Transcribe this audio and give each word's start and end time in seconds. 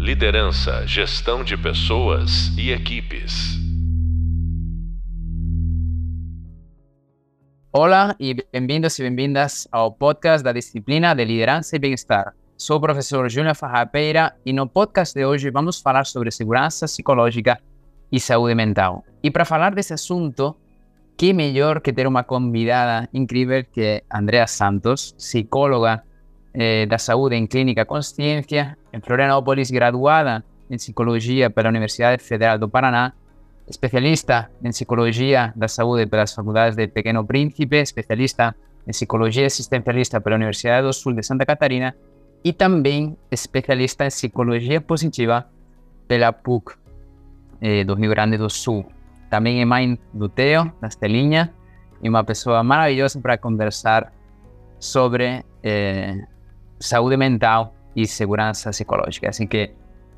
Liderança, 0.00 0.86
gestão 0.86 1.44
de 1.44 1.58
pessoas 1.58 2.56
e 2.56 2.70
equipes. 2.70 3.58
Olá 7.70 8.16
e 8.18 8.34
bem-vindos 8.50 8.98
e 8.98 9.02
bem-vindas 9.02 9.68
ao 9.70 9.92
podcast 9.92 10.42
da 10.42 10.54
disciplina 10.54 11.14
de 11.14 11.22
Liderança 11.26 11.76
e 11.76 11.78
Bem-Estar. 11.78 12.32
Sou 12.56 12.78
o 12.78 12.80
professor 12.80 13.28
Júnior 13.28 13.54
Farrapeira 13.54 14.34
e 14.46 14.54
no 14.54 14.66
podcast 14.66 15.14
de 15.14 15.26
hoje 15.26 15.50
vamos 15.50 15.82
falar 15.82 16.06
sobre 16.06 16.30
segurança 16.30 16.86
psicológica 16.86 17.60
e 18.10 18.18
saúde 18.18 18.54
mental. 18.54 19.04
E 19.22 19.30
para 19.30 19.44
falar 19.44 19.74
desse 19.74 19.92
assunto, 19.92 20.56
que 21.14 21.34
melhor 21.34 21.78
que 21.78 21.92
ter 21.92 22.06
uma 22.06 22.24
convidada 22.24 23.06
incrível 23.12 23.62
que 23.70 23.82
é 23.82 24.02
Andrea 24.10 24.46
Santos, 24.46 25.12
psicóloga 25.12 26.02
eh, 26.54 26.86
da 26.86 26.98
saúde 26.98 27.36
em 27.36 27.46
Clínica 27.46 27.84
Consciência, 27.84 28.76
em 28.92 29.00
Florianópolis, 29.00 29.70
graduada 29.70 30.44
em 30.70 30.76
Psicologia 30.76 31.50
pela 31.50 31.68
Universidade 31.68 32.22
Federal 32.22 32.58
do 32.58 32.68
Paraná, 32.68 33.12
especialista 33.68 34.50
em 34.62 34.70
Psicologia 34.70 35.52
da 35.54 35.68
Saúde 35.68 36.06
pelas 36.06 36.34
Faculdades 36.34 36.76
de 36.76 36.88
Pequeno 36.88 37.24
Príncipe, 37.24 37.76
especialista 37.76 38.54
em 38.86 38.90
Psicologia 38.90 39.44
Existencialista 39.44 40.20
pela 40.20 40.36
Universidade 40.36 40.86
do 40.86 40.92
Sul 40.92 41.14
de 41.14 41.22
Santa 41.22 41.46
Catarina 41.46 41.94
e 42.42 42.52
também 42.52 43.16
especialista 43.30 44.04
em 44.04 44.08
Psicologia 44.08 44.80
Positiva 44.80 45.46
pela 46.08 46.32
PUC 46.32 46.74
eh, 47.60 47.84
do 47.84 47.94
Rio 47.94 48.10
Grande 48.10 48.36
do 48.36 48.48
Sul. 48.50 48.84
Também 49.28 49.60
é 49.60 49.64
mãe 49.64 49.98
do 50.12 50.28
Teo, 50.28 50.72
da 50.80 50.88
Estelinha, 50.88 51.52
e 52.02 52.08
uma 52.08 52.24
pessoa 52.24 52.62
maravilhosa 52.64 53.20
para 53.20 53.36
conversar 53.38 54.12
sobre 54.78 55.44
eh, 55.62 56.16
saúde 56.80 57.16
mental 57.16 57.74
e 57.94 58.06
segurança 58.06 58.70
psicológica. 58.70 59.28
Assim 59.28 59.46
que, 59.46 59.70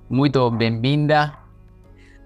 muito 0.08 0.50
bem-vinda. 0.50 1.34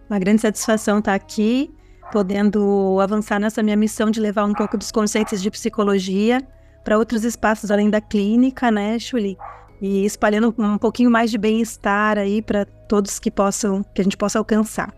Uma 0.08 0.18
grande 0.18 0.42
satisfação 0.42 0.98
estar 0.98 1.14
aqui, 1.14 1.74
podendo 2.12 2.98
avançar 3.00 3.40
nessa 3.40 3.62
minha 3.62 3.76
missão 3.76 4.10
de 4.10 4.20
levar 4.20 4.44
um 4.44 4.52
pouco 4.52 4.76
dos 4.76 4.92
conceitos 4.92 5.42
de 5.42 5.50
psicologia 5.50 6.46
para 6.84 6.98
outros 6.98 7.24
espaços 7.24 7.70
além 7.70 7.90
da 7.90 8.00
clínica, 8.00 8.70
né, 8.70 8.98
Julie? 8.98 9.36
E 9.80 10.04
espalhando 10.04 10.54
um 10.56 10.78
pouquinho 10.78 11.10
mais 11.10 11.30
de 11.30 11.36
bem-estar 11.36 12.16
aí 12.16 12.40
para 12.40 12.64
todos 12.64 13.18
que 13.18 13.30
possam, 13.30 13.82
que 13.94 14.00
a 14.00 14.04
gente 14.04 14.16
possa 14.16 14.38
alcançar. 14.38 14.94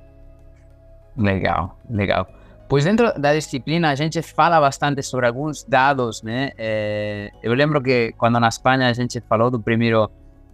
Legal, 1.16 1.78
legal. 1.90 2.28
Pois 2.68 2.84
dentro 2.84 3.18
da 3.18 3.32
disciplina 3.32 3.90
a 3.90 3.94
gente 3.94 4.20
fala 4.20 4.60
bastante 4.60 5.02
sobre 5.02 5.26
alguns 5.26 5.64
dados, 5.64 6.22
né? 6.22 6.50
É, 6.58 7.30
eu 7.42 7.54
lembro 7.54 7.82
que 7.82 8.12
quando 8.18 8.38
na 8.38 8.48
Espanha 8.48 8.88
a 8.88 8.92
gente 8.92 9.20
falou 9.22 9.50
do 9.50 9.58
primeiro 9.58 10.10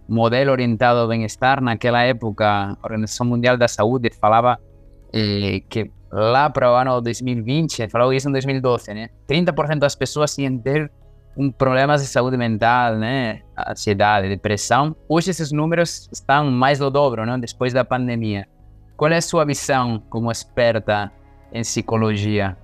modelo 0.07 0.51
orientado 0.51 0.99
ao 0.99 1.07
bem-estar, 1.09 1.61
naquela 1.61 2.03
época 2.03 2.45
a 2.45 2.77
Organização 2.83 3.25
Mundial 3.25 3.57
da 3.57 3.67
Saúde 3.67 4.09
falava 4.11 4.57
é, 5.11 5.59
que 5.69 5.91
lá 6.09 6.49
para 6.49 6.71
o 6.71 6.75
ano 6.75 7.01
2020, 7.01 7.89
falou 7.89 8.13
isso 8.13 8.29
em 8.29 8.31
2012, 8.31 8.93
né? 8.93 9.09
30% 9.27 9.79
das 9.79 9.95
pessoas 9.95 10.37
iam 10.37 10.57
ter 10.57 10.89
um 11.37 11.51
problemas 11.51 12.01
de 12.01 12.07
saúde 12.07 12.37
mental, 12.37 12.95
né? 12.95 13.41
Ansiedade, 13.57 14.29
depressão. 14.29 14.95
Hoje 15.09 15.31
esses 15.31 15.51
números 15.51 16.07
estão 16.13 16.49
mais 16.49 16.79
do 16.79 16.89
dobro, 16.89 17.25
né? 17.25 17.37
Depois 17.37 17.73
da 17.73 17.83
pandemia. 17.83 18.47
Qual 18.95 19.11
é 19.11 19.17
a 19.17 19.21
sua 19.21 19.43
visão 19.43 20.01
como 20.09 20.31
experta 20.31 21.11
em 21.55 21.61
psicologia 21.61 22.57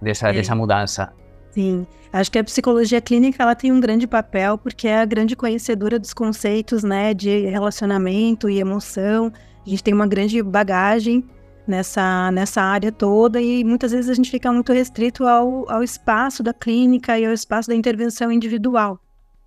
dessa, 0.00 0.28
é. 0.28 0.32
dessa 0.32 0.54
mudança? 0.54 1.12
Sim, 1.50 1.86
acho 2.12 2.30
que 2.30 2.38
a 2.38 2.44
psicologia 2.44 3.00
clínica 3.00 3.42
ela 3.42 3.54
tem 3.54 3.70
um 3.72 3.80
grande 3.80 4.06
papel 4.06 4.56
porque 4.56 4.88
é 4.88 5.00
a 5.00 5.04
grande 5.04 5.36
conhecedora 5.36 5.98
dos 5.98 6.12
conceitos, 6.14 6.82
né, 6.82 7.12
de 7.12 7.46
relacionamento 7.46 8.48
e 8.48 8.58
emoção. 8.58 9.32
A 9.64 9.68
gente 9.68 9.82
tem 9.82 9.94
uma 9.94 10.06
grande 10.06 10.42
bagagem 10.42 11.24
nessa, 11.66 12.30
nessa 12.30 12.62
área 12.62 12.92
toda 12.92 13.40
e 13.40 13.64
muitas 13.64 13.92
vezes 13.92 14.10
a 14.10 14.14
gente 14.14 14.30
fica 14.30 14.52
muito 14.52 14.72
restrito 14.72 15.26
ao, 15.26 15.70
ao 15.70 15.82
espaço 15.82 16.42
da 16.42 16.52
clínica 16.52 17.18
e 17.18 17.24
ao 17.24 17.32
espaço 17.32 17.68
da 17.68 17.74
intervenção 17.74 18.30
individual. 18.30 18.98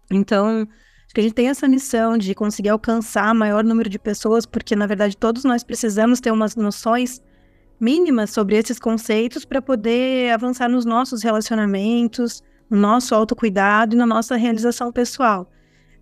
Então, 0.10 0.68
acho 1.06 1.14
que 1.14 1.20
a 1.20 1.24
gente 1.24 1.34
tem 1.34 1.50
essa 1.50 1.68
missão 1.68 2.18
de 2.18 2.34
conseguir 2.34 2.70
alcançar 2.70 3.34
maior 3.34 3.64
número 3.64 3.90
de 3.90 4.00
pessoas, 4.00 4.46
porque 4.46 4.76
na 4.76 4.88
verdade 4.88 5.16
todos 5.16 5.44
nós 5.44 5.64
precisamos 5.64 6.20
ter 6.20 6.32
umas 6.32 6.56
noções 6.56 7.22
mínimas 7.80 8.32
sobre 8.32 8.56
esses 8.56 8.80
conceitos 8.80 9.46
para 9.46 9.62
poder 9.62 10.32
avançar 10.34 10.68
nos 10.68 10.86
nossos 10.86 11.24
relacionamentos, 11.24 12.44
no 12.70 12.78
nosso 12.78 13.14
autocuidado 13.14 13.96
e 13.96 13.98
na 13.98 14.06
nossa 14.06 14.36
realização 14.36 14.92
pessoal. 14.92 15.50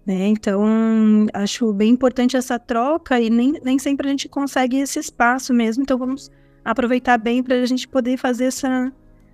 Né? 0.05 0.27
Então, 0.27 1.27
acho 1.33 1.73
bem 1.73 1.91
importante 1.91 2.37
essa 2.37 2.59
troca 2.59 3.19
e 3.19 3.29
nem, 3.29 3.53
nem 3.63 3.79
sempre 3.79 4.07
a 4.07 4.11
gente 4.11 4.29
consegue 4.29 4.77
esse 4.77 4.99
espaço 4.99 5.53
mesmo, 5.53 5.83
então 5.83 5.97
vamos 5.97 6.31
aproveitar 6.63 7.17
bem 7.17 7.43
para 7.43 7.55
a 7.55 7.65
gente 7.65 7.87
poder 7.87 8.17
fazer 8.17 8.45
essa, 8.45 8.91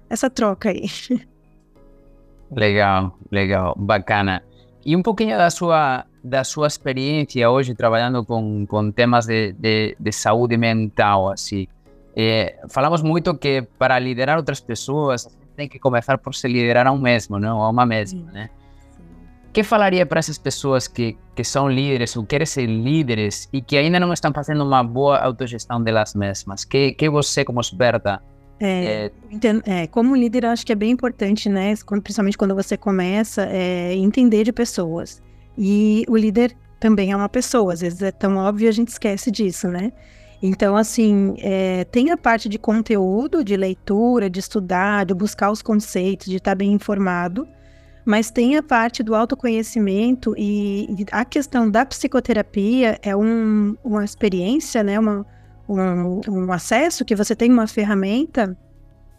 essa 0.09 0.29
troca 0.29 0.69
aí. 0.69 0.85
Legal, 2.53 3.17
legal, 3.31 3.73
bacana. 3.77 4.43
E 4.85 4.93
um 4.93 5.01
pouquinho 5.01 5.37
da 5.37 5.49
sua, 5.49 6.05
da 6.21 6.43
sua 6.43 6.67
experiência 6.67 7.49
hoje 7.49 7.73
trabalhando 7.73 8.25
com, 8.25 8.65
com 8.65 8.91
temas 8.91 9.25
de, 9.25 9.53
de, 9.53 9.95
de 9.97 10.11
saúde 10.11 10.57
mental, 10.57 11.31
assim. 11.31 11.65
É, 12.23 12.59
falamos 12.69 13.01
muito 13.01 13.35
que 13.35 13.63
para 13.77 13.97
liderar 13.97 14.37
outras 14.37 14.59
pessoas 14.59 15.27
tem 15.55 15.67
que 15.67 15.79
começar 15.79 16.17
por 16.17 16.35
se 16.35 16.47
liderar 16.47 16.87
a 16.87 16.91
um 16.91 16.99
mesmo, 16.99 17.39
não? 17.39 17.61
a 17.61 17.69
uma 17.69 17.85
mesma, 17.85 18.31
né? 18.31 18.49
Que 19.53 19.63
falaria 19.63 20.05
para 20.05 20.19
essas 20.19 20.37
pessoas 20.37 20.87
que, 20.87 21.17
que 21.35 21.43
são 21.43 21.69
líderes 21.69 22.15
ou 22.15 22.25
querem 22.25 22.45
ser 22.45 22.65
líderes 22.67 23.49
e 23.51 23.61
que 23.61 23.75
ainda 23.75 23.99
não 23.99 24.13
estão 24.13 24.31
fazendo 24.31 24.63
uma 24.63 24.81
boa 24.81 25.17
autogestão 25.17 25.81
delas 25.83 26.15
mesmas? 26.15 26.63
Que, 26.63 26.93
que 26.93 27.09
você, 27.09 27.43
como 27.43 27.59
experta, 27.59 28.21
é, 28.63 29.11
é, 29.65 29.87
como 29.87 30.15
líder, 30.15 30.45
acho 30.45 30.63
que 30.63 30.71
é 30.71 30.75
bem 30.75 30.91
importante, 30.91 31.49
né? 31.49 31.73
Principalmente 32.03 32.37
quando 32.37 32.53
você 32.53 32.77
começa, 32.77 33.43
é, 33.49 33.93
entender 33.95 34.43
de 34.43 34.53
pessoas. 34.53 35.21
E 35.57 36.05
o 36.07 36.15
líder 36.15 36.55
também 36.79 37.11
é 37.11 37.15
uma 37.15 37.27
pessoa, 37.27 37.73
às 37.73 37.81
vezes 37.81 38.01
é 38.01 38.11
tão 38.11 38.37
óbvio 38.37 38.69
a 38.69 38.71
gente 38.71 38.89
esquece 38.89 39.31
disso, 39.31 39.67
né? 39.67 39.91
Então, 40.41 40.75
assim, 40.75 41.35
é, 41.37 41.83
tem 41.85 42.09
a 42.09 42.17
parte 42.17 42.49
de 42.49 42.57
conteúdo, 42.57 43.43
de 43.43 43.55
leitura, 43.55 44.29
de 44.29 44.39
estudar, 44.39 45.05
de 45.05 45.13
buscar 45.13 45.51
os 45.51 45.61
conceitos, 45.61 46.25
de 46.25 46.37
estar 46.37 46.55
bem 46.55 46.71
informado, 46.73 47.47
mas 48.03 48.31
tem 48.31 48.57
a 48.57 48.63
parte 48.63 49.03
do 49.03 49.13
autoconhecimento 49.13 50.33
e, 50.35 50.85
e 50.89 51.05
a 51.11 51.23
questão 51.23 51.69
da 51.69 51.85
psicoterapia 51.85 52.97
é 53.03 53.15
um, 53.15 53.77
uma 53.83 54.03
experiência, 54.03 54.81
né, 54.81 54.99
uma, 54.99 55.23
um, 55.69 56.21
um 56.27 56.51
acesso 56.51 57.05
que 57.05 57.15
você 57.15 57.35
tem 57.35 57.51
uma 57.51 57.67
ferramenta 57.67 58.57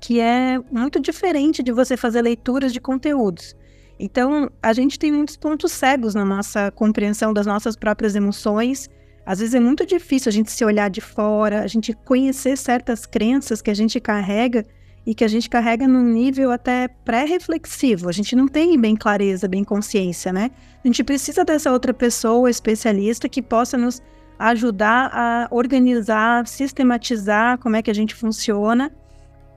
que 0.00 0.18
é 0.18 0.58
muito 0.72 0.98
diferente 0.98 1.62
de 1.62 1.70
você 1.70 1.96
fazer 1.96 2.22
leituras 2.22 2.72
de 2.72 2.80
conteúdos. 2.80 3.54
Então, 4.00 4.50
a 4.60 4.72
gente 4.72 4.98
tem 4.98 5.12
muitos 5.12 5.36
pontos 5.36 5.70
cegos 5.70 6.16
na 6.16 6.24
nossa 6.24 6.72
compreensão 6.72 7.32
das 7.32 7.46
nossas 7.46 7.76
próprias 7.76 8.16
emoções 8.16 8.90
às 9.24 9.38
vezes 9.38 9.54
é 9.54 9.60
muito 9.60 9.86
difícil 9.86 10.30
a 10.30 10.32
gente 10.32 10.50
se 10.50 10.64
olhar 10.64 10.90
de 10.90 11.00
fora, 11.00 11.62
a 11.62 11.66
gente 11.66 11.92
conhecer 11.92 12.56
certas 12.56 13.06
crenças 13.06 13.62
que 13.62 13.70
a 13.70 13.74
gente 13.74 14.00
carrega 14.00 14.64
e 15.06 15.14
que 15.14 15.24
a 15.24 15.28
gente 15.28 15.48
carrega 15.48 15.86
num 15.86 16.04
nível 16.04 16.50
até 16.50 16.88
pré-reflexivo. 16.88 18.08
A 18.08 18.12
gente 18.12 18.36
não 18.36 18.46
tem 18.46 18.78
bem 18.78 18.94
clareza, 18.94 19.48
bem 19.48 19.64
consciência, 19.64 20.32
né? 20.32 20.50
A 20.84 20.86
gente 20.86 21.02
precisa 21.02 21.44
dessa 21.44 21.72
outra 21.72 21.92
pessoa 21.92 22.50
especialista 22.50 23.28
que 23.28 23.42
possa 23.42 23.76
nos 23.76 24.00
ajudar 24.38 25.10
a 25.12 25.48
organizar, 25.50 26.46
sistematizar 26.46 27.58
como 27.58 27.76
é 27.76 27.82
que 27.82 27.90
a 27.90 27.94
gente 27.94 28.14
funciona 28.14 28.92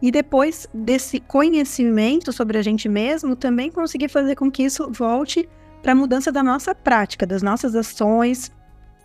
e 0.02 0.12
depois 0.12 0.68
desse 0.74 1.20
conhecimento 1.20 2.32
sobre 2.32 2.58
a 2.58 2.62
gente 2.62 2.88
mesmo 2.88 3.36
também 3.36 3.72
conseguir 3.72 4.09
fazer 4.09 4.36
com 4.36 4.52
que 4.52 4.64
isso 4.64 4.92
volte 4.92 5.47
para 5.82 5.94
a 5.94 5.96
mudança 5.96 6.32
da 6.32 6.44
nossa 6.44 6.76
prática, 6.76 7.26
das 7.26 7.42
nossas 7.42 7.76
ações, 7.76 8.52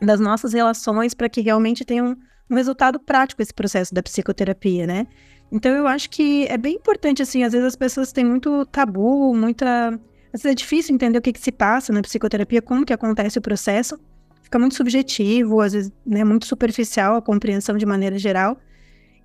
das 0.00 0.20
nossas 0.20 0.52
relações 0.52 1.14
para 1.14 1.28
que 1.28 1.40
realmente 1.40 1.84
tenha 1.84 2.04
um, 2.04 2.16
um 2.48 2.54
resultado 2.54 2.98
prático 2.98 3.42
esse 3.42 3.52
processo 3.52 3.94
da 3.94 4.02
psicoterapia, 4.02 4.86
né? 4.86 5.06
Então 5.52 5.72
eu 5.72 5.86
acho 5.86 6.08
que 6.08 6.46
é 6.46 6.56
bem 6.56 6.76
importante, 6.76 7.22
assim, 7.22 7.42
às 7.42 7.52
vezes 7.52 7.66
as 7.66 7.76
pessoas 7.76 8.12
têm 8.12 8.24
muito 8.24 8.64
tabu, 8.66 9.34
muita. 9.34 9.88
Às 10.32 10.42
vezes 10.42 10.52
é 10.52 10.54
difícil 10.54 10.94
entender 10.94 11.18
o 11.18 11.22
que, 11.22 11.32
que 11.32 11.40
se 11.40 11.50
passa 11.50 11.92
na 11.92 12.02
psicoterapia, 12.02 12.62
como 12.62 12.86
que 12.86 12.92
acontece 12.92 13.38
o 13.38 13.42
processo. 13.42 13.98
Fica 14.42 14.58
muito 14.58 14.76
subjetivo, 14.76 15.60
às 15.60 15.72
vezes, 15.72 15.92
né, 16.06 16.24
muito 16.24 16.46
superficial 16.46 17.16
a 17.16 17.22
compreensão 17.22 17.76
de 17.76 17.84
maneira 17.84 18.18
geral. 18.18 18.58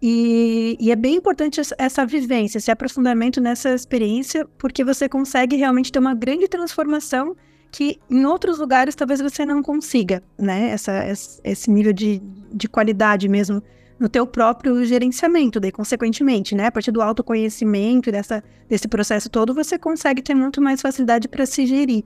E, 0.02 0.78
e, 0.80 0.92
é 0.92 0.96
bem 0.96 1.16
importante 1.16 1.62
essa 1.78 2.06
vivência, 2.06 2.58
esse 2.58 2.70
aprofundamento 2.70 3.40
nessa 3.40 3.74
experiência, 3.74 4.46
porque 4.58 4.84
você 4.84 5.08
consegue 5.08 5.56
realmente 5.56 5.92
ter 5.92 6.00
uma 6.00 6.14
grande 6.14 6.48
transformação 6.48 7.36
que 7.76 8.00
em 8.10 8.26
outros 8.26 8.58
lugares 8.58 8.96
talvez 8.96 9.20
você 9.20 9.46
não 9.46 9.62
consiga, 9.62 10.24
né? 10.40 10.70
Essa, 10.70 11.04
esse 11.44 11.70
nível 11.70 11.92
de, 11.92 12.22
de 12.54 12.70
qualidade 12.70 13.28
mesmo 13.28 13.62
no 14.00 14.08
teu 14.08 14.26
próprio 14.26 14.86
gerenciamento, 14.86 15.60
daí 15.60 15.74
consequentemente, 15.74 16.56
né? 16.56 16.68
A 16.68 16.72
partir 16.72 16.92
do 16.92 17.02
autoconhecimento 17.02 18.08
e 18.08 18.14
dessa, 18.14 18.42
desse 18.70 18.88
processo 18.88 19.30
todo, 19.30 19.54
você 19.54 19.78
consegue 19.78 20.22
ter 20.22 20.34
muito 20.34 20.62
mais 20.62 20.82
facilidade 20.82 21.28
para 21.28 21.46
se 21.46 21.66
gerir. 21.66 22.06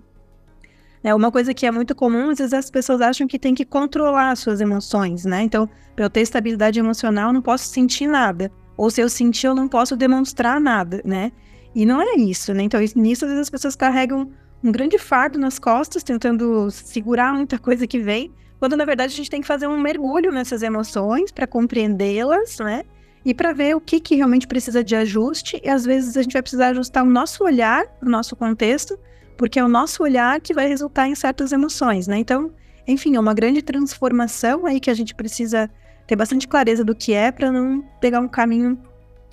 É 1.03 1.13
uma 1.13 1.31
coisa 1.31 1.53
que 1.53 1.67
é 1.67 1.71
muito 1.71 1.93
comum, 1.93 2.31
às 2.31 2.39
vezes 2.39 2.53
as 2.53 2.71
pessoas 2.71 2.99
acham 2.99 3.27
que 3.27 3.37
tem 3.37 3.53
que 3.53 3.63
controlar 3.63 4.31
as 4.31 4.39
suas 4.39 4.59
emoções, 4.61 5.23
né? 5.23 5.43
Então, 5.43 5.69
para 5.95 6.05
eu 6.05 6.09
ter 6.09 6.21
estabilidade 6.21 6.79
emocional, 6.79 7.29
eu 7.29 7.33
não 7.33 7.43
posso 7.43 7.65
sentir 7.65 8.07
nada. 8.07 8.51
Ou 8.75 8.89
se 8.89 9.01
eu 9.01 9.07
sentir, 9.07 9.45
eu 9.45 9.53
não 9.53 9.67
posso 9.67 9.95
demonstrar 9.95 10.59
nada, 10.59 10.99
né? 11.05 11.31
E 11.75 11.85
não 11.85 12.01
é 12.01 12.15
isso, 12.15 12.55
né? 12.55 12.63
Então, 12.63 12.79
nisso, 12.95 13.25
às 13.25 13.29
vezes 13.29 13.41
as 13.43 13.49
pessoas 13.51 13.75
carregam 13.75 14.31
um 14.63 14.71
grande 14.71 14.97
fardo 14.97 15.39
nas 15.39 15.57
costas, 15.57 16.03
tentando 16.03 16.69
segurar 16.71 17.33
muita 17.33 17.57
coisa 17.57 17.87
que 17.87 17.99
vem, 17.99 18.31
quando 18.59 18.75
na 18.75 18.85
verdade 18.85 19.13
a 19.13 19.15
gente 19.15 19.29
tem 19.29 19.41
que 19.41 19.47
fazer 19.47 19.67
um 19.67 19.79
mergulho 19.79 20.31
nessas 20.31 20.61
emoções 20.61 21.31
para 21.31 21.47
compreendê-las, 21.47 22.57
né? 22.59 22.83
E 23.25 23.33
para 23.33 23.53
ver 23.53 23.75
o 23.75 23.81
que, 23.81 23.99
que 23.99 24.15
realmente 24.15 24.47
precisa 24.47 24.83
de 24.83 24.95
ajuste, 24.95 25.61
e 25.63 25.69
às 25.69 25.85
vezes 25.85 26.15
a 26.17 26.21
gente 26.21 26.33
vai 26.33 26.41
precisar 26.41 26.69
ajustar 26.69 27.03
o 27.03 27.09
nosso 27.09 27.43
olhar, 27.43 27.85
o 28.01 28.09
nosso 28.09 28.35
contexto, 28.35 28.97
porque 29.37 29.59
é 29.59 29.63
o 29.63 29.67
nosso 29.69 30.03
olhar 30.03 30.39
que 30.41 30.53
vai 30.53 30.67
resultar 30.67 31.07
em 31.07 31.15
certas 31.15 31.51
emoções, 31.51 32.07
né? 32.07 32.17
Então, 32.17 32.51
enfim, 32.87 33.15
é 33.15 33.19
uma 33.19 33.33
grande 33.33 33.61
transformação 33.61 34.65
aí 34.65 34.79
que 34.79 34.89
a 34.89 34.93
gente 34.93 35.15
precisa 35.15 35.69
ter 36.07 36.15
bastante 36.15 36.47
clareza 36.47 36.83
do 36.83 36.95
que 36.95 37.13
é 37.13 37.31
para 37.31 37.51
não 37.51 37.81
pegar 38.01 38.19
um 38.19 38.27
caminho 38.27 38.77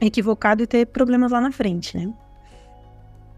equivocado 0.01 0.63
e 0.63 0.67
ter 0.67 0.87
problemas 0.87 1.33
lá 1.33 1.41
na 1.41 1.51
frente, 1.51 1.97
né? 1.97 2.13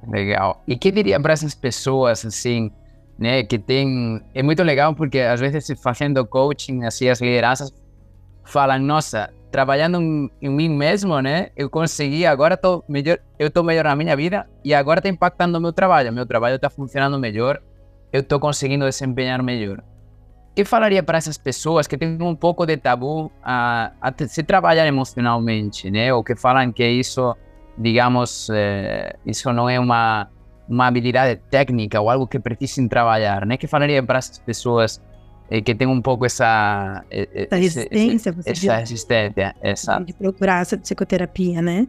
Legal. 0.07 0.63
E 0.67 0.77
que 0.77 0.91
diria 0.91 1.19
para 1.21 1.33
essas 1.33 1.55
pessoas 1.55 2.25
assim, 2.25 2.71
né, 3.19 3.43
que 3.43 3.59
tem 3.59 4.23
é 4.35 4.43
muito 4.43 4.63
legal 4.63 4.95
porque 4.95 5.21
às 5.21 5.41
vezes 5.41 5.79
fazendo 5.81 6.25
coaching 6.25 6.85
assim 6.85 7.09
as 7.09 7.21
lideranças 7.21 7.73
falam, 8.45 8.79
nossa, 8.79 9.31
trabalhando 9.51 10.01
em 10.41 10.49
mim 10.49 10.69
mesmo, 10.69 11.21
né? 11.21 11.51
Eu 11.57 11.69
consegui, 11.71 12.27
agora 12.27 12.57
tô 12.57 12.85
melhor, 12.89 13.19
eu 13.39 13.51
tô 13.51 13.63
melhor 13.63 13.85
na 13.85 13.97
minha 13.97 14.17
vida 14.17 14.49
e 14.65 14.75
agora 14.75 15.01
está 15.01 15.09
impactando 15.09 15.59
o 15.59 15.61
meu 15.61 15.73
trabalho. 15.73 16.13
Meu 16.13 16.27
trabalho 16.27 16.57
está 16.57 16.71
funcionando 16.71 17.19
melhor, 17.19 17.61
eu 18.13 18.21
estou 18.21 18.39
conseguindo 18.41 18.85
desempenhar 18.85 19.43
melhor. 19.43 19.79
O 20.51 20.55
que 20.55 20.65
falaria 20.65 21.03
para 21.03 21.19
essas 21.19 21.39
pessoas 21.39 21.87
que 21.87 21.97
têm 21.97 22.21
um 22.21 22.35
pouco 22.35 22.67
de 22.67 22.77
tabu 22.77 23.31
a, 23.43 23.93
a 24.01 24.13
se 24.27 24.43
trabalhar 24.43 24.87
emocionalmente, 24.87 25.91
né? 25.91 26.13
Ou 26.13 26.25
que 26.25 26.35
falam 26.35 26.73
que 26.73 26.87
isso, 26.87 27.37
digamos, 27.79 28.49
é, 28.51 29.17
isso 29.25 29.53
não 29.53 29.69
é 29.69 29.79
uma 29.79 30.29
uma 30.69 30.87
habilidade 30.87 31.41
técnica 31.51 31.99
ou 31.99 32.11
algo 32.11 32.27
que 32.27 32.39
precisem 32.39 32.87
trabalhar, 32.87 33.47
né? 33.47 33.57
Que 33.57 33.67
falaria 33.67 34.03
para 34.03 34.19
essas 34.19 34.39
pessoas 34.39 35.01
eh, 35.51 35.63
que 35.63 35.75
tem 35.75 35.89
um 35.89 36.03
pouco 36.03 36.27
essa, 36.27 37.03
essa 37.11 37.57
resistência, 37.57 38.35
esse, 38.47 38.67
essa 38.67 38.77
resistência, 38.77 39.57
essa 39.63 39.99
de 39.99 40.13
procurar 40.13 40.61
essa 40.61 40.77
psicoterapia, 40.77 41.63
né? 41.63 41.89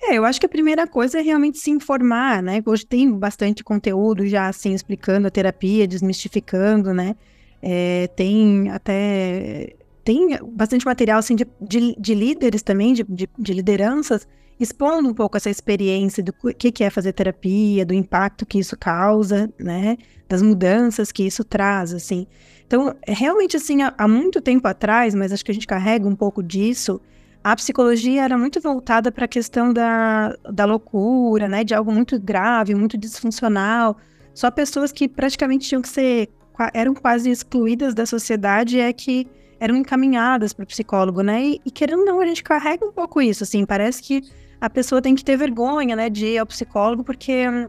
É, 0.00 0.18
eu 0.18 0.24
acho 0.24 0.40
que 0.40 0.46
a 0.46 0.48
primeira 0.48 0.86
coisa 0.86 1.18
é 1.18 1.22
realmente 1.22 1.58
se 1.58 1.70
informar, 1.70 2.42
né? 2.42 2.62
Hoje 2.64 2.84
tem 2.86 3.10
bastante 3.12 3.62
conteúdo 3.62 4.26
já 4.26 4.48
assim 4.48 4.72
explicando 4.72 5.28
a 5.28 5.30
terapia, 5.30 5.86
desmistificando, 5.86 6.92
né? 6.92 7.16
É, 7.60 8.08
tem 8.16 8.70
até 8.70 9.74
tem 10.04 10.36
bastante 10.52 10.84
material 10.84 11.18
assim 11.18 11.36
de, 11.36 11.46
de, 11.60 11.94
de 11.96 12.14
líderes 12.14 12.62
também, 12.62 12.92
de, 12.92 13.04
de, 13.04 13.28
de, 13.38 13.52
lideranças, 13.52 14.26
expondo 14.62 15.08
um 15.08 15.14
pouco 15.14 15.36
essa 15.36 15.50
experiência 15.50 16.22
do 16.22 16.32
que, 16.32 16.84
é 16.84 16.90
fazer 16.90 17.12
terapia, 17.12 17.84
do 17.84 17.94
impacto 17.94 18.46
que 18.46 18.58
isso 18.58 18.76
causa, 18.76 19.52
né? 19.58 19.96
Das 20.28 20.42
mudanças 20.42 21.10
que 21.10 21.24
isso 21.24 21.44
traz, 21.44 21.92
assim. 21.92 22.26
Então, 22.66 22.94
é 23.06 23.12
realmente 23.12 23.56
assim, 23.56 23.82
há, 23.82 23.94
há 23.96 24.08
muito 24.08 24.40
tempo 24.40 24.66
atrás, 24.66 25.14
mas 25.14 25.32
acho 25.32 25.44
que 25.44 25.50
a 25.50 25.54
gente 25.54 25.66
carrega 25.66 26.08
um 26.08 26.16
pouco 26.16 26.42
disso, 26.42 27.00
a 27.44 27.56
psicologia 27.56 28.22
era 28.22 28.38
muito 28.38 28.60
voltada 28.60 29.10
para 29.10 29.24
a 29.24 29.28
questão 29.28 29.72
da, 29.72 30.36
da 30.50 30.64
loucura, 30.64 31.48
né? 31.48 31.64
De 31.64 31.74
algo 31.74 31.92
muito 31.92 32.18
grave, 32.20 32.74
muito 32.74 32.96
disfuncional. 32.96 33.96
Só 34.32 34.50
pessoas 34.50 34.92
que 34.92 35.08
praticamente 35.08 35.68
tinham 35.68 35.82
que 35.82 35.88
ser, 35.88 36.28
eram 36.72 36.94
quase 36.94 37.30
excluídas 37.30 37.94
da 37.94 38.06
sociedade 38.06 38.78
é 38.78 38.92
que 38.92 39.26
eram 39.58 39.76
encaminhadas 39.76 40.52
para 40.52 40.64
o 40.64 40.66
psicólogo, 40.66 41.22
né? 41.22 41.42
E, 41.44 41.60
e, 41.64 41.70
querendo 41.70 42.00
ou 42.00 42.06
não, 42.06 42.20
a 42.20 42.26
gente 42.26 42.42
carrega 42.42 42.84
um 42.84 42.92
pouco 42.92 43.20
isso, 43.20 43.44
assim, 43.44 43.64
parece 43.64 44.02
que 44.02 44.22
a 44.62 44.70
pessoa 44.70 45.02
tem 45.02 45.14
que 45.14 45.24
ter 45.24 45.36
vergonha, 45.36 45.94
né, 45.94 46.08
de 46.08 46.26
ir 46.26 46.38
ao 46.38 46.46
psicólogo, 46.46 47.04
porque 47.04 47.48
hum, 47.48 47.68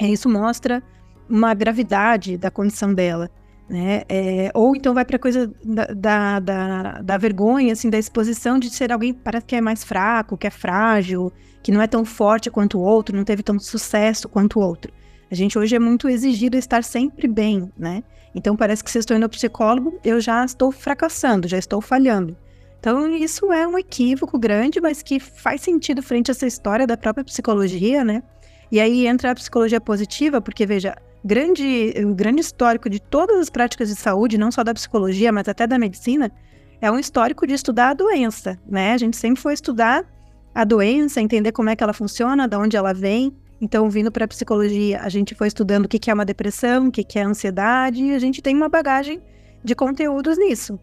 isso 0.00 0.28
mostra 0.28 0.82
uma 1.28 1.54
gravidade 1.54 2.36
da 2.36 2.50
condição 2.50 2.92
dela 2.92 3.30
né? 3.72 4.02
É, 4.06 4.50
ou 4.52 4.76
então 4.76 4.92
vai 4.92 5.02
para 5.02 5.16
a 5.16 5.18
coisa 5.18 5.50
da, 5.64 5.86
da, 5.86 6.40
da, 6.40 6.92
da, 7.00 7.16
vergonha, 7.16 7.72
assim, 7.72 7.88
da 7.88 7.98
exposição 7.98 8.58
de 8.58 8.68
ser 8.68 8.92
alguém 8.92 9.14
que 9.14 9.20
parece 9.20 9.46
que 9.46 9.56
é 9.56 9.62
mais 9.62 9.82
fraco, 9.82 10.36
que 10.36 10.46
é 10.46 10.50
frágil, 10.50 11.32
que 11.62 11.72
não 11.72 11.80
é 11.80 11.86
tão 11.86 12.04
forte 12.04 12.50
quanto 12.50 12.78
o 12.78 12.82
outro, 12.82 13.16
não 13.16 13.24
teve 13.24 13.42
tanto 13.42 13.62
sucesso 13.62 14.28
quanto 14.28 14.58
o 14.58 14.62
outro. 14.62 14.92
A 15.30 15.34
gente 15.34 15.58
hoje 15.58 15.74
é 15.74 15.78
muito 15.78 16.06
exigido 16.06 16.58
estar 16.58 16.84
sempre 16.84 17.26
bem, 17.26 17.72
né? 17.78 18.02
Então 18.34 18.54
parece 18.54 18.84
que 18.84 18.90
se 18.90 18.98
eu 18.98 19.00
estou 19.00 19.16
indo 19.16 19.22
ao 19.22 19.30
psicólogo, 19.30 19.98
eu 20.04 20.20
já 20.20 20.44
estou 20.44 20.70
fracassando, 20.70 21.48
já 21.48 21.56
estou 21.56 21.80
falhando. 21.80 22.36
Então 22.82 23.14
isso 23.14 23.52
é 23.52 23.64
um 23.64 23.78
equívoco 23.78 24.36
grande, 24.36 24.80
mas 24.80 25.04
que 25.04 25.20
faz 25.20 25.60
sentido 25.60 26.02
frente 26.02 26.32
a 26.32 26.32
essa 26.32 26.48
história 26.48 26.84
da 26.84 26.96
própria 26.96 27.22
psicologia, 27.22 28.04
né? 28.04 28.24
E 28.72 28.80
aí 28.80 29.06
entra 29.06 29.30
a 29.30 29.34
psicologia 29.36 29.80
positiva, 29.80 30.40
porque 30.40 30.66
veja, 30.66 30.96
grande, 31.24 31.94
um 31.98 32.12
grande 32.12 32.40
histórico 32.40 32.90
de 32.90 33.00
todas 33.00 33.38
as 33.38 33.48
práticas 33.48 33.88
de 33.88 33.94
saúde, 33.94 34.36
não 34.36 34.50
só 34.50 34.64
da 34.64 34.74
psicologia, 34.74 35.30
mas 35.30 35.46
até 35.46 35.64
da 35.64 35.78
medicina, 35.78 36.32
é 36.80 36.90
um 36.90 36.98
histórico 36.98 37.46
de 37.46 37.54
estudar 37.54 37.90
a 37.90 37.94
doença, 37.94 38.58
né? 38.66 38.94
A 38.94 38.98
gente 38.98 39.16
sempre 39.16 39.40
foi 39.40 39.54
estudar 39.54 40.04
a 40.52 40.64
doença, 40.64 41.20
entender 41.20 41.52
como 41.52 41.70
é 41.70 41.76
que 41.76 41.84
ela 41.84 41.92
funciona, 41.92 42.48
de 42.48 42.56
onde 42.56 42.76
ela 42.76 42.92
vem. 42.92 43.32
Então, 43.60 43.88
vindo 43.88 44.10
para 44.10 44.24
a 44.24 44.28
psicologia, 44.28 45.02
a 45.02 45.08
gente 45.08 45.36
foi 45.36 45.46
estudando 45.46 45.84
o 45.84 45.88
que, 45.88 46.00
que 46.00 46.10
é 46.10 46.14
uma 46.14 46.24
depressão, 46.24 46.88
o 46.88 46.90
que, 46.90 47.04
que 47.04 47.16
é 47.16 47.22
ansiedade, 47.22 48.02
e 48.02 48.12
a 48.12 48.18
gente 48.18 48.42
tem 48.42 48.56
uma 48.56 48.68
bagagem 48.68 49.22
de 49.62 49.72
conteúdos 49.76 50.36
nisso. 50.36 50.80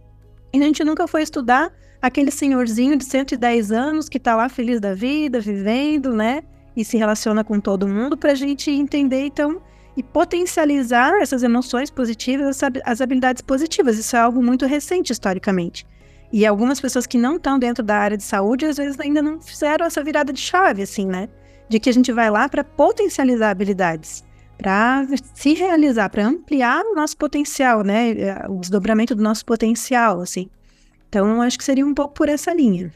E 0.53 0.61
a 0.61 0.63
gente 0.63 0.81
nunca 0.85 1.05
foi 1.05 1.23
estudar 1.23 1.73
aquele 2.01 2.31
senhorzinho 2.31 2.95
de 2.95 3.05
110 3.05 3.71
anos 3.71 4.07
que 4.09 4.17
está 4.17 4.35
lá 4.35 4.49
feliz 4.49 4.79
da 4.79 4.93
vida, 4.93 5.39
vivendo, 5.39 6.13
né? 6.13 6.43
E 6.75 6.83
se 6.83 6.97
relaciona 6.97 7.43
com 7.43 7.59
todo 7.59 7.87
mundo, 7.87 8.15
para 8.15 8.31
a 8.31 8.35
gente 8.35 8.71
entender, 8.71 9.25
então, 9.25 9.61
e 9.97 10.03
potencializar 10.03 11.13
essas 11.21 11.43
emoções 11.43 11.89
positivas, 11.89 12.59
as 12.85 13.01
habilidades 13.01 13.41
positivas. 13.41 13.97
Isso 13.97 14.15
é 14.15 14.19
algo 14.19 14.41
muito 14.41 14.65
recente 14.65 15.11
historicamente. 15.11 15.85
E 16.31 16.45
algumas 16.45 16.79
pessoas 16.79 17.05
que 17.07 17.17
não 17.17 17.35
estão 17.35 17.59
dentro 17.59 17.83
da 17.83 17.97
área 17.97 18.15
de 18.15 18.23
saúde, 18.23 18.65
às 18.65 18.77
vezes 18.77 18.99
ainda 18.99 19.21
não 19.21 19.41
fizeram 19.41 19.85
essa 19.85 20.03
virada 20.03 20.31
de 20.31 20.39
chave, 20.39 20.83
assim, 20.83 21.05
né? 21.05 21.27
De 21.67 21.79
que 21.79 21.89
a 21.89 21.93
gente 21.93 22.11
vai 22.11 22.29
lá 22.29 22.47
para 22.47 22.63
potencializar 22.63 23.49
habilidades, 23.49 24.23
para 24.57 25.05
se 25.33 25.53
realizar, 25.53 26.09
para 26.09 26.27
ampliar 26.27 26.83
o 26.85 26.95
nosso 26.95 27.17
potencial, 27.17 27.83
né? 27.83 28.13
O 28.47 28.59
desdobramento 28.59 29.15
do 29.15 29.23
nosso 29.23 29.43
potencial, 29.43 30.21
assim. 30.21 30.49
Então, 31.09 31.41
acho 31.41 31.57
que 31.57 31.63
seria 31.63 31.85
um 31.85 31.93
pouco 31.93 32.13
por 32.13 32.29
essa 32.29 32.53
linha. 32.53 32.93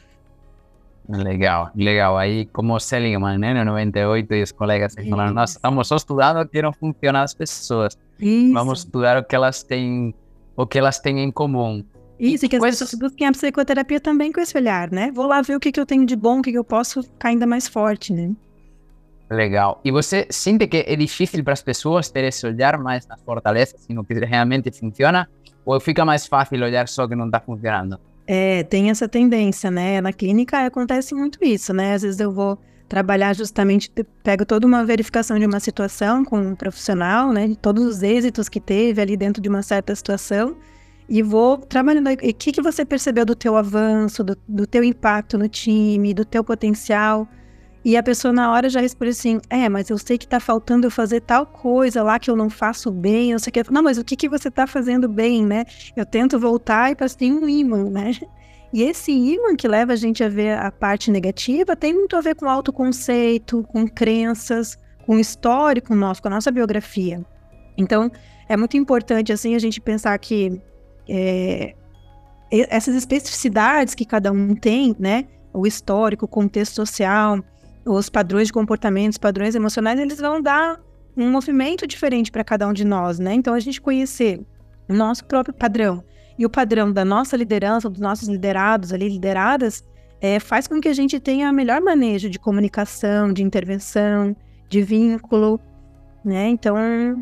Legal, 1.08 1.70
legal. 1.74 2.16
Aí, 2.16 2.46
como 2.46 2.78
Seligman, 2.80 3.36
né, 3.36 3.52
no 3.52 3.64
98, 3.72 4.34
e 4.34 4.42
os 4.42 4.52
colegas 4.52 4.94
falaram: 4.94 5.34
Nós 5.34 5.50
estamos 5.50 5.88
só 5.88 5.96
estudando 5.96 6.40
o 6.40 6.48
que 6.48 6.62
não 6.62 6.72
funciona 6.72 7.22
as 7.22 7.34
pessoas. 7.34 7.98
Isso. 8.18 8.54
Vamos 8.54 8.78
estudar 8.78 9.18
o 9.18 9.24
que 9.24 9.34
elas 9.34 9.62
têm, 9.62 10.14
o 10.56 10.66
que 10.66 10.78
elas 10.78 10.98
têm 11.00 11.20
em 11.20 11.30
comum. 11.30 11.84
Isso, 12.18 12.46
e 12.46 12.48
que 12.48 12.56
as 12.56 12.62
pessoas 12.62 12.94
busquem 12.94 13.26
a 13.26 13.32
psicoterapia 13.32 14.00
também 14.00 14.32
com 14.32 14.40
esse 14.40 14.56
olhar, 14.56 14.90
né? 14.90 15.10
Vou 15.12 15.26
lá 15.26 15.42
ver 15.42 15.56
o 15.56 15.60
que, 15.60 15.72
que 15.72 15.80
eu 15.80 15.84
tenho 15.84 16.06
de 16.06 16.16
bom, 16.16 16.38
o 16.38 16.42
que, 16.42 16.52
que 16.52 16.58
eu 16.58 16.64
posso 16.64 17.02
ficar 17.02 17.30
ainda 17.30 17.46
mais 17.46 17.68
forte, 17.68 18.12
né? 18.12 18.32
Legal. 19.28 19.80
E 19.84 19.90
você 19.90 20.26
sente 20.30 20.66
que 20.66 20.84
é 20.86 20.96
difícil 20.96 21.42
para 21.42 21.52
as 21.52 21.62
pessoas 21.62 22.10
ter 22.10 22.24
esse 22.24 22.46
olhar 22.46 22.78
mais 22.78 23.06
nas 23.06 23.20
fortalezas, 23.22 23.74
assim, 23.74 23.92
no 23.92 24.04
que 24.04 24.14
realmente 24.14 24.70
funciona? 24.70 25.28
Ou 25.64 25.80
fica 25.80 26.04
mais 26.04 26.26
fácil 26.26 26.62
olhar 26.62 26.86
só 26.88 27.06
que 27.08 27.14
não 27.14 27.26
está 27.26 27.40
funcionando? 27.40 27.98
É, 28.26 28.62
tem 28.64 28.90
essa 28.90 29.08
tendência, 29.08 29.70
né? 29.70 30.00
Na 30.00 30.12
clínica 30.12 30.64
acontece 30.64 31.14
muito 31.14 31.38
isso, 31.42 31.72
né? 31.72 31.94
Às 31.94 32.02
vezes 32.02 32.20
eu 32.20 32.32
vou 32.32 32.58
trabalhar 32.88 33.34
justamente, 33.34 33.90
pego 34.22 34.44
toda 34.44 34.66
uma 34.66 34.84
verificação 34.84 35.38
de 35.38 35.46
uma 35.46 35.60
situação 35.60 36.24
com 36.24 36.38
um 36.38 36.54
profissional, 36.54 37.32
né? 37.32 37.48
De 37.48 37.56
todos 37.56 37.84
os 37.84 38.02
êxitos 38.02 38.48
que 38.48 38.60
teve 38.60 39.00
ali 39.00 39.16
dentro 39.16 39.42
de 39.42 39.48
uma 39.48 39.62
certa 39.62 39.94
situação 39.94 40.56
e 41.08 41.22
vou 41.22 41.58
trabalhando. 41.58 42.10
E 42.10 42.30
o 42.30 42.34
que, 42.34 42.52
que 42.52 42.62
você 42.62 42.84
percebeu 42.84 43.24
do 43.24 43.34
teu 43.34 43.56
avanço, 43.56 44.24
do, 44.24 44.36
do 44.48 44.66
teu 44.66 44.82
impacto 44.82 45.36
no 45.36 45.48
time, 45.48 46.14
do 46.14 46.24
teu 46.24 46.42
potencial? 46.42 47.28
E 47.84 47.96
a 47.98 48.02
pessoa 48.02 48.32
na 48.32 48.50
hora 48.50 48.68
já 48.70 48.80
responde 48.80 49.10
assim: 49.10 49.40
É, 49.50 49.68
mas 49.68 49.90
eu 49.90 49.98
sei 49.98 50.16
que 50.16 50.26
tá 50.26 50.40
faltando 50.40 50.86
eu 50.86 50.90
fazer 50.90 51.20
tal 51.20 51.44
coisa 51.44 52.02
lá 52.02 52.18
que 52.18 52.30
eu 52.30 52.36
não 52.36 52.48
faço 52.48 52.90
bem, 52.90 53.32
eu 53.32 53.38
sei 53.38 53.52
que. 53.52 53.70
Não, 53.70 53.82
mas 53.82 53.98
o 53.98 54.04
que, 54.04 54.16
que 54.16 54.28
você 54.28 54.50
tá 54.50 54.66
fazendo 54.66 55.08
bem, 55.08 55.44
né? 55.44 55.64
Eu 55.94 56.06
tento 56.06 56.38
voltar 56.38 56.90
e 56.90 56.94
parece 56.94 57.14
que 57.14 57.20
tem 57.20 57.32
um 57.32 57.48
imã, 57.48 57.90
né? 57.90 58.12
E 58.72 58.82
esse 58.82 59.12
imã 59.12 59.54
que 59.54 59.68
leva 59.68 59.92
a 59.92 59.96
gente 59.96 60.24
a 60.24 60.28
ver 60.28 60.58
a 60.58 60.72
parte 60.72 61.10
negativa 61.10 61.76
tem 61.76 61.94
muito 61.94 62.16
a 62.16 62.20
ver 62.20 62.34
com 62.34 62.48
autoconceito, 62.48 63.62
com 63.68 63.86
crenças, 63.86 64.78
com 65.06 65.18
histórico 65.18 65.94
nosso, 65.94 66.22
com 66.22 66.28
a 66.28 66.32
nossa 66.32 66.50
biografia. 66.50 67.24
Então, 67.76 68.10
é 68.48 68.56
muito 68.56 68.76
importante, 68.76 69.32
assim, 69.32 69.54
a 69.54 69.58
gente 69.58 69.80
pensar 69.80 70.18
que 70.18 70.60
é, 71.08 71.74
essas 72.50 72.94
especificidades 72.94 73.94
que 73.94 74.04
cada 74.04 74.32
um 74.32 74.54
tem, 74.54 74.96
né? 74.98 75.26
O 75.52 75.66
histórico, 75.66 76.24
o 76.24 76.28
contexto 76.28 76.74
social, 76.74 77.44
os 77.84 78.08
padrões 78.08 78.48
de 78.48 78.52
comportamentos, 78.52 79.18
padrões 79.18 79.54
emocionais, 79.54 79.98
eles 79.98 80.18
vão 80.18 80.40
dar 80.40 80.80
um 81.16 81.30
movimento 81.30 81.86
diferente 81.86 82.30
para 82.30 82.42
cada 82.42 82.66
um 82.66 82.72
de 82.72 82.84
nós, 82.84 83.18
né? 83.18 83.34
Então 83.34 83.54
a 83.54 83.60
gente 83.60 83.80
conhecer 83.80 84.40
o 84.88 84.94
nosso 84.94 85.24
próprio 85.24 85.54
padrão 85.54 86.02
e 86.38 86.44
o 86.44 86.50
padrão 86.50 86.92
da 86.92 87.04
nossa 87.04 87.36
liderança, 87.36 87.88
dos 87.88 88.00
nossos 88.00 88.28
liderados 88.28 88.92
ali, 88.92 89.08
lideradas, 89.08 89.84
é, 90.20 90.40
faz 90.40 90.66
com 90.66 90.80
que 90.80 90.88
a 90.88 90.92
gente 90.92 91.20
tenha 91.20 91.52
melhor 91.52 91.80
manejo 91.80 92.28
de 92.28 92.38
comunicação, 92.38 93.32
de 93.32 93.42
intervenção, 93.42 94.34
de 94.68 94.82
vínculo, 94.82 95.60
né? 96.24 96.48
Então, 96.48 96.76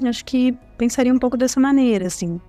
acho 0.07 0.25
que 0.25 0.57
pensaria 0.78 1.12
um 1.12 1.19
pouco 1.19 1.37
dessa 1.37 1.59
maneira, 1.59 2.07
assim. 2.07 2.40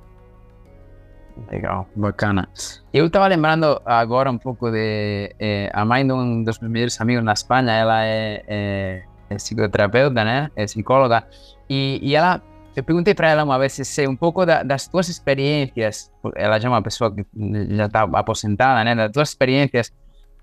Legal, 1.51 1.87
bacana. 1.95 2.47
Eu 2.93 3.07
estava 3.07 3.27
lembrando 3.27 3.81
agora 3.85 4.29
um 4.29 4.37
pouco 4.37 4.69
de 4.69 5.33
eh, 5.39 5.69
a 5.73 5.83
mãe 5.83 6.05
de 6.05 6.13
um 6.13 6.43
dos 6.43 6.59
meus 6.59 6.71
melhores 6.71 7.01
amigos 7.01 7.23
na 7.23 7.33
Espanha, 7.33 7.71
ela 7.71 8.05
é, 8.05 8.43
é, 8.47 9.03
é 9.29 9.35
psicoterapeuta, 9.35 10.23
né? 10.23 10.51
É 10.55 10.65
psicóloga. 10.65 11.25
E, 11.69 11.99
e 12.03 12.15
ela, 12.15 12.41
eu 12.75 12.83
perguntei 12.83 13.15
para 13.15 13.29
ela 13.29 13.43
uma 13.43 13.57
vez 13.57 13.73
se 13.73 14.07
um 14.07 14.15
pouco 14.15 14.45
da, 14.45 14.61
das 14.63 14.87
tuas 14.87 15.09
experiências, 15.09 16.11
ela 16.35 16.59
já 16.59 16.67
é 16.67 16.71
uma 16.71 16.81
pessoa 16.81 17.13
que 17.13 17.25
já 17.69 17.87
está 17.87 18.03
aposentada, 18.03 18.83
né? 18.83 18.95
Das 18.95 19.11
tuas 19.11 19.29
experiências, 19.29 19.91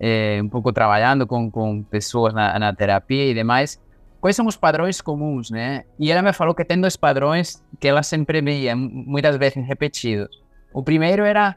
eh, 0.01 0.41
um 0.43 0.49
pouco 0.49 0.73
trabalhando 0.73 1.27
com, 1.27 1.51
com 1.51 1.85
pessoas 1.85 2.35
na, 2.35 2.59
na 2.59 2.75
terapia 2.75 3.31
e 3.31 3.35
demais, 3.35 3.81
quais 4.21 4.35
são 4.35 4.47
os 4.47 4.57
padrões 4.57 5.01
comuns, 5.01 5.51
né? 5.51 5.85
E 6.01 6.11
ela 6.11 6.21
me 6.21 6.33
falou 6.33 6.55
que 6.55 6.65
tem 6.65 6.81
dois 6.81 6.97
padrões 6.97 7.65
que 7.79 7.87
ela 7.87 8.03
sempre 8.03 8.43
via, 8.43 8.75
muitas 8.75 9.37
vezes 9.37 9.65
repetidos. 9.65 10.41
O 10.73 10.83
primeiro 10.83 11.25
era 11.25 11.57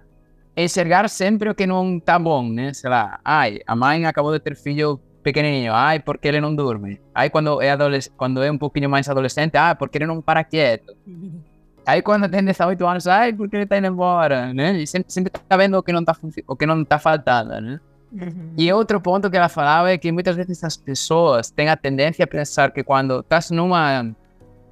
enxergar 0.55 1.10
sempre 1.10 1.50
o 1.50 1.55
que 1.55 1.65
não 1.65 2.00
tá 2.00 2.17
bom, 2.17 2.48
né? 2.50 2.74
Sei 2.74 2.89
lá, 2.89 3.20
ai, 3.24 3.60
a 3.65 3.75
mãe 3.75 4.05
acabou 4.05 4.32
de 4.32 4.39
ter 4.39 4.55
filho 4.55 5.00
pequenininho, 5.24 5.74
ai, 5.74 6.00
porque 6.00 6.27
ele 6.27 6.41
não 6.41 6.53
dorme. 6.53 7.00
Aí 7.15 7.29
quando 7.29 7.62
é, 7.62 7.75
quando 8.17 8.43
é 8.43 8.51
um 8.51 8.58
pouquinho 8.58 8.89
mais 8.89 9.08
adolescente, 9.08 9.55
ah, 9.55 9.74
porque 9.74 9.98
ele 9.98 10.05
não 10.05 10.22
para 10.22 10.43
quieto. 10.43 10.96
Aí 11.86 12.01
quando 12.01 12.29
tem 12.29 12.43
18 12.43 12.88
anos, 12.88 13.08
ai, 13.08 13.34
porque 13.34 13.58
ele 13.58 13.65
tá 13.65 13.77
indo 13.77 13.88
embora, 13.88 14.53
né? 14.53 14.77
E 14.77 14.88
sempre, 14.88 15.12
sempre 15.12 15.29
tá 15.32 15.58
vendo 15.58 15.77
o 15.77 15.84
que 15.84 15.91
não 15.91 16.03
tá, 16.03 16.15
o 16.48 16.55
que 16.55 16.65
não 16.65 16.86
tá 16.86 16.98
faltando, 16.98 17.60
né? 17.60 17.79
Uhum. 18.13 18.53
E 18.58 18.72
outro 18.72 19.01
ponto 19.01 19.29
que 19.29 19.36
ela 19.36 19.50
falava 19.50 19.91
é 19.91 19.98
que 19.98 20.10
muitas 20.12 20.36
vezes 20.36 20.63
as 20.63 20.77
pessoas 20.77 21.50
têm 21.50 21.67
a 21.67 21.75
tendência 21.75 22.24
a 22.24 22.27
pensar 22.27 22.72
que 22.72 22.84
quando 22.84 23.20
estás 23.20 23.51
numa, 23.51 24.15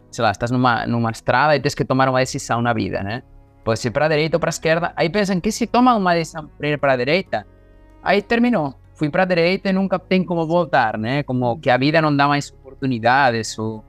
sei 0.10 0.24
lá, 0.24 0.32
estás 0.32 0.52
numa, 0.52 0.86
numa 0.88 1.12
estrada 1.12 1.54
e 1.56 1.60
tens 1.60 1.76
que 1.76 1.84
tomar 1.84 2.08
uma 2.08 2.20
decisão 2.20 2.62
na 2.62 2.72
vida, 2.72 3.04
né? 3.04 3.24
Pode 3.64 3.80
ser 3.80 3.92
para 3.92 4.06
a 4.06 4.10
direita 4.10 4.38
ou 4.38 4.40
para 4.40 4.50
a 4.50 4.52
esquerda. 4.52 4.94
Aí 4.96 5.10
pensam 5.10 5.40
que 5.40 5.52
se 5.52 5.68
tomam 5.68 5.98
uma 5.98 6.14
decisão 6.14 6.50
para 6.58 6.68
ir 6.68 6.78
para 6.78 6.94
a 6.94 6.98
direita, 6.98 7.46
aí 8.04 8.22
terminou. 8.22 8.74
Fui 8.94 9.10
para 9.10 9.24
a 9.24 9.26
direita 9.26 9.70
e 9.70 9.74
nunca 9.74 9.98
tem 9.98 10.24
como 10.24 10.46
voltar, 10.46 10.98
né? 10.98 11.24
Como 11.24 11.60
que 11.60 11.70
a 11.70 11.78
vida 11.78 12.02
não 12.02 12.16
dá 12.16 12.28
mais 12.28 12.52
oportunidades. 12.52 13.58
Ou... 13.58 13.84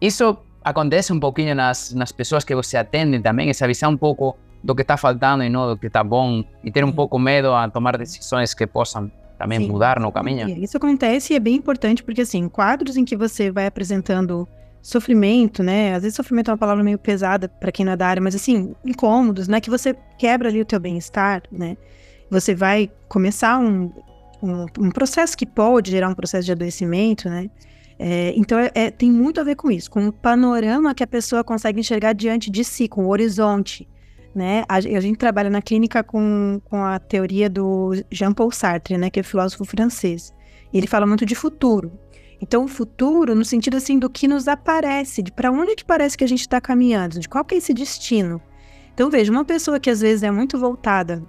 Isso 0.00 0.36
acontece 0.62 1.12
um 1.12 1.20
pouquinho 1.20 1.54
nas, 1.54 1.92
nas 1.92 2.12
pessoas 2.12 2.44
que 2.44 2.54
você 2.54 2.76
atende 2.76 3.20
também, 3.20 3.50
essa 3.50 3.66
visão 3.66 3.92
um 3.92 3.96
pouco 3.96 4.36
do 4.62 4.74
que 4.74 4.82
está 4.82 4.96
faltando 4.96 5.44
e 5.44 5.48
não 5.48 5.68
do 5.68 5.76
que 5.76 5.86
está 5.86 6.02
bom, 6.02 6.44
e 6.64 6.70
ter 6.70 6.84
um 6.84 6.92
pouco 6.92 7.18
medo 7.18 7.52
a 7.52 7.68
tomar 7.68 7.96
decisões 7.96 8.54
que 8.54 8.66
possam 8.66 9.10
também 9.38 9.60
Sim. 9.60 9.68
mudar 9.68 10.00
no 10.00 10.10
caminho. 10.10 10.48
Isso 10.48 10.76
acontece 10.76 11.32
e 11.32 11.36
é 11.36 11.40
bem 11.40 11.54
importante 11.54 12.02
porque, 12.02 12.22
assim, 12.22 12.48
quadros 12.48 12.96
em 12.96 13.04
que 13.04 13.16
você 13.16 13.50
vai 13.50 13.66
apresentando 13.66 14.48
sofrimento, 14.82 15.62
né? 15.62 15.94
Às 15.94 16.02
vezes 16.02 16.16
sofrimento 16.16 16.50
é 16.50 16.52
uma 16.52 16.58
palavra 16.58 16.82
meio 16.82 16.98
pesada 16.98 17.48
para 17.48 17.72
quem 17.72 17.84
não 17.84 17.92
é 17.92 17.96
da 17.96 18.06
área, 18.06 18.22
mas 18.22 18.34
assim, 18.34 18.74
incômodos, 18.84 19.48
né? 19.48 19.60
Que 19.60 19.70
você 19.70 19.94
quebra 20.18 20.48
ali 20.48 20.60
o 20.60 20.64
teu 20.64 20.80
bem-estar, 20.80 21.42
né? 21.50 21.76
Você 22.30 22.54
vai 22.54 22.90
começar 23.08 23.58
um, 23.58 23.92
um, 24.42 24.66
um, 24.78 24.90
processo 24.90 25.36
que 25.36 25.46
pode 25.46 25.90
gerar 25.90 26.08
um 26.08 26.14
processo 26.14 26.44
de 26.44 26.52
adoecimento, 26.52 27.28
né? 27.28 27.50
É, 27.98 28.32
então, 28.36 28.58
é, 28.58 28.70
é, 28.74 28.90
tem 28.90 29.10
muito 29.10 29.40
a 29.40 29.44
ver 29.44 29.56
com 29.56 29.70
isso, 29.70 29.90
com 29.90 30.08
o 30.08 30.12
panorama 30.12 30.94
que 30.94 31.02
a 31.02 31.06
pessoa 31.06 31.42
consegue 31.42 31.80
enxergar 31.80 32.12
diante 32.12 32.50
de 32.50 32.62
si, 32.62 32.86
com 32.86 33.06
o 33.06 33.08
horizonte 33.08 33.88
né? 34.38 34.64
A, 34.68 34.76
a, 34.76 35.00
gente 35.00 35.16
trabalha 35.16 35.50
na 35.50 35.60
clínica 35.60 36.02
com, 36.02 36.60
com 36.64 36.84
a 36.84 36.98
teoria 36.98 37.50
do 37.50 37.92
Jean-Paul 38.10 38.52
Sartre, 38.52 38.96
né? 38.96 39.10
Que 39.10 39.20
é 39.20 39.22
filósofo 39.22 39.64
francês. 39.64 40.32
Ele 40.72 40.86
fala 40.86 41.06
muito 41.06 41.26
de 41.26 41.34
futuro. 41.34 41.90
Então, 42.40 42.64
o 42.64 42.68
futuro, 42.68 43.34
no 43.34 43.44
sentido 43.44 43.76
assim, 43.76 43.98
do 43.98 44.08
que 44.08 44.28
nos 44.28 44.46
aparece, 44.46 45.22
de 45.22 45.32
para 45.32 45.50
onde 45.50 45.74
que 45.74 45.84
parece 45.84 46.16
que 46.16 46.24
a 46.24 46.28
gente 46.28 46.40
está 46.40 46.60
caminhando, 46.60 47.18
de 47.18 47.28
qual 47.28 47.44
que 47.44 47.54
é 47.54 47.58
esse 47.58 47.74
destino. 47.74 48.40
Então, 48.94 49.10
veja, 49.10 49.32
uma 49.32 49.44
pessoa 49.44 49.80
que 49.80 49.90
às 49.90 50.00
vezes 50.00 50.22
é 50.22 50.30
muito 50.30 50.58
voltada 50.58 51.22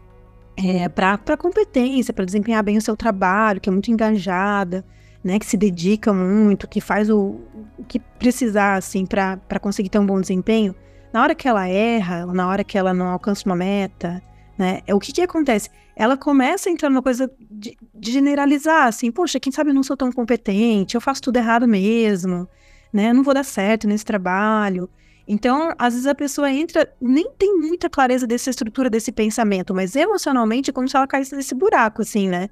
é, 0.57 0.89
para 0.89 1.37
competência, 1.37 2.13
para 2.13 2.25
desempenhar 2.25 2.63
bem 2.63 2.77
o 2.77 2.81
seu 2.81 2.95
trabalho, 2.95 3.61
que 3.61 3.69
é 3.69 3.71
muito 3.71 3.89
engajada, 3.89 4.85
né, 5.23 5.39
que 5.39 5.45
se 5.45 5.57
dedica 5.57 6.13
muito, 6.13 6.67
que 6.67 6.81
faz 6.81 7.09
o, 7.09 7.39
o 7.77 7.83
que 7.87 7.99
precisar, 7.99 8.75
assim, 8.75 9.05
para 9.05 9.59
conseguir 9.59 9.89
ter 9.89 9.99
um 9.99 10.05
bom 10.05 10.19
desempenho, 10.19 10.75
na 11.11 11.21
hora 11.21 11.33
que 11.33 11.47
ela 11.47 11.67
erra, 11.67 12.25
na 12.27 12.47
hora 12.47 12.63
que 12.63 12.77
ela 12.77 12.93
não 12.93 13.07
alcança 13.07 13.43
uma 13.45 13.55
meta, 13.55 14.21
né? 14.59 14.81
É 14.85 14.93
o 14.93 14.99
que 14.99 15.13
que 15.13 15.21
acontece? 15.21 15.69
Ela 15.95 16.17
começa 16.17 16.67
a 16.67 16.71
entrar 16.71 16.89
numa 16.89 17.01
coisa 17.01 17.31
de, 17.49 17.77
de, 17.95 18.11
generalizar, 18.11 18.87
assim, 18.87 19.09
poxa, 19.09 19.39
quem 19.39 19.53
sabe 19.53 19.69
eu 19.69 19.73
não 19.73 19.83
sou 19.83 19.95
tão 19.95 20.11
competente, 20.11 20.95
eu 20.95 21.01
faço 21.01 21.21
tudo 21.21 21.37
errado 21.37 21.65
mesmo, 21.65 22.45
né? 22.91 23.11
Eu 23.11 23.13
não 23.15 23.23
vou 23.23 23.33
dar 23.33 23.45
certo 23.45 23.87
nesse 23.87 24.03
trabalho. 24.03 24.89
Então, 25.25 25.73
às 25.77 25.93
vezes 25.93 26.07
a 26.07 26.15
pessoa 26.15 26.51
entra, 26.51 26.91
nem 26.99 27.31
tem 27.37 27.55
muita 27.57 27.89
clareza 27.89 28.27
dessa 28.27 28.49
estrutura, 28.49 28.89
desse 28.89 29.13
pensamento, 29.13 29.73
mas 29.73 29.95
emocionalmente 29.95 30.71
é 30.71 30.73
como 30.73 30.89
se 30.89 30.97
ela 30.97 31.07
caísse 31.07 31.35
nesse 31.35 31.55
buraco, 31.55 32.01
assim, 32.01 32.27
né? 32.27 32.49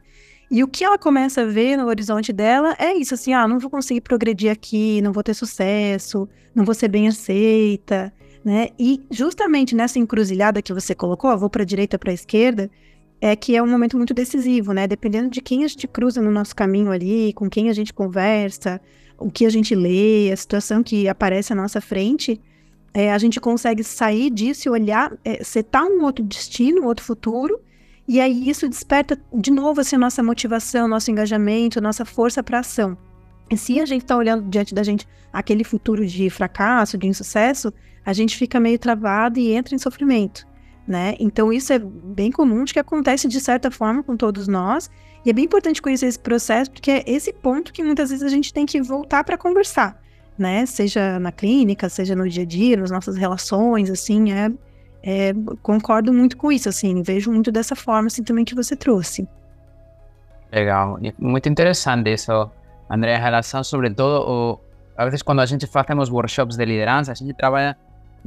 E 0.50 0.64
o 0.64 0.68
que 0.68 0.86
ela 0.86 0.98
começa 0.98 1.42
a 1.42 1.46
ver 1.46 1.76
no 1.76 1.88
horizonte 1.88 2.32
dela 2.32 2.74
é 2.80 2.94
isso, 2.94 3.16
assim, 3.16 3.34
ah, 3.34 3.46
não 3.48 3.60
vou 3.60 3.70
conseguir 3.70 4.00
progredir 4.00 4.50
aqui, 4.50 5.02
não 5.02 5.12
vou 5.12 5.24
ter 5.24 5.34
sucesso, 5.34 6.30
não 6.56 6.64
vou 6.64 6.74
ser 6.74 6.88
bem 6.88 7.10
aceita, 7.10 8.14
né? 8.48 8.70
E 8.80 9.06
justamente 9.12 9.76
nessa 9.76 10.00
encruzilhada 10.00 10.62
que 10.62 10.72
você 10.72 10.96
colocou, 10.96 11.38
vou 11.38 11.50
para 11.50 11.64
a 11.64 11.66
direita, 11.66 12.00
para 12.00 12.12
a 12.12 12.14
esquerda, 12.14 12.72
é 13.20 13.36
que 13.36 13.58
é 13.58 13.62
um 13.62 13.68
momento 13.68 13.98
muito 13.98 14.14
decisivo, 14.14 14.72
né? 14.72 14.88
Dependendo 14.88 15.30
de 15.30 15.42
quem 15.42 15.66
a 15.66 15.68
gente 15.68 15.86
cruza 15.86 16.22
no 16.22 16.32
nosso 16.32 16.56
caminho 16.56 16.90
ali, 16.90 17.34
com 17.34 17.50
quem 17.50 17.70
a 17.70 17.74
gente 17.74 17.94
conversa, 17.94 18.80
o 19.18 19.30
que 19.30 19.46
a 19.46 19.50
gente 19.50 19.76
lê, 19.76 20.32
a 20.32 20.38
situação 20.38 20.82
que 20.82 21.10
aparece 21.10 21.52
à 21.52 21.56
nossa 21.58 21.82
frente, 21.82 22.40
é, 22.94 23.12
a 23.12 23.18
gente 23.18 23.38
consegue 23.38 23.84
sair 23.84 24.30
disso 24.30 24.70
e 24.70 24.72
olhar, 24.72 25.12
é, 25.26 25.44
setar 25.44 25.84
um 25.84 26.02
outro 26.06 26.24
destino, 26.24 26.84
um 26.84 26.86
outro 26.86 27.04
futuro, 27.04 27.60
e 28.08 28.22
aí 28.22 28.48
isso 28.50 28.70
desperta 28.70 29.20
de 29.34 29.52
novo 29.52 29.82
assim, 29.82 29.98
nossa 29.98 30.24
motivação, 30.24 30.88
nosso 30.88 31.12
engajamento, 31.12 31.82
nossa 31.82 32.06
força 32.06 32.42
para 32.42 32.60
ação. 32.60 32.98
E 33.52 33.58
se 33.58 33.78
a 33.82 33.86
gente 33.86 34.04
está 34.04 34.16
olhando 34.16 34.50
diante 34.50 34.74
da 34.74 34.84
gente 34.84 35.06
aquele 35.34 35.66
futuro 35.66 36.08
de 36.08 36.30
fracasso, 36.30 36.98
de 36.98 37.08
insucesso, 37.08 37.74
a 38.08 38.14
gente 38.14 38.38
fica 38.38 38.58
meio 38.58 38.80
travado 38.80 39.38
e 39.38 39.52
entra 39.52 39.76
em 39.76 39.78
sofrimento, 39.78 40.48
né? 40.88 41.16
Então 41.20 41.52
isso 41.52 41.74
é 41.74 41.78
bem 41.78 42.32
comum, 42.32 42.64
de 42.64 42.72
que 42.72 42.80
acontece 42.80 43.28
de 43.28 43.42
certa 43.42 43.70
forma 43.70 44.02
com 44.02 44.16
todos 44.16 44.48
nós, 44.48 44.90
e 45.26 45.30
é 45.30 45.34
bem 45.34 45.44
importante 45.44 45.82
conhecer 45.82 46.06
esse 46.06 46.18
processo, 46.18 46.72
porque 46.72 46.90
é 46.90 47.04
esse 47.06 47.34
ponto 47.34 47.74
que 47.74 47.84
muitas 47.84 48.10
vezes 48.10 48.24
a 48.24 48.30
gente 48.30 48.54
tem 48.54 48.66
que 48.66 48.82
voltar 48.82 49.26
para 49.26 49.38
conversar, 49.38 50.02
né? 50.38 50.66
Seja 50.66 51.20
na 51.20 51.34
clínica, 51.34 51.90
seja 51.90 52.16
no 52.16 52.30
dia 52.30 52.44
a 52.44 52.46
dia, 52.46 52.78
nas 52.78 52.90
nossas 52.90 53.18
relações, 53.18 53.90
assim, 53.90 54.32
é, 54.32 54.50
é, 55.04 55.34
concordo 55.62 56.14
muito 56.14 56.38
com 56.38 56.50
isso, 56.50 56.70
assim, 56.70 57.04
vejo 57.04 57.30
muito 57.30 57.52
dessa 57.52 57.76
forma, 57.76 58.08
assim, 58.08 58.24
também 58.24 58.46
que 58.46 58.56
você 58.56 58.74
trouxe. 58.74 59.28
Legal, 60.50 60.98
muito 61.20 61.50
interessante 61.50 62.10
isso, 62.14 62.50
André, 62.90 63.18
em 63.18 63.22
relação, 63.22 63.66
sobretudo, 63.66 64.24
o, 64.26 64.60
a 64.96 65.04
vezes 65.04 65.22
quando 65.22 65.42
a 65.42 65.46
gente 65.46 65.68
fazemos 65.68 66.10
workshops 66.10 66.56
de 66.56 66.64
liderança, 66.64 67.12
a 67.12 67.16
gente 67.16 67.34
trabalha 67.34 67.78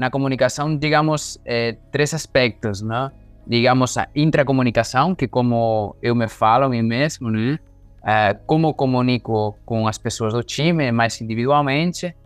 na 0.01 0.11
comunicação, 0.11 0.75
digamos, 0.75 1.39
eh, 1.45 1.77
três 1.93 2.15
aspectos, 2.15 2.81
né? 2.81 3.11
Digamos, 3.47 3.99
a 3.99 4.09
intracomunicação, 4.17 5.15
que 5.15 5.29
como 5.29 5.95
eu 6.01 6.15
me 6.15 6.27
falo 6.27 6.65
a 6.65 6.69
mim 6.71 6.81
mesmo, 6.81 7.31
né? 7.31 7.59
Eh, 8.03 8.35
como 8.47 8.73
comunico 8.73 9.59
com 9.67 9.87
as 9.87 9.99
pessoas 9.99 10.33
do 10.33 10.43
time, 10.43 10.91
mais 10.91 11.21
individualmente, 11.21 12.17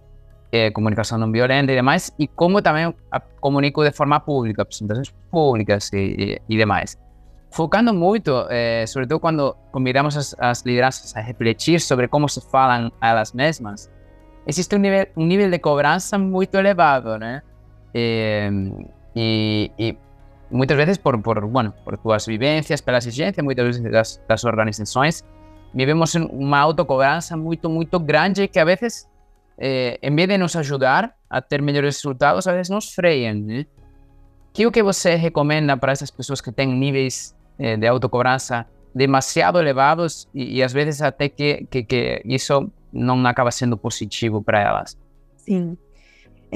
eh, 0.53 0.71
comunicação 0.71 1.19
não 1.19 1.33
violenta 1.33 1.73
e 1.73 1.75
demais, 1.75 2.13
e 2.17 2.29
como 2.29 2.63
também 2.63 2.95
comunico 3.41 3.83
de 3.83 3.91
forma 3.91 4.21
pública, 4.21 4.63
apresentações 4.63 5.13
públicas 5.29 5.93
e, 5.93 5.99
e, 5.99 6.43
e 6.49 6.57
demais. 6.57 6.97
Focando 7.51 7.93
muito, 7.93 8.47
eh, 8.51 8.85
sobretudo 8.87 9.19
quando 9.19 9.57
convidamos 9.73 10.17
as, 10.17 10.37
as 10.39 10.63
lideranças 10.63 11.17
a 11.17 11.21
refletir 11.21 11.81
sobre 11.81 12.07
como 12.07 12.29
se 12.29 12.41
falam 12.53 12.93
a 13.01 13.09
elas 13.09 13.33
mesmas, 13.33 13.91
existe 14.47 14.77
um 14.77 14.79
nível, 14.79 15.07
um 15.17 15.27
nível 15.27 15.51
de 15.51 15.59
cobrança 15.59 16.17
muito 16.17 16.55
elevado, 16.55 17.19
né? 17.19 17.43
Eh, 17.95 18.51
y, 19.15 19.71
y, 19.79 19.97
muchas 20.51 20.77
veces 20.77 20.99
por, 20.99 21.23
por, 21.23 21.47
bueno, 21.47 21.75
por 21.85 21.97
tus 21.99 22.27
vivencias, 22.27 22.83
por 22.83 22.93
las 22.95 23.07
exigencias, 23.07 23.45
muchas 23.45 23.65
veces 23.65 23.83
das, 23.91 24.23
das 24.29 24.45
organizações, 24.45 25.25
vivemos 25.73 26.15
uma 26.15 26.59
autocobrança 26.59 27.37
muito, 27.37 27.69
muito 27.71 27.99
grande 28.01 28.49
que 28.49 28.59
a 28.59 28.65
vezes, 28.65 29.09
eh, 29.59 29.99
em 30.03 30.15
vez 30.15 30.29
de 30.29 30.39
nos 30.39 30.57
ajudar 30.57 31.17
a 31.31 31.41
ter 31.41 31.63
melhores 31.63 31.97
resultados, 31.97 32.47
a 32.47 32.53
vezes 32.53 32.71
nos 32.71 32.93
freiam, 32.93 33.35
né? 33.35 33.67
Que 34.53 34.67
o 34.67 34.73
que 34.73 34.83
você 34.83 35.17
recomenda 35.17 35.77
para 35.77 35.93
essas 35.93 36.11
pessoas 36.11 36.41
que 36.41 36.53
têm 36.53 36.69
níveis 36.69 37.35
eh, 37.59 37.77
de 37.77 37.87
autocobrança 37.87 38.67
demasiado 38.95 39.59
elevados 39.59 40.29
e, 40.33 40.59
e 40.59 40.63
às 40.63 40.73
vezes 40.73 41.03
até 41.03 41.29
que, 41.29 41.67
que, 41.69 41.83
que 41.83 42.23
isso 42.25 42.71
não 42.93 43.27
acaba 43.27 43.51
sendo 43.51 43.77
positivo 43.77 44.41
para 44.41 44.61
elas. 44.61 44.97
Sim. 45.37 45.77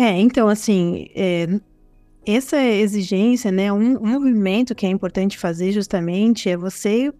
É, 0.00 0.12
então, 0.12 0.48
assim, 0.48 1.08
é, 1.12 1.48
essa 2.24 2.62
exigência, 2.62 3.50
né, 3.50 3.72
um, 3.72 3.96
um 3.96 4.06
movimento 4.06 4.72
que 4.72 4.86
é 4.86 4.88
importante 4.88 5.36
fazer 5.36 5.72
justamente 5.72 6.48
é 6.48 6.56
você 6.56 7.12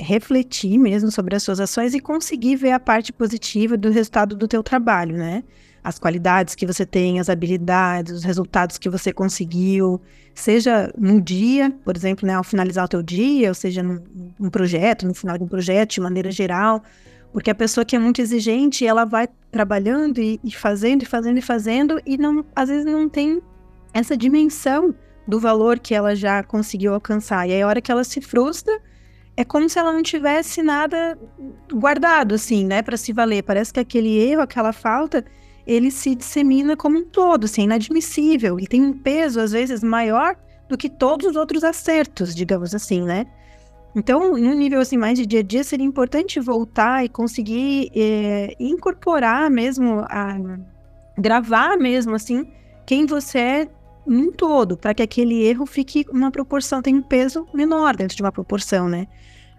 refletir 0.00 0.78
mesmo 0.78 1.10
sobre 1.10 1.36
as 1.36 1.42
suas 1.42 1.60
ações 1.60 1.92
e 1.92 2.00
conseguir 2.00 2.56
ver 2.56 2.70
a 2.70 2.80
parte 2.80 3.12
positiva 3.12 3.76
do 3.76 3.90
resultado 3.90 4.34
do 4.34 4.48
teu 4.48 4.62
trabalho, 4.62 5.18
né? 5.18 5.44
As 5.84 5.98
qualidades 5.98 6.54
que 6.54 6.64
você 6.64 6.86
tem, 6.86 7.20
as 7.20 7.28
habilidades, 7.28 8.14
os 8.14 8.24
resultados 8.24 8.78
que 8.78 8.88
você 8.88 9.12
conseguiu, 9.12 10.00
seja 10.34 10.90
no 10.96 11.20
dia, 11.20 11.70
por 11.84 11.94
exemplo, 11.94 12.26
né, 12.26 12.32
ao 12.32 12.44
finalizar 12.44 12.86
o 12.86 12.88
teu 12.88 13.02
dia, 13.02 13.50
ou 13.50 13.54
seja 13.54 13.82
num, 13.82 14.02
num 14.38 14.48
projeto, 14.48 15.06
no 15.06 15.12
final 15.12 15.36
de 15.36 15.44
um 15.44 15.48
projeto, 15.48 15.90
de 15.90 16.00
maneira 16.00 16.30
geral, 16.30 16.82
porque 17.32 17.50
a 17.50 17.54
pessoa 17.54 17.84
que 17.84 17.94
é 17.94 17.98
muito 17.98 18.20
exigente, 18.20 18.86
ela 18.86 19.04
vai 19.04 19.28
trabalhando 19.50 20.20
e, 20.20 20.40
e 20.42 20.50
fazendo, 20.50 21.02
e 21.02 21.06
fazendo, 21.06 21.38
e 21.38 21.42
fazendo, 21.42 22.00
e 22.06 22.16
não, 22.16 22.44
às 22.54 22.68
vezes 22.68 22.84
não 22.84 23.08
tem 23.08 23.42
essa 23.92 24.16
dimensão 24.16 24.94
do 25.26 25.38
valor 25.38 25.78
que 25.78 25.94
ela 25.94 26.14
já 26.16 26.42
conseguiu 26.42 26.94
alcançar. 26.94 27.48
E 27.48 27.52
aí, 27.52 27.62
a 27.62 27.66
hora 27.66 27.80
que 27.80 27.92
ela 27.92 28.02
se 28.02 28.20
frustra, 28.20 28.80
é 29.36 29.44
como 29.44 29.68
se 29.68 29.78
ela 29.78 29.92
não 29.92 30.02
tivesse 30.02 30.62
nada 30.62 31.18
guardado, 31.72 32.34
assim, 32.34 32.64
né, 32.64 32.82
para 32.82 32.96
se 32.96 33.12
valer. 33.12 33.42
Parece 33.42 33.72
que 33.72 33.78
aquele 33.78 34.18
erro, 34.18 34.40
aquela 34.40 34.72
falta, 34.72 35.24
ele 35.66 35.90
se 35.90 36.14
dissemina 36.14 36.76
como 36.76 36.98
um 36.98 37.04
todo, 37.04 37.44
assim, 37.44 37.62
é 37.62 37.64
inadmissível. 37.64 38.58
E 38.58 38.66
tem 38.66 38.82
um 38.82 38.92
peso, 38.92 39.38
às 39.38 39.52
vezes, 39.52 39.82
maior 39.82 40.34
do 40.68 40.76
que 40.76 40.88
todos 40.88 41.26
os 41.26 41.36
outros 41.36 41.62
acertos, 41.62 42.34
digamos 42.34 42.74
assim, 42.74 43.02
né? 43.02 43.26
Então, 43.94 44.32
um 44.32 44.54
nível 44.54 44.80
assim 44.80 44.96
mais 44.96 45.18
de 45.18 45.26
dia 45.26 45.40
a 45.40 45.42
dia, 45.42 45.64
seria 45.64 45.86
importante 45.86 46.38
voltar 46.38 47.04
e 47.04 47.08
conseguir 47.08 47.90
é, 47.94 48.54
incorporar 48.60 49.50
mesmo, 49.50 50.04
a, 50.08 50.36
gravar 51.16 51.76
mesmo 51.76 52.14
assim, 52.14 52.46
quem 52.86 53.06
você 53.06 53.38
é 53.38 53.68
num 54.06 54.32
todo, 54.32 54.76
para 54.76 54.94
que 54.94 55.02
aquele 55.02 55.42
erro 55.42 55.66
fique 55.66 56.06
uma 56.10 56.30
proporção, 56.30 56.80
tenha 56.80 56.98
um 56.98 57.02
peso 57.02 57.46
menor 57.52 57.96
dentro 57.96 58.16
de 58.16 58.22
uma 58.22 58.32
proporção, 58.32 58.88
né? 58.88 59.06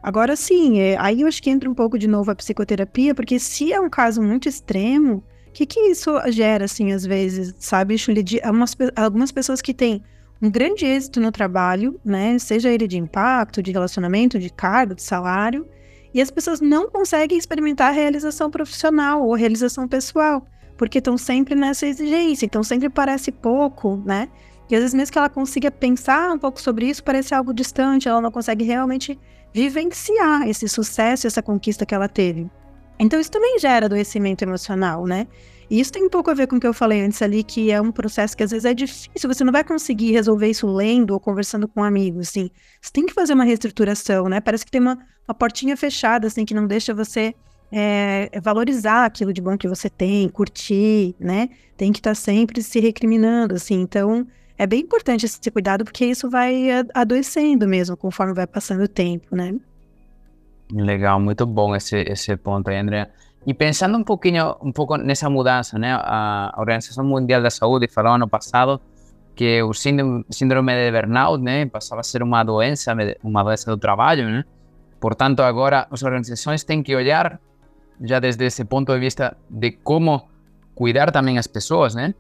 Agora 0.01 0.35
sim, 0.35 0.79
é, 0.79 0.97
aí 0.97 1.21
eu 1.21 1.27
acho 1.27 1.43
que 1.43 1.49
entra 1.49 1.69
um 1.69 1.73
pouco 1.73 1.99
de 1.99 2.07
novo 2.07 2.31
a 2.31 2.35
psicoterapia, 2.35 3.13
porque 3.13 3.37
se 3.37 3.73
é 3.73 3.79
um 3.79 3.89
caso 3.89 4.21
muito 4.21 4.47
extremo, 4.47 5.23
o 5.47 5.51
que, 5.51 5.65
que 5.65 5.79
isso 5.81 6.11
gera, 6.31 6.65
assim, 6.65 6.93
às 6.93 7.05
vezes, 7.05 7.53
sabe, 7.59 7.95
algumas, 8.43 8.77
algumas 8.95 9.31
pessoas 9.31 9.61
que 9.61 9.73
têm 9.73 10.01
um 10.41 10.49
grande 10.49 10.85
êxito 10.85 11.19
no 11.19 11.31
trabalho, 11.31 11.99
né? 12.03 12.39
Seja 12.39 12.69
ele 12.69 12.87
de 12.87 12.97
impacto, 12.97 13.61
de 13.61 13.71
relacionamento, 13.71 14.39
de 14.39 14.49
cargo, 14.49 14.95
de 14.95 15.03
salário, 15.03 15.67
e 16.13 16.21
as 16.21 16.31
pessoas 16.31 16.61
não 16.61 16.89
conseguem 16.89 17.37
experimentar 17.37 17.89
a 17.89 17.93
realização 17.93 18.49
profissional 18.49 19.23
ou 19.23 19.33
realização 19.33 19.87
pessoal, 19.87 20.45
porque 20.77 20.99
estão 20.99 21.17
sempre 21.17 21.55
nessa 21.55 21.85
exigência, 21.85 22.45
então 22.45 22.63
sempre 22.63 22.89
parece 22.89 23.31
pouco, 23.31 24.01
né? 24.05 24.29
E 24.69 24.75
às 24.75 24.81
vezes 24.81 24.93
mesmo 24.93 25.11
que 25.11 25.17
ela 25.17 25.29
consiga 25.29 25.69
pensar 25.69 26.31
um 26.31 26.37
pouco 26.37 26.61
sobre 26.61 26.87
isso, 26.87 27.03
parece 27.03 27.33
algo 27.33 27.53
distante, 27.53 28.07
ela 28.07 28.21
não 28.21 28.31
consegue 28.31 28.63
realmente 28.63 29.19
vivenciar 29.53 30.47
esse 30.47 30.67
sucesso, 30.69 31.27
essa 31.27 31.41
conquista 31.41 31.85
que 31.85 31.93
ela 31.95 32.07
teve. 32.07 32.49
Então 32.99 33.19
isso 33.19 33.31
também 33.31 33.57
gera 33.59 33.87
adoecimento 33.87 34.43
emocional, 34.43 35.05
né? 35.05 35.27
E 35.69 35.79
isso 35.79 35.91
tem 35.91 36.03
um 36.03 36.09
pouco 36.09 36.31
a 36.31 36.33
ver 36.33 36.47
com 36.47 36.55
o 36.55 36.59
que 36.59 36.65
eu 36.65 36.73
falei 36.73 37.01
antes 37.01 37.21
ali, 37.21 37.43
que 37.43 37.71
é 37.71 37.79
um 37.79 37.91
processo 37.91 38.35
que 38.35 38.43
às 38.43 38.49
vezes 38.49 38.65
é 38.65 38.73
difícil, 38.73 39.29
você 39.31 39.43
não 39.43 39.51
vai 39.51 39.63
conseguir 39.63 40.11
resolver 40.11 40.49
isso 40.49 40.65
lendo 40.65 41.11
ou 41.11 41.19
conversando 41.19 41.67
com 41.67 41.81
um 41.81 41.83
amigo, 41.83 42.19
assim. 42.19 42.49
Você 42.81 42.91
tem 42.91 43.05
que 43.05 43.13
fazer 43.13 43.33
uma 43.33 43.43
reestruturação, 43.43 44.27
né? 44.27 44.41
Parece 44.41 44.65
que 44.65 44.71
tem 44.71 44.81
uma, 44.81 44.97
uma 45.27 45.33
portinha 45.35 45.77
fechada, 45.77 46.25
assim, 46.25 46.43
que 46.43 46.55
não 46.55 46.65
deixa 46.65 46.93
você 46.93 47.35
é, 47.71 48.31
valorizar 48.41 49.05
aquilo 49.05 49.31
de 49.31 49.41
bom 49.41 49.55
que 49.57 49.67
você 49.67 49.89
tem, 49.89 50.27
curtir, 50.27 51.15
né? 51.19 51.49
Tem 51.77 51.91
que 51.91 51.99
estar 51.99 52.11
tá 52.11 52.15
sempre 52.15 52.63
se 52.63 52.79
recriminando, 52.79 53.53
assim. 53.53 53.79
Então, 53.79 54.25
é 54.57 54.65
bem 54.65 54.81
importante 54.81 55.25
esse 55.25 55.51
cuidado, 55.51 55.85
porque 55.85 56.03
isso 56.03 56.29
vai 56.29 56.69
adoecendo 56.95 57.67
mesmo, 57.67 57.95
conforme 57.95 58.33
vai 58.33 58.47
passando 58.47 58.83
o 58.83 58.87
tempo, 58.87 59.35
né? 59.35 59.55
Legal, 60.71 61.19
muito 61.19 61.45
bom 61.45 61.75
esse, 61.75 61.95
esse 62.07 62.35
ponto 62.37 62.69
aí, 62.69 62.77
André. 62.77 63.09
E 63.49 63.53
pensando 63.55 63.97
um 63.97 64.03
pouquinho, 64.03 64.55
um 64.61 64.71
pouco 64.71 64.95
nessa 64.95 65.27
mudança, 65.27 65.79
né? 65.79 65.91
A 65.91 66.53
Organização 66.55 67.03
Mundial 67.03 67.41
da 67.41 67.49
Saúde 67.49 67.87
falou 67.87 68.13
ano 68.13 68.27
passado 68.27 68.79
que 69.35 69.63
o 69.63 69.73
síndrome, 69.73 70.23
de 70.29 70.91
burnout, 70.91 71.41
né, 71.41 71.65
passava 71.65 72.01
a 72.01 72.03
ser 72.03 72.21
uma 72.21 72.43
doença, 72.43 72.95
uma 73.23 73.43
doença 73.43 73.71
do 73.71 73.77
trabalho, 73.77 74.29
né? 74.29 74.45
Portanto, 74.99 75.39
agora 75.39 75.87
as 75.89 76.03
organizações 76.03 76.63
têm 76.63 76.83
que 76.83 76.95
olhar 76.95 77.39
já 78.03 78.19
desde 78.19 78.45
esse 78.45 78.63
ponto 78.65 78.93
de 78.93 78.99
vista 78.99 79.35
de 79.49 79.71
como 79.71 80.29
cuidar 80.75 81.11
também 81.11 81.39
as 81.39 81.47
pessoas, 81.47 81.95
né? 81.95 82.13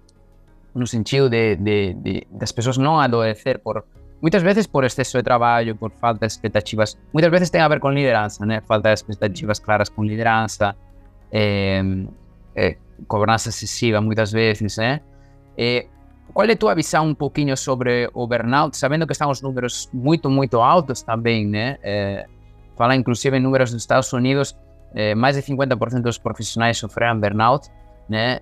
No 0.73 0.87
sentido 0.87 1.29
de, 1.29 1.57
de, 1.57 1.93
de 1.93 2.27
das 2.31 2.51
pessoas 2.51 2.79
não 2.79 2.99
adoecer 2.99 3.59
por 3.59 3.85
muitas 4.19 4.41
vezes 4.41 4.65
por 4.65 4.83
excesso 4.83 5.15
de 5.15 5.23
trabalho, 5.23 5.75
por 5.75 5.91
falta 5.91 6.25
de 6.25 6.33
expectativas. 6.33 6.97
Muitas 7.13 7.29
vezes 7.29 7.51
tem 7.51 7.61
a 7.61 7.67
ver 7.67 7.79
com 7.79 7.91
liderança, 7.91 8.43
né? 8.47 8.61
Falta 8.61 8.89
de 8.89 8.95
expectativas 8.95 9.59
claras 9.59 9.89
com 9.89 10.03
liderança, 10.03 10.75
é, 11.31 11.81
é, 12.55 12.75
cobrança 13.07 13.49
excessiva 13.49 14.01
muitas 14.01 14.31
vezes, 14.31 14.77
né? 14.77 15.01
É, 15.57 15.87
qual 16.33 16.47
é 16.47 16.51
a 16.51 16.55
tua 16.55 16.75
visão 16.75 17.07
um 17.07 17.15
pouquinho 17.15 17.55
sobre 17.57 18.09
o 18.13 18.27
burnout, 18.27 18.77
sabendo 18.77 19.05
que 19.05 19.13
estão 19.13 19.29
os 19.29 19.41
números 19.41 19.89
muito, 19.93 20.29
muito 20.29 20.59
altos 20.61 21.01
também, 21.01 21.45
né? 21.47 21.77
É, 21.81 22.25
fala 22.77 22.95
inclusive 22.95 23.37
em 23.37 23.39
números 23.39 23.71
dos 23.71 23.81
Estados 23.81 24.11
Unidos, 24.13 24.55
mais 25.17 25.35
de 25.35 25.43
50% 25.43 26.01
dos 26.01 26.17
profissionais 26.17 26.77
sofreram 26.77 27.19
burnout, 27.19 27.69
né? 28.07 28.39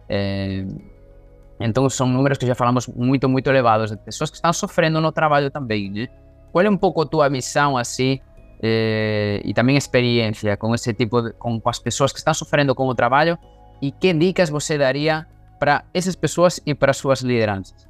Então 1.59 1.89
são 1.89 2.07
números 2.07 2.37
que 2.37 2.45
já 2.45 2.55
falamos 2.55 2.87
muito, 2.87 3.27
muito 3.27 3.49
elevados, 3.49 3.89
de 3.91 3.97
pessoas 3.97 4.29
que 4.29 4.35
estão 4.37 4.53
sofrendo 4.53 5.01
no 5.01 5.11
trabalho 5.11 5.49
também, 5.49 5.89
né? 5.89 6.07
Qual 6.51 6.63
é 6.63 6.69
um 6.69 6.77
pouco 6.77 7.01
a 7.01 7.05
tua 7.05 7.29
visão, 7.29 7.75
assim, 7.77 8.19
eh, 8.61 9.41
também 9.53 9.77
experiência 9.77 10.55
com 10.57 10.73
esse 10.73 10.93
tipo 10.93 11.21
de, 11.21 11.33
com, 11.33 11.61
as 11.65 11.79
pessoas 11.79 12.11
que 12.11 12.19
estão 12.19 12.33
sofrendo 12.33 12.73
com 12.73 12.87
o 12.87 12.95
trabalho 12.95 13.37
e 13.81 13.91
que 13.91 14.13
dicas 14.13 14.49
você 14.49 14.77
daria 14.77 15.25
para 15.59 15.83
essas 15.93 16.15
pessoas 16.15 16.59
e 16.65 16.73
para 16.73 16.93
suas 16.93 17.21
lideranças? 17.21 17.87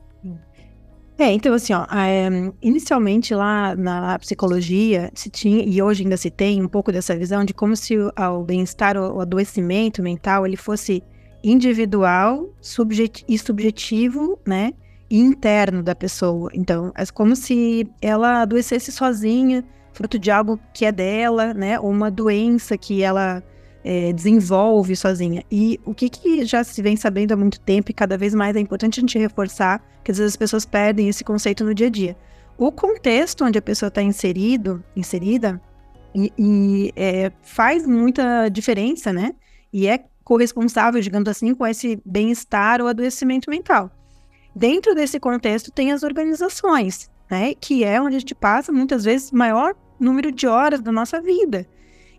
É, 1.19 1.31
então 1.31 1.53
assim, 1.53 1.73
ó, 1.73 1.83
é, 1.91 2.29
inicialmente 2.61 3.33
lá 3.33 3.75
na 3.75 4.19
psicologia 4.19 5.09
se 5.15 5.31
tinha 5.31 5.63
e 5.63 5.81
hoje 5.81 6.03
ainda 6.03 6.15
se 6.15 6.29
tem 6.29 6.61
um 6.61 6.67
pouco 6.67 6.91
dessa 6.91 7.17
visão 7.17 7.43
de 7.43 7.55
como 7.55 7.75
se 7.75 7.97
o, 7.97 8.11
o 8.15 8.43
bem-estar, 8.43 8.95
o, 8.95 9.15
o 9.15 9.21
adoecimento 9.21 10.03
mental, 10.03 10.45
ele 10.45 10.55
fosse 10.55 11.01
individual 11.43 12.49
subjet 12.61 13.23
e 13.27 13.37
subjetivo, 13.37 14.39
né, 14.45 14.73
e 15.09 15.19
interno 15.19 15.81
da 15.81 15.95
pessoa. 15.95 16.49
Então, 16.53 16.91
é 16.95 17.05
como 17.07 17.35
se 17.35 17.89
ela 18.01 18.41
adoecesse 18.41 18.91
sozinha, 18.91 19.63
fruto 19.97 20.19
de 20.19 20.29
algo 20.29 20.59
que 20.73 20.85
é 20.85 20.91
dela, 20.91 21.55
né? 21.55 21.79
Uma 21.79 22.11
doença 22.11 22.77
que 22.77 23.01
ela 23.01 23.43
é, 23.83 24.13
desenvolve 24.13 24.95
sozinha. 24.95 25.43
E 25.51 25.79
o 25.83 25.93
que, 25.93 26.07
que 26.07 26.45
já 26.45 26.63
se 26.63 26.81
vem 26.83 26.95
sabendo 26.95 27.31
há 27.31 27.35
muito 27.35 27.59
tempo 27.59 27.89
e 27.89 27.93
cada 27.93 28.15
vez 28.15 28.35
mais 28.35 28.55
é 28.55 28.59
importante 28.59 28.99
a 28.99 29.01
gente 29.01 29.17
reforçar, 29.17 29.83
que 30.03 30.11
às 30.11 30.19
vezes 30.19 30.33
as 30.33 30.37
pessoas 30.37 30.65
perdem 30.65 31.09
esse 31.09 31.23
conceito 31.23 31.63
no 31.63 31.73
dia 31.73 31.87
a 31.87 31.89
dia. 31.89 32.17
O 32.57 32.71
contexto 32.71 33.43
onde 33.43 33.57
a 33.57 33.61
pessoa 33.61 33.87
está 33.87 34.01
inserido, 34.01 34.83
inserida, 34.95 35.59
e, 36.13 36.31
e 36.37 36.93
é, 36.95 37.31
faz 37.41 37.87
muita 37.87 38.49
diferença, 38.49 39.11
né? 39.11 39.33
E 39.73 39.87
é 39.87 40.03
corresponsável, 40.23 41.01
digamos 41.01 41.27
assim, 41.27 41.55
com 41.55 41.65
esse 41.65 41.99
bem-estar 42.05 42.81
ou 42.81 42.87
adoecimento 42.87 43.49
mental. 43.49 43.91
Dentro 44.55 44.93
desse 44.93 45.19
contexto 45.19 45.71
tem 45.71 45.91
as 45.91 46.03
organizações, 46.03 47.09
né? 47.31 47.53
Que 47.55 47.83
é 47.83 47.99
onde 48.01 48.15
a 48.15 48.19
gente 48.19 48.35
passa 48.35 48.71
muitas 48.71 49.03
vezes 49.03 49.31
maior 49.31 49.75
número 49.99 50.31
de 50.31 50.47
horas 50.47 50.81
da 50.81 50.91
nossa 50.91 51.21
vida. 51.21 51.67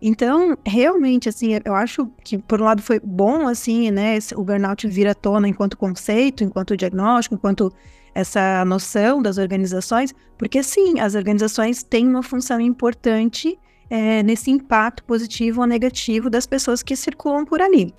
Então, 0.01 0.57
realmente, 0.65 1.29
assim, 1.29 1.59
eu 1.65 1.75
acho 1.75 2.07
que, 2.23 2.39
por 2.39 2.61
um 2.61 2.65
lado, 2.65 2.81
foi 2.81 3.01
bom, 3.01 3.49
assim, 3.49 3.91
né, 3.91 4.19
o 4.37 4.45
burnout 4.45 4.87
vir 4.87 5.09
à 5.09 5.15
tona 5.15 5.49
enquanto 5.49 5.77
conceito, 5.77 6.45
enquanto 6.45 6.77
diagnóstico, 6.77 7.35
enquanto 7.35 7.73
essa 8.15 8.65
noção 8.65 9.21
das 9.21 9.39
organizações, 9.39 10.15
porque, 10.37 10.63
sim, 10.63 11.01
as 11.01 11.15
organizações 11.15 11.83
têm 11.83 12.07
uma 12.07 12.23
função 12.23 12.61
importante 12.61 13.59
é, 13.91 14.23
nesse 14.23 14.51
impacto 14.51 15.03
positivo 15.05 15.61
ou 15.61 15.67
negativo 15.67 16.31
das 16.31 16.47
pessoas 16.47 16.83
que 16.83 16.95
circulam 16.95 17.45
por 17.45 17.61
ali. 17.61 17.93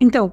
Então, 0.00 0.32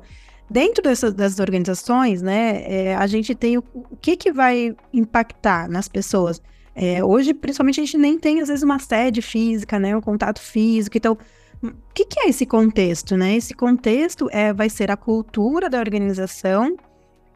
dentro 0.50 0.84
dessas 0.84 1.14
das 1.14 1.40
organizações, 1.40 2.22
né, 2.22 2.64
é, 2.64 2.96
a 2.96 3.08
gente 3.08 3.34
tem 3.34 3.58
o, 3.58 3.64
o 3.74 3.98
que, 3.98 4.16
que 4.16 4.32
vai 4.32 4.76
impactar 4.94 5.68
nas 5.68 5.88
pessoas, 5.88 6.42
é, 6.80 7.04
hoje, 7.04 7.34
principalmente, 7.34 7.82
a 7.82 7.84
gente 7.84 7.98
nem 7.98 8.20
tem, 8.20 8.40
às 8.40 8.50
vezes, 8.50 8.64
uma 8.64 8.78
sede 8.78 9.20
física, 9.20 9.80
né? 9.80 9.98
Um 9.98 10.02
contato 10.02 10.40
físico. 10.40 10.96
Então, 10.96 11.18
o 11.64 11.72
que, 11.92 12.06
que, 12.06 12.20
é 12.20 12.30
esse 12.30 12.46
contexto, 12.46 13.18
né? 13.18 13.36
Esse 13.36 13.56
contexto 13.56 14.30
é, 14.32 14.54
vai 14.54 14.70
ser 14.70 14.92
a 14.92 14.96
cultura 14.96 15.72
da 15.72 15.80
organização 15.80 16.78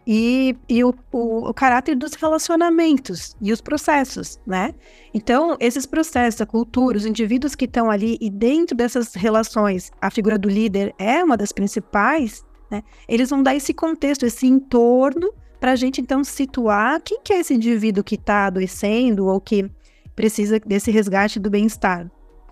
e, 0.05 0.55
e 0.69 0.83
o, 0.83 0.93
o, 1.11 1.49
o, 1.49 1.53
caráter 1.55 1.95
dos 1.95 2.13
relacionamentos 2.13 3.35
e 3.41 3.51
os 3.51 3.61
processos, 3.61 4.39
né? 4.45 4.75
Então, 5.11 5.57
esses 5.59 5.87
processos, 5.87 6.39
a 6.39 6.45
cultura, 6.45 6.95
os 6.95 7.07
indivíduos 7.07 7.55
que 7.55 7.65
estão 7.65 7.89
ali 7.89 8.19
e 8.21 8.29
dentro 8.29 8.77
dessas 8.77 9.15
relações, 9.15 9.91
a 9.99 10.11
figura 10.11 10.37
do 10.37 10.49
líder 10.49 10.93
é 10.99 11.23
uma 11.23 11.35
das 11.35 11.51
principais, 11.51 12.45
né? 12.69 12.83
Eles 13.07 13.31
vão 13.31 13.41
dar 13.41 13.55
esse 13.55 13.73
contexto, 13.73 14.23
esse 14.23 14.45
entorno 14.45 15.33
para 15.61 15.73
a 15.73 15.75
gente 15.75 16.01
então 16.01 16.23
situar 16.23 16.99
quem 17.01 17.21
que 17.23 17.31
é 17.31 17.39
esse 17.39 17.53
indivíduo 17.53 18.03
que 18.03 18.15
está 18.15 18.47
adoecendo 18.47 19.27
ou 19.27 19.39
que 19.39 19.69
precisa 20.15 20.59
desse 20.59 20.89
resgate 20.89 21.39
do 21.39 21.51
bem-estar. 21.51 22.09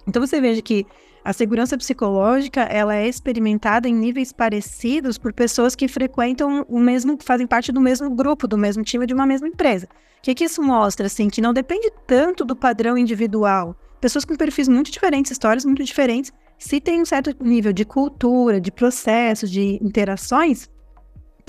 Então 0.07 0.25
você 0.25 0.39
veja 0.39 0.61
que 0.61 0.85
a 1.25 1.33
segurança 1.33 1.75
psicológica 1.75 2.61
ela 2.61 2.95
é 2.95 3.07
experimentada 3.07 3.89
em 3.89 3.95
níveis 3.95 4.31
parecidos 4.31 5.17
por 5.17 5.33
pessoas 5.33 5.75
que 5.75 5.87
frequentam 5.87 6.63
o 6.69 6.79
mesmo, 6.79 7.17
fazem 7.19 7.47
parte 7.47 7.71
do 7.71 7.81
mesmo 7.81 8.11
grupo, 8.11 8.47
do 8.47 8.57
mesmo 8.57 8.83
time 8.83 9.07
de 9.07 9.13
uma 9.15 9.25
mesma 9.25 9.47
empresa. 9.47 9.87
O 10.19 10.21
que, 10.21 10.35
que 10.35 10.43
isso 10.43 10.61
mostra? 10.61 11.07
Assim, 11.07 11.29
que 11.29 11.41
não 11.41 11.51
depende 11.51 11.91
tanto 12.05 12.45
do 12.45 12.55
padrão 12.55 12.95
individual. 12.95 13.75
Pessoas 13.99 14.23
com 14.23 14.35
perfis 14.35 14.67
muito 14.67 14.91
diferentes, 14.91 15.31
histórias 15.31 15.65
muito 15.65 15.83
diferentes, 15.83 16.31
se 16.59 16.79
tem 16.79 17.01
um 17.01 17.05
certo 17.05 17.35
nível 17.43 17.73
de 17.73 17.85
cultura, 17.85 18.61
de 18.61 18.71
processos, 18.71 19.49
de 19.49 19.79
interações, 19.81 20.69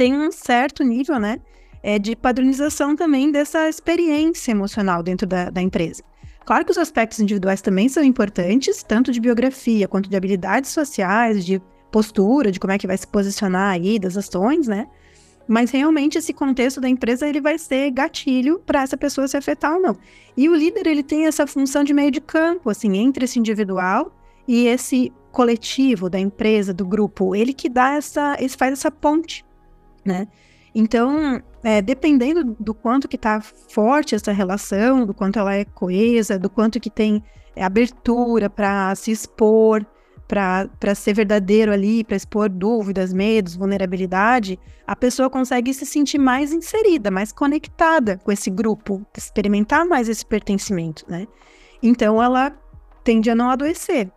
tem 0.01 0.15
um 0.15 0.33
certo 0.33 0.83
nível, 0.83 1.19
né, 1.19 1.39
é, 1.83 1.99
de 1.99 2.17
padronização 2.17 2.97
também 2.97 3.31
dessa 3.31 3.69
experiência 3.69 4.51
emocional 4.51 5.03
dentro 5.03 5.27
da, 5.27 5.51
da 5.51 5.61
empresa. 5.61 6.03
Claro 6.47 6.65
que 6.65 6.71
os 6.71 6.79
aspectos 6.79 7.21
individuais 7.21 7.61
também 7.61 7.87
são 7.87 8.03
importantes, 8.03 8.83
tanto 8.83 9.13
de 9.13 9.21
biografia 9.21 9.87
quanto 9.87 10.09
de 10.09 10.17
habilidades 10.17 10.71
sociais, 10.71 11.45
de 11.45 11.61
postura, 11.93 12.51
de 12.51 12.59
como 12.59 12.73
é 12.73 12.79
que 12.79 12.87
vai 12.87 12.97
se 12.97 13.07
posicionar 13.07 13.75
aí, 13.75 13.99
das 13.99 14.17
ações, 14.17 14.67
né? 14.67 14.87
Mas 15.47 15.71
realmente 15.71 16.17
esse 16.17 16.33
contexto 16.33 16.81
da 16.81 16.89
empresa 16.89 17.29
ele 17.29 17.43
vai 17.43 17.59
ser 17.59 17.91
gatilho 17.91 18.59
para 18.65 18.81
essa 18.81 18.97
pessoa 18.97 19.29
se 19.29 19.37
afetar 19.37 19.75
ou 19.75 19.83
não. 19.83 19.99
E 20.35 20.49
o 20.49 20.55
líder 20.55 20.87
ele 20.87 21.03
tem 21.03 21.27
essa 21.27 21.47
função 21.47 21.85
de 21.85 21.93
meio 21.93 22.11
de 22.11 22.23
campo, 22.23 22.71
assim, 22.71 22.97
entre 22.97 23.27
esse 23.27 23.39
individual 23.39 24.17
e 24.49 24.67
esse 24.67 25.13
coletivo 25.31 26.09
da 26.09 26.19
empresa, 26.19 26.73
do 26.73 26.87
grupo. 26.87 27.37
Ele 27.37 27.53
que 27.53 27.69
dá 27.69 27.97
essa, 27.97 28.35
ele 28.39 28.49
faz 28.49 28.73
essa 28.73 28.91
ponte, 28.91 29.45
né? 30.05 30.27
Então, 30.75 31.43
é, 31.65 31.83
dependendo 31.83 32.57
do 32.59 32.73
quanto 32.73 33.09
que 33.09 33.17
está 33.17 33.41
forte 33.41 34.15
essa 34.15 34.33
relação, 34.33 35.05
do 35.05 35.13
quanto 35.13 35.39
ela 35.39 35.55
é 35.55 35.65
coesa, 35.65 36.39
do 36.39 36.49
quanto 36.49 36.79
que 36.79 36.91
tem 36.91 37.23
é, 37.57 37.65
abertura 37.65 38.49
para 38.49 38.95
se 38.95 39.11
expor, 39.11 39.85
para 40.29 40.95
ser 40.95 41.13
verdadeiro 41.13 41.73
ali, 41.73 42.05
para 42.05 42.17
expor 42.17 42.49
dúvidas, 42.49 43.13
medos, 43.13 43.57
vulnerabilidade, 43.57 44.61
a 44.87 44.95
pessoa 44.95 45.29
consegue 45.29 45.75
se 45.75 45.85
sentir 45.85 46.19
mais 46.19 46.53
inserida, 46.53 47.11
mais 47.11 47.33
conectada 47.33 48.17
com 48.19 48.31
esse 48.31 48.49
grupo, 48.49 49.05
experimentar 49.17 49.85
mais 49.85 50.09
esse 50.09 50.25
pertencimento, 50.25 51.05
né? 51.09 51.27
Então 51.83 52.23
ela 52.23 52.57
tende 53.03 53.29
a 53.29 53.35
não 53.35 53.51
adoecer. 53.51 54.11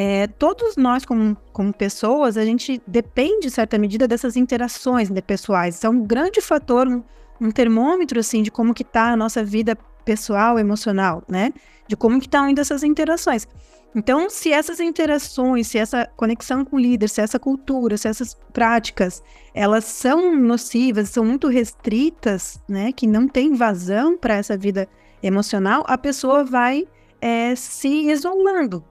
É, 0.00 0.28
todos 0.28 0.76
nós, 0.76 1.04
como, 1.04 1.36
como 1.52 1.72
pessoas, 1.72 2.36
a 2.36 2.44
gente 2.44 2.80
depende, 2.86 3.48
em 3.48 3.50
certa 3.50 3.76
medida, 3.76 4.06
dessas 4.06 4.36
interações 4.36 5.10
interpessoais. 5.10 5.74
Isso 5.74 5.88
é 5.88 5.90
um 5.90 6.04
grande 6.06 6.40
fator, 6.40 6.86
um, 6.86 7.02
um 7.40 7.50
termômetro, 7.50 8.20
assim, 8.20 8.44
de 8.44 8.48
como 8.48 8.72
que 8.72 8.84
está 8.84 9.10
a 9.10 9.16
nossa 9.16 9.42
vida 9.42 9.76
pessoal, 10.04 10.56
emocional, 10.56 11.24
né? 11.28 11.52
De 11.88 11.96
como 11.96 12.20
que 12.20 12.26
estão 12.26 12.48
indo 12.48 12.60
essas 12.60 12.84
interações. 12.84 13.48
Então, 13.92 14.30
se 14.30 14.52
essas 14.52 14.78
interações, 14.78 15.66
se 15.66 15.78
essa 15.78 16.08
conexão 16.16 16.64
com 16.64 16.76
o 16.76 16.78
líder, 16.78 17.08
se 17.08 17.20
essa 17.20 17.40
cultura, 17.40 17.96
se 17.96 18.06
essas 18.06 18.34
práticas, 18.52 19.20
elas 19.52 19.84
são 19.84 20.32
nocivas, 20.36 21.08
são 21.08 21.24
muito 21.24 21.48
restritas, 21.48 22.60
né? 22.68 22.92
Que 22.92 23.08
não 23.08 23.26
tem 23.26 23.52
vazão 23.52 24.16
para 24.16 24.36
essa 24.36 24.56
vida 24.56 24.88
emocional, 25.20 25.82
a 25.88 25.98
pessoa 25.98 26.44
vai 26.44 26.86
é, 27.20 27.56
se 27.56 28.08
isolando, 28.08 28.84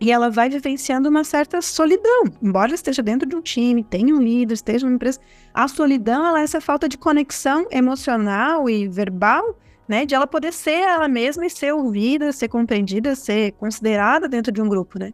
e 0.00 0.10
ela 0.10 0.30
vai 0.30 0.48
vivenciando 0.48 1.08
uma 1.08 1.22
certa 1.22 1.60
solidão. 1.60 2.24
Embora 2.42 2.74
esteja 2.74 3.02
dentro 3.02 3.28
de 3.28 3.36
um 3.36 3.42
time, 3.42 3.84
tenha 3.84 4.14
um 4.14 4.22
líder, 4.22 4.54
esteja 4.54 4.86
numa 4.86 4.96
empresa, 4.96 5.20
a 5.52 5.68
solidão 5.68 6.26
ela 6.26 6.40
é 6.40 6.44
essa 6.44 6.60
falta 6.60 6.88
de 6.88 6.96
conexão 6.96 7.66
emocional 7.70 8.68
e 8.68 8.88
verbal, 8.88 9.58
né, 9.86 10.06
de 10.06 10.14
ela 10.14 10.26
poder 10.26 10.52
ser 10.52 10.70
ela 10.70 11.08
mesma 11.08 11.44
e 11.44 11.50
ser 11.50 11.74
ouvida, 11.74 12.32
ser 12.32 12.48
compreendida, 12.48 13.14
ser 13.14 13.52
considerada 13.52 14.26
dentro 14.26 14.50
de 14.52 14.62
um 14.62 14.68
grupo, 14.68 14.98
né? 14.98 15.12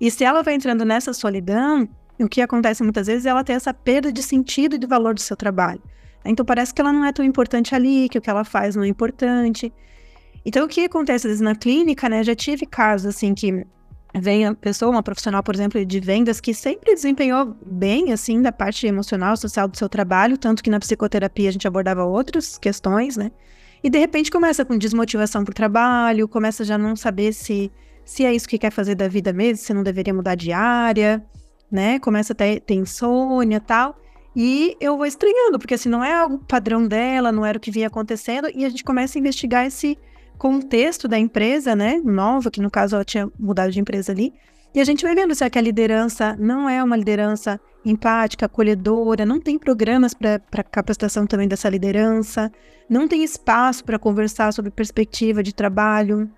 E 0.00 0.10
se 0.10 0.22
ela 0.22 0.42
vai 0.42 0.54
entrando 0.54 0.84
nessa 0.84 1.12
solidão, 1.12 1.88
o 2.20 2.28
que 2.28 2.40
acontece 2.40 2.82
muitas 2.82 3.06
vezes 3.06 3.26
é 3.26 3.30
ela 3.30 3.42
ter 3.42 3.54
essa 3.54 3.74
perda 3.74 4.12
de 4.12 4.22
sentido 4.22 4.76
e 4.76 4.78
de 4.78 4.86
valor 4.86 5.14
do 5.14 5.20
seu 5.20 5.36
trabalho. 5.36 5.82
Então 6.24 6.44
parece 6.44 6.74
que 6.74 6.80
ela 6.80 6.92
não 6.92 7.04
é 7.04 7.10
tão 7.12 7.24
importante 7.24 7.74
ali, 7.74 8.08
que 8.08 8.18
o 8.18 8.20
que 8.20 8.28
ela 8.28 8.44
faz 8.44 8.76
não 8.76 8.84
é 8.84 8.88
importante. 8.88 9.72
Então 10.44 10.66
o 10.66 10.68
que 10.68 10.84
acontece 10.84 11.26
às 11.26 11.30
vezes 11.30 11.40
na 11.40 11.54
clínica, 11.54 12.08
né? 12.08 12.22
Já 12.22 12.34
tive 12.34 12.66
casos 12.66 13.16
assim 13.16 13.34
que 13.34 13.66
vem 14.14 14.46
a 14.46 14.54
pessoa, 14.54 14.90
uma 14.90 15.02
profissional, 15.02 15.42
por 15.42 15.54
exemplo, 15.54 15.84
de 15.84 16.00
vendas, 16.00 16.40
que 16.40 16.54
sempre 16.54 16.94
desempenhou 16.94 17.56
bem, 17.64 18.12
assim, 18.12 18.40
da 18.40 18.50
parte 18.50 18.86
emocional, 18.86 19.36
social 19.36 19.68
do 19.68 19.76
seu 19.76 19.88
trabalho, 19.88 20.38
tanto 20.38 20.62
que 20.62 20.70
na 20.70 20.80
psicoterapia 20.80 21.48
a 21.48 21.52
gente 21.52 21.68
abordava 21.68 22.04
outras 22.04 22.58
questões, 22.58 23.16
né? 23.16 23.30
E 23.82 23.88
de 23.88 23.98
repente 23.98 24.30
começa 24.30 24.64
com 24.64 24.76
desmotivação 24.76 25.44
para 25.44 25.52
o 25.52 25.54
trabalho, 25.54 26.26
começa 26.26 26.64
já 26.64 26.76
não 26.76 26.96
saber 26.96 27.32
se, 27.32 27.70
se 28.04 28.24
é 28.24 28.34
isso 28.34 28.48
que 28.48 28.58
quer 28.58 28.72
fazer 28.72 28.94
da 28.94 29.06
vida 29.06 29.32
mesmo, 29.32 29.64
se 29.64 29.72
não 29.72 29.82
deveria 29.82 30.12
mudar 30.12 30.34
de 30.34 30.52
área, 30.52 31.24
né? 31.70 31.98
Começa 31.98 32.32
a 32.32 32.36
ter, 32.36 32.60
ter 32.60 32.74
insônia 32.74 33.60
tal. 33.60 33.96
E 34.34 34.76
eu 34.80 34.96
vou 34.96 35.06
estranhando, 35.06 35.58
porque 35.58 35.74
assim, 35.74 35.88
não 35.88 36.04
é 36.04 36.14
algo 36.14 36.38
padrão 36.38 36.86
dela, 36.86 37.30
não 37.30 37.44
era 37.44 37.58
o 37.58 37.60
que 37.60 37.70
vinha 37.70 37.86
acontecendo, 37.86 38.48
e 38.54 38.64
a 38.64 38.68
gente 38.68 38.84
começa 38.84 39.18
a 39.18 39.20
investigar 39.20 39.66
esse 39.66 39.98
contexto 40.38 41.08
da 41.08 41.18
empresa, 41.18 41.74
né, 41.74 42.00
nova, 42.04 42.50
que 42.50 42.60
no 42.60 42.70
caso 42.70 42.94
ela 42.94 43.04
tinha 43.04 43.28
mudado 43.38 43.72
de 43.72 43.80
empresa 43.80 44.12
ali, 44.12 44.32
e 44.74 44.80
a 44.80 44.84
gente 44.84 45.02
vai 45.04 45.14
vendo 45.14 45.34
se 45.34 45.44
é 45.44 45.50
que 45.50 45.58
a 45.58 45.62
liderança 45.62 46.36
não 46.38 46.68
é 46.68 46.82
uma 46.82 46.96
liderança 46.96 47.60
empática, 47.84 48.46
acolhedora, 48.46 49.24
não 49.24 49.40
tem 49.40 49.58
programas 49.58 50.14
para 50.14 50.62
capacitação 50.62 51.26
também 51.26 51.48
dessa 51.48 51.68
liderança, 51.68 52.52
não 52.88 53.08
tem 53.08 53.24
espaço 53.24 53.84
para 53.84 53.98
conversar 53.98 54.52
sobre 54.52 54.70
perspectiva 54.70 55.42
de 55.42 55.54
trabalho, 55.54 56.30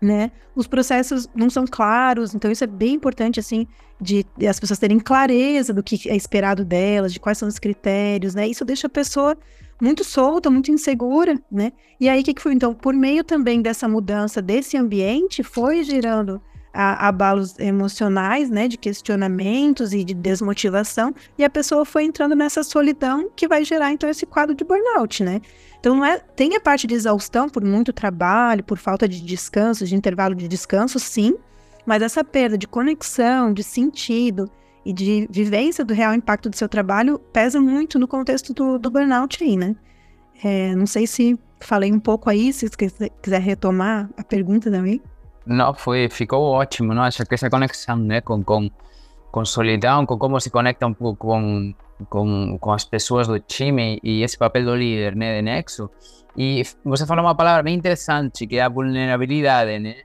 né? 0.00 0.30
Os 0.54 0.66
processos 0.66 1.28
não 1.34 1.50
são 1.50 1.64
claros, 1.66 2.34
então 2.34 2.50
isso 2.50 2.62
é 2.64 2.66
bem 2.66 2.94
importante, 2.94 3.40
assim, 3.40 3.66
de, 4.00 4.24
de, 4.36 4.46
as 4.46 4.60
pessoas 4.60 4.78
terem 4.78 4.98
clareza 4.98 5.72
do 5.72 5.82
que 5.82 6.08
é 6.08 6.14
esperado 6.14 6.64
delas, 6.64 7.12
de 7.12 7.20
quais 7.20 7.38
são 7.38 7.48
os 7.48 7.58
critérios, 7.58 8.34
né? 8.34 8.46
Isso 8.46 8.64
deixa 8.64 8.86
a 8.86 8.90
pessoa 8.90 9.36
muito 9.80 10.04
solta, 10.04 10.50
muito 10.50 10.70
insegura, 10.70 11.40
né? 11.50 11.72
E 12.00 12.08
aí, 12.08 12.20
o 12.20 12.24
que, 12.24 12.34
que 12.34 12.42
foi? 12.42 12.52
Então, 12.52 12.74
por 12.74 12.94
meio 12.94 13.22
também 13.24 13.62
dessa 13.62 13.88
mudança 13.88 14.42
desse 14.42 14.76
ambiente, 14.76 15.42
foi 15.42 15.82
gerando 15.82 16.40
a, 16.72 17.08
abalos 17.08 17.58
emocionais, 17.58 18.50
né? 18.50 18.68
De 18.68 18.76
questionamentos 18.76 19.92
e 19.92 20.04
de 20.04 20.14
desmotivação, 20.14 21.14
e 21.36 21.44
a 21.44 21.50
pessoa 21.50 21.84
foi 21.84 22.04
entrando 22.04 22.34
nessa 22.34 22.62
solidão 22.62 23.30
que 23.34 23.48
vai 23.48 23.64
gerar, 23.64 23.92
então, 23.92 24.08
esse 24.08 24.26
quadro 24.26 24.54
de 24.54 24.64
burnout, 24.64 25.22
né? 25.22 25.40
Então, 25.78 25.94
não 25.94 26.04
é, 26.04 26.18
tem 26.18 26.56
a 26.56 26.60
parte 26.60 26.86
de 26.86 26.94
exaustão 26.94 27.48
por 27.48 27.64
muito 27.64 27.92
trabalho, 27.92 28.64
por 28.64 28.78
falta 28.78 29.08
de 29.08 29.22
descanso, 29.22 29.86
de 29.86 29.94
intervalo 29.94 30.34
de 30.34 30.48
descanso, 30.48 30.98
sim, 30.98 31.34
mas 31.86 32.02
essa 32.02 32.24
perda 32.24 32.58
de 32.58 32.66
conexão, 32.66 33.52
de 33.52 33.62
sentido, 33.62 34.50
e 34.88 34.92
de 34.94 35.28
vivência 35.30 35.84
do 35.84 35.92
real 35.92 36.14
impacto 36.14 36.48
do 36.48 36.56
seu 36.56 36.66
trabalho 36.66 37.18
pesa 37.30 37.60
muito 37.60 37.98
no 37.98 38.08
contexto 38.08 38.54
do, 38.54 38.78
do 38.78 38.90
burnout 38.90 39.44
aí, 39.44 39.54
né? 39.54 39.76
É, 40.42 40.74
não 40.74 40.86
sei 40.86 41.06
se 41.06 41.38
falei 41.60 41.92
um 41.92 42.00
pouco 42.00 42.30
aí, 42.30 42.54
se 42.54 42.66
você 42.66 43.10
quiser 43.22 43.40
retomar 43.42 44.08
a 44.16 44.24
pergunta 44.24 44.70
também. 44.70 45.02
Não, 45.44 45.74
foi, 45.74 46.08
ficou 46.08 46.42
ótimo, 46.42 46.94
não? 46.94 47.02
Acho 47.02 47.22
que 47.26 47.34
essa 47.34 47.50
conexão, 47.50 47.96
né, 47.96 48.22
com, 48.22 48.42
com, 48.42 48.70
com 49.30 49.44
solidão, 49.44 50.06
com 50.06 50.16
como 50.16 50.40
se 50.40 50.48
conecta 50.48 50.86
um 50.86 50.94
pouco 50.94 51.28
com, 51.28 51.74
com, 52.08 52.56
com 52.58 52.72
as 52.72 52.86
pessoas 52.86 53.28
do 53.28 53.38
time 53.38 54.00
e 54.02 54.22
esse 54.22 54.38
papel 54.38 54.64
do 54.64 54.74
líder, 54.74 55.14
né, 55.14 55.36
de 55.36 55.42
nexo. 55.42 55.90
E 56.34 56.62
você 56.82 57.04
falou 57.04 57.22
uma 57.22 57.34
palavra 57.34 57.62
bem 57.62 57.74
interessante, 57.74 58.46
que 58.46 58.56
é 58.56 58.62
a 58.62 58.70
vulnerabilidade, 58.70 59.78
né? 59.80 59.96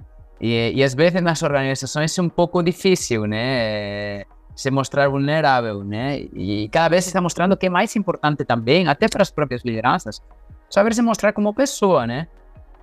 E, 0.42 0.74
e 0.76 0.84
às 0.84 0.94
vezes 0.94 1.22
nas 1.22 1.42
organizações 1.42 2.18
é 2.18 2.22
um 2.22 2.28
pouco 2.28 2.62
difícil, 2.62 3.26
né? 3.26 4.26
Se 4.56 4.70
mostrar 4.70 5.10
vulnerável, 5.10 5.84
né? 5.84 6.20
E 6.34 6.70
cada 6.72 6.90
vez 6.90 7.08
está 7.08 7.22
mostrando 7.22 7.58
que 7.58 7.66
é 7.66 7.70
mais 7.70 7.96
importante 7.96 8.46
também, 8.46 8.88
até 8.88 9.08
para 9.08 9.22
as 9.22 9.32
próprias 9.32 9.64
lideranças, 9.64 10.22
saber 10.70 10.94
se 10.94 11.02
mostrar 11.02 11.34
como 11.34 11.54
pessoa, 11.54 12.06
né? 12.06 12.28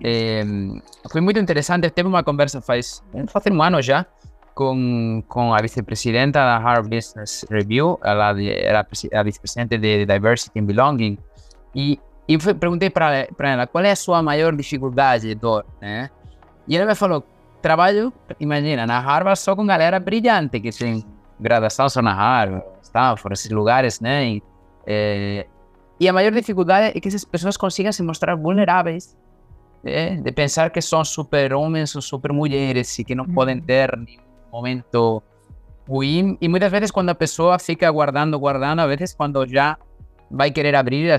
É, 0.03 0.43
foi 1.11 1.21
muito 1.21 1.39
interessante, 1.39 1.89
teve 1.89 2.09
uma 2.09 2.23
conversa 2.23 2.59
faz, 2.59 3.03
faz 3.27 3.45
um 3.51 3.61
ano 3.61 3.81
já, 3.81 4.05
com, 4.53 5.23
com 5.27 5.53
a 5.53 5.61
vice-presidenta 5.61 6.39
da 6.39 6.57
Harvard 6.57 6.89
Business 6.89 7.45
Review, 7.49 7.99
ela 8.03 8.33
era 8.41 8.85
a 9.13 9.23
vice-presidente 9.23 9.77
de 9.77 10.05
Diversity 10.05 10.59
and 10.59 10.65
Belonging, 10.65 11.17
e, 11.73 11.99
e 12.27 12.37
perguntei 12.37 12.89
para 12.89 13.27
ela 13.39 13.67
qual 13.67 13.83
é 13.83 13.91
a 13.91 13.95
sua 13.95 14.21
maior 14.21 14.55
dificuldade, 14.55 15.33
dor, 15.35 15.65
né? 15.79 16.09
E 16.67 16.75
ela 16.75 16.85
me 16.85 16.95
falou, 16.95 17.23
trabalho, 17.61 18.11
imagina, 18.39 18.85
na 18.85 18.99
Harvard 18.99 19.39
só 19.39 19.55
com 19.55 19.65
galera 19.65 19.99
brilhante, 19.99 20.59
que 20.59 20.71
tem 20.71 21.05
graduação 21.41 21.89
só 21.89 22.01
na 22.01 22.13
Harvard, 22.13 22.65
Stanford, 22.83 23.33
esses 23.33 23.51
lugares, 23.51 23.99
né? 23.99 24.25
E, 24.25 24.43
é, 24.85 25.47
e 25.99 26.07
a 26.07 26.13
maior 26.13 26.31
dificuldade 26.31 26.97
é 26.97 26.99
que 26.99 27.07
essas 27.07 27.25
pessoas 27.25 27.57
consigam 27.57 27.91
se 27.91 28.03
mostrar 28.03 28.35
vulneráveis, 28.35 29.17
é, 29.83 30.15
de 30.15 30.31
pensar 30.31 30.69
que 30.69 30.81
são 30.81 31.03
super 31.03 31.53
homens 31.53 31.95
ou 31.95 32.01
super 32.01 32.31
mulheres 32.31 32.97
e 32.99 33.03
que 33.03 33.15
não 33.15 33.25
podem 33.25 33.59
ter 33.59 33.95
nenhum 33.97 34.21
momento 34.51 35.23
ruim. 35.87 36.37
E 36.39 36.47
muitas 36.47 36.71
vezes, 36.71 36.91
quando 36.91 37.09
a 37.09 37.15
pessoa 37.15 37.57
fica 37.57 37.89
guardando, 37.89 38.37
guardando, 38.39 38.79
a 38.79 38.87
vezes, 38.87 39.13
quando 39.13 39.45
já 39.47 39.77
vai 40.29 40.51
querer 40.51 40.75
abrir, 40.75 41.11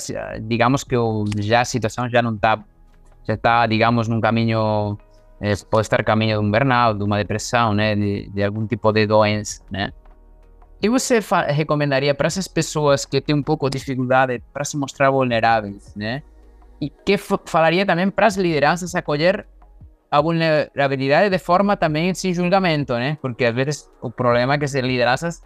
digamos 0.43 0.85
que 0.85 0.97
já 1.39 1.61
a 1.61 1.65
situação 1.65 2.09
já 2.09 2.23
não 2.23 2.35
está, 2.35 2.63
já 3.27 3.35
está, 3.35 3.67
digamos, 3.67 4.09
num 4.09 4.21
caminho, 4.21 4.97
é, 5.41 5.55
pode 5.71 5.87
estar 5.87 6.03
caminho 6.03 6.41
de 6.41 6.47
um 6.47 6.51
burnout, 6.51 6.99
de 6.99 7.05
uma 7.05 7.19
depressão, 7.19 7.75
né, 7.75 7.95
de, 7.95 8.31
de 8.31 8.43
algum 8.43 8.67
tipo 8.67 8.93
de 8.93 9.07
doença, 9.07 9.63
né. 9.71 9.93
Que 10.83 10.91
você 10.91 11.21
recomendaria 11.47 12.13
para 12.13 12.27
essas 12.27 12.49
pessoas 12.49 13.05
que 13.07 13.21
têm 13.21 13.37
um 13.37 13.43
pouco 13.43 13.71
de 13.71 13.79
dificuldade 13.79 14.43
para 14.53 14.65
se 14.65 14.77
mostrar 14.77 15.13
vulneráveis, 15.13 15.95
né? 15.95 16.25
E 16.81 16.91
que 16.91 17.17
falaria 17.17 17.87
também 17.87 18.11
para 18.11 18.27
as 18.27 18.37
lideranças 18.37 18.93
acolher 18.97 19.47
a 20.11 20.21
vulnerabilidade 20.21 21.31
de 21.31 21.39
forma 21.39 21.77
também 21.77 22.13
sem 22.15 22.35
julgamento, 22.35 22.95
né? 22.95 23.17
Porque 23.23 23.45
às 23.45 23.55
vezes 23.55 23.89
o 24.03 24.11
problema 24.11 24.55
é 24.55 24.59
que 24.59 24.65
as 24.65 24.75
lideranças 24.75 25.41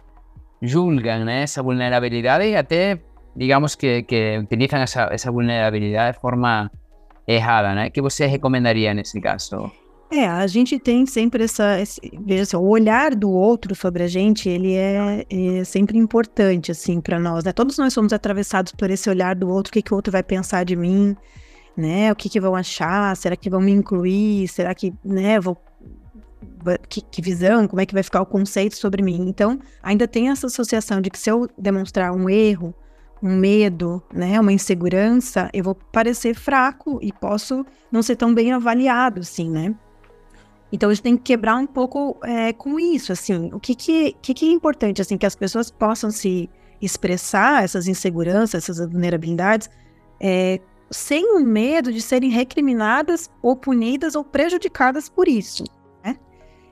julgam 0.59 1.23
né? 1.23 1.43
essa 1.43 1.61
vulnerabilidade 1.61 2.45
e 2.45 2.55
até, 2.55 2.99
digamos, 3.35 3.75
que, 3.75 4.01
que 4.03 4.39
utilizam 4.39 4.79
essa, 4.79 5.07
essa 5.11 5.31
vulnerabilidade 5.31 6.17
de 6.17 6.21
forma 6.21 6.71
errada, 7.27 7.75
né? 7.75 7.91
Que 7.91 8.01
você 8.01 8.25
recomendaria 8.25 8.91
nesse 8.95 9.21
caso? 9.21 9.71
É, 10.09 10.25
a 10.25 10.47
gente 10.47 10.79
tem 10.79 11.05
sempre 11.05 11.43
essa, 11.43 11.79
esse, 11.81 11.99
veja 12.21 12.43
assim, 12.43 12.55
o 12.55 12.61
olhar 12.61 13.13
do 13.13 13.29
outro 13.29 13.75
sobre 13.75 14.03
a 14.03 14.07
gente, 14.07 14.47
ele 14.47 14.73
é, 14.73 15.25
é 15.29 15.63
sempre 15.65 15.97
importante, 15.97 16.71
assim, 16.71 17.01
para 17.01 17.19
nós, 17.19 17.43
né? 17.43 17.51
Todos 17.51 17.77
nós 17.77 17.91
somos 17.91 18.13
atravessados 18.13 18.71
por 18.71 18.89
esse 18.89 19.09
olhar 19.09 19.35
do 19.35 19.49
outro, 19.49 19.69
o 19.69 19.73
que, 19.73 19.81
que 19.81 19.91
o 19.91 19.95
outro 19.97 20.09
vai 20.09 20.23
pensar 20.23 20.63
de 20.63 20.77
mim, 20.77 21.15
né? 21.75 22.09
O 22.09 22.15
que, 22.15 22.29
que 22.29 22.39
vão 22.39 22.55
achar, 22.55 23.15
será 23.17 23.35
que 23.35 23.49
vão 23.49 23.59
me 23.59 23.71
incluir, 23.71 24.47
será 24.47 24.73
que, 24.73 24.93
né, 25.03 25.39
vou... 25.39 25.57
Que, 26.87 27.01
que 27.01 27.21
visão, 27.21 27.67
como 27.67 27.81
é 27.81 27.85
que 27.85 27.93
vai 27.93 28.03
ficar 28.03 28.21
o 28.21 28.25
conceito 28.25 28.77
sobre 28.77 29.01
mim? 29.01 29.27
Então, 29.27 29.59
ainda 29.81 30.07
tem 30.07 30.29
essa 30.29 30.47
associação 30.47 31.01
de 31.01 31.09
que 31.09 31.17
se 31.17 31.29
eu 31.29 31.49
demonstrar 31.57 32.13
um 32.13 32.29
erro, 32.29 32.73
um 33.21 33.35
medo, 33.35 34.01
né, 34.13 34.39
uma 34.39 34.53
insegurança, 34.53 35.49
eu 35.53 35.63
vou 35.63 35.75
parecer 35.75 36.33
fraco 36.33 36.99
e 37.01 37.11
posso 37.11 37.65
não 37.91 38.01
ser 38.01 38.15
tão 38.15 38.33
bem 38.33 38.51
avaliado, 38.53 39.21
assim, 39.21 39.49
né? 39.49 39.75
Então 40.71 40.89
a 40.89 40.93
gente 40.93 41.03
tem 41.03 41.17
que 41.17 41.23
quebrar 41.23 41.55
um 41.55 41.65
pouco 41.65 42.17
é, 42.23 42.51
com 42.51 42.79
isso, 42.79 43.11
assim, 43.11 43.49
o 43.53 43.59
que 43.59 43.73
que, 43.73 44.15
que 44.21 44.33
que 44.33 44.49
é 44.49 44.51
importante, 44.51 45.01
assim, 45.01 45.17
que 45.17 45.25
as 45.25 45.35
pessoas 45.35 45.71
possam 45.71 46.11
se 46.11 46.49
expressar 46.81 47.63
essas 47.63 47.87
inseguranças, 47.87 48.69
essas 48.69 48.79
vulnerabilidades, 48.89 49.69
é, 50.19 50.59
sem 50.91 51.35
o 51.35 51.39
medo 51.39 51.91
de 51.91 52.01
serem 52.01 52.29
recriminadas 52.29 53.29
ou 53.41 53.55
punidas 53.55 54.15
ou 54.15 54.23
prejudicadas 54.23 55.09
por 55.09 55.27
isso. 55.27 55.63
Né? 56.03 56.17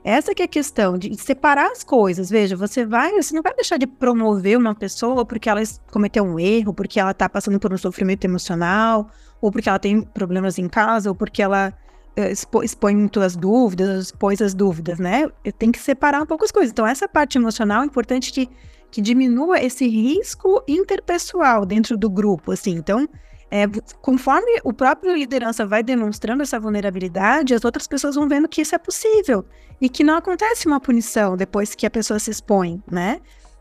Essa 0.03 0.34
que 0.34 0.41
é 0.41 0.45
a 0.45 0.49
questão 0.49 0.97
de 0.97 1.15
separar 1.17 1.71
as 1.71 1.84
coisas. 1.84 2.29
Veja, 2.29 2.55
você 2.55 2.86
vai, 2.86 3.12
você 3.12 3.34
não 3.34 3.41
vai 3.41 3.53
deixar 3.53 3.77
de 3.77 3.88
promover 3.88 4.58
uma 4.58 4.75
pessoa 4.75 5.25
porque 5.25 5.49
ela 5.49 5.62
cometeu 5.91 6.23
um 6.23 6.39
erro, 6.39 6.73
porque 6.73 6.99
ela 6.99 7.12
está 7.12 7.27
passando 7.27 7.60
por 7.60 7.73
um 7.73 7.77
sofrimento 7.77 8.25
emocional, 8.25 9.10
ou 9.41 9.51
porque 9.51 9.67
ela 9.67 9.79
tem 9.79 10.01
problemas 10.01 10.58
em 10.58 10.69
casa, 10.69 11.10
ou 11.10 11.15
porque 11.15 11.41
ela 11.41 11.73
eh, 12.15 12.32
expõe 12.32 12.95
muito 12.95 13.19
as 13.19 13.36
dúvidas, 13.36 14.06
expôs 14.06 14.41
as 14.41 14.54
dúvidas, 14.54 14.99
né? 14.99 15.28
Tenho 15.58 15.71
que 15.71 15.80
separar 15.80 16.21
um 16.21 16.25
pouco 16.25 16.45
as 16.45 16.51
coisas. 16.51 16.71
Então, 16.71 16.88
essa 16.88 17.08
parte 17.08 17.38
emocional 17.38 17.84
é 17.84 17.86
importante 17.86 18.32
que, 18.32 18.49
que 18.89 19.01
diminua 19.01 19.62
esse 19.62 19.88
risco 19.88 20.63
interpessoal 20.67 21.65
dentro 21.65 21.97
do 21.97 22.10
grupo, 22.10 22.51
assim. 22.51 22.71
Então, 22.71 23.08
é, 23.51 23.65
conforme 24.01 24.60
o 24.63 24.73
próprio 24.73 25.15
liderança 25.15 25.65
vai 25.65 25.84
demonstrando 25.84 26.41
essa 26.41 26.60
vulnerabilidade, 26.60 27.54
as 27.54 27.63
outras 27.63 27.88
pessoas 27.88 28.15
vão 28.15 28.28
vendo 28.28 28.47
que 28.47 28.62
isso 28.62 28.73
é 28.73 28.78
possível 28.78 29.45
e 29.80 29.89
que 29.89 30.04
não 30.04 30.15
acontece 30.17 30.67
uma 30.67 30.80
punição 30.80 31.38
depois 31.38 31.75
que 31.75 31.86
a 31.86 31.89
pessoa 31.89 32.17
se 32.17 32.32
expõe, 32.32 32.82
né? 32.89 33.19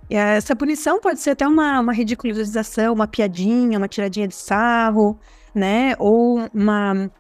E 0.09 0.17
essa 0.17 0.55
punição 0.55 1.01
pode 1.01 1.21
ser 1.21 1.31
até 1.31 1.47
uma, 1.47 1.81
uma 1.81 1.93
ridicularização, 1.93 2.93
uma 2.93 3.09
piadinha, 3.09 3.79
uma 3.79 3.88
tiradinha 3.88 4.29
de 4.29 4.35
sarro, 4.35 5.19
né? 5.55 5.95
Ou 5.99 6.49
uma 6.53 7.11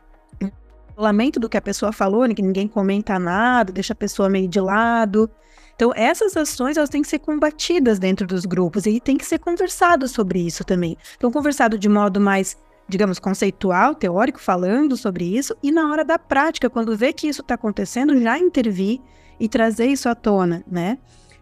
lamento 0.96 1.40
do 1.40 1.48
que 1.48 1.56
a 1.56 1.62
pessoa 1.62 1.92
falou, 1.92 2.26
né, 2.26 2.34
que 2.34 2.42
ninguém 2.42 2.68
comenta 2.68 3.18
nada, 3.18 3.72
deixa 3.72 3.92
a 3.92 3.96
pessoa 3.96 4.28
meio 4.28 4.48
de 4.48 4.60
lado. 4.60 5.30
Então, 5.74 5.92
essas 5.94 6.36
ações 6.36 6.76
elas 6.76 6.88
têm 6.88 7.02
que 7.02 7.08
ser 7.08 7.18
combatidas 7.18 7.98
dentro 7.98 8.26
dos 8.26 8.44
grupos 8.44 8.86
e 8.86 9.00
tem 9.00 9.16
que 9.16 9.26
ser 9.26 9.38
conversado 9.38 10.06
sobre 10.06 10.40
isso 10.40 10.64
também. 10.64 10.96
Então, 11.16 11.32
conversado 11.32 11.76
de 11.76 11.88
modo 11.88 12.20
mais, 12.20 12.56
digamos, 12.88 13.18
conceitual, 13.18 13.94
teórico, 13.94 14.40
falando 14.40 14.96
sobre 14.96 15.24
isso, 15.24 15.56
e 15.62 15.72
na 15.72 15.90
hora 15.90 16.04
da 16.04 16.18
prática, 16.18 16.70
quando 16.70 16.96
vê 16.96 17.12
que 17.12 17.26
isso 17.26 17.40
está 17.40 17.54
acontecendo, 17.54 18.20
já 18.20 18.38
intervir 18.38 19.00
e 19.40 19.48
trazer 19.48 19.86
isso 19.86 20.08
à 20.08 20.14
tona, 20.14 20.64
né? 20.70 20.96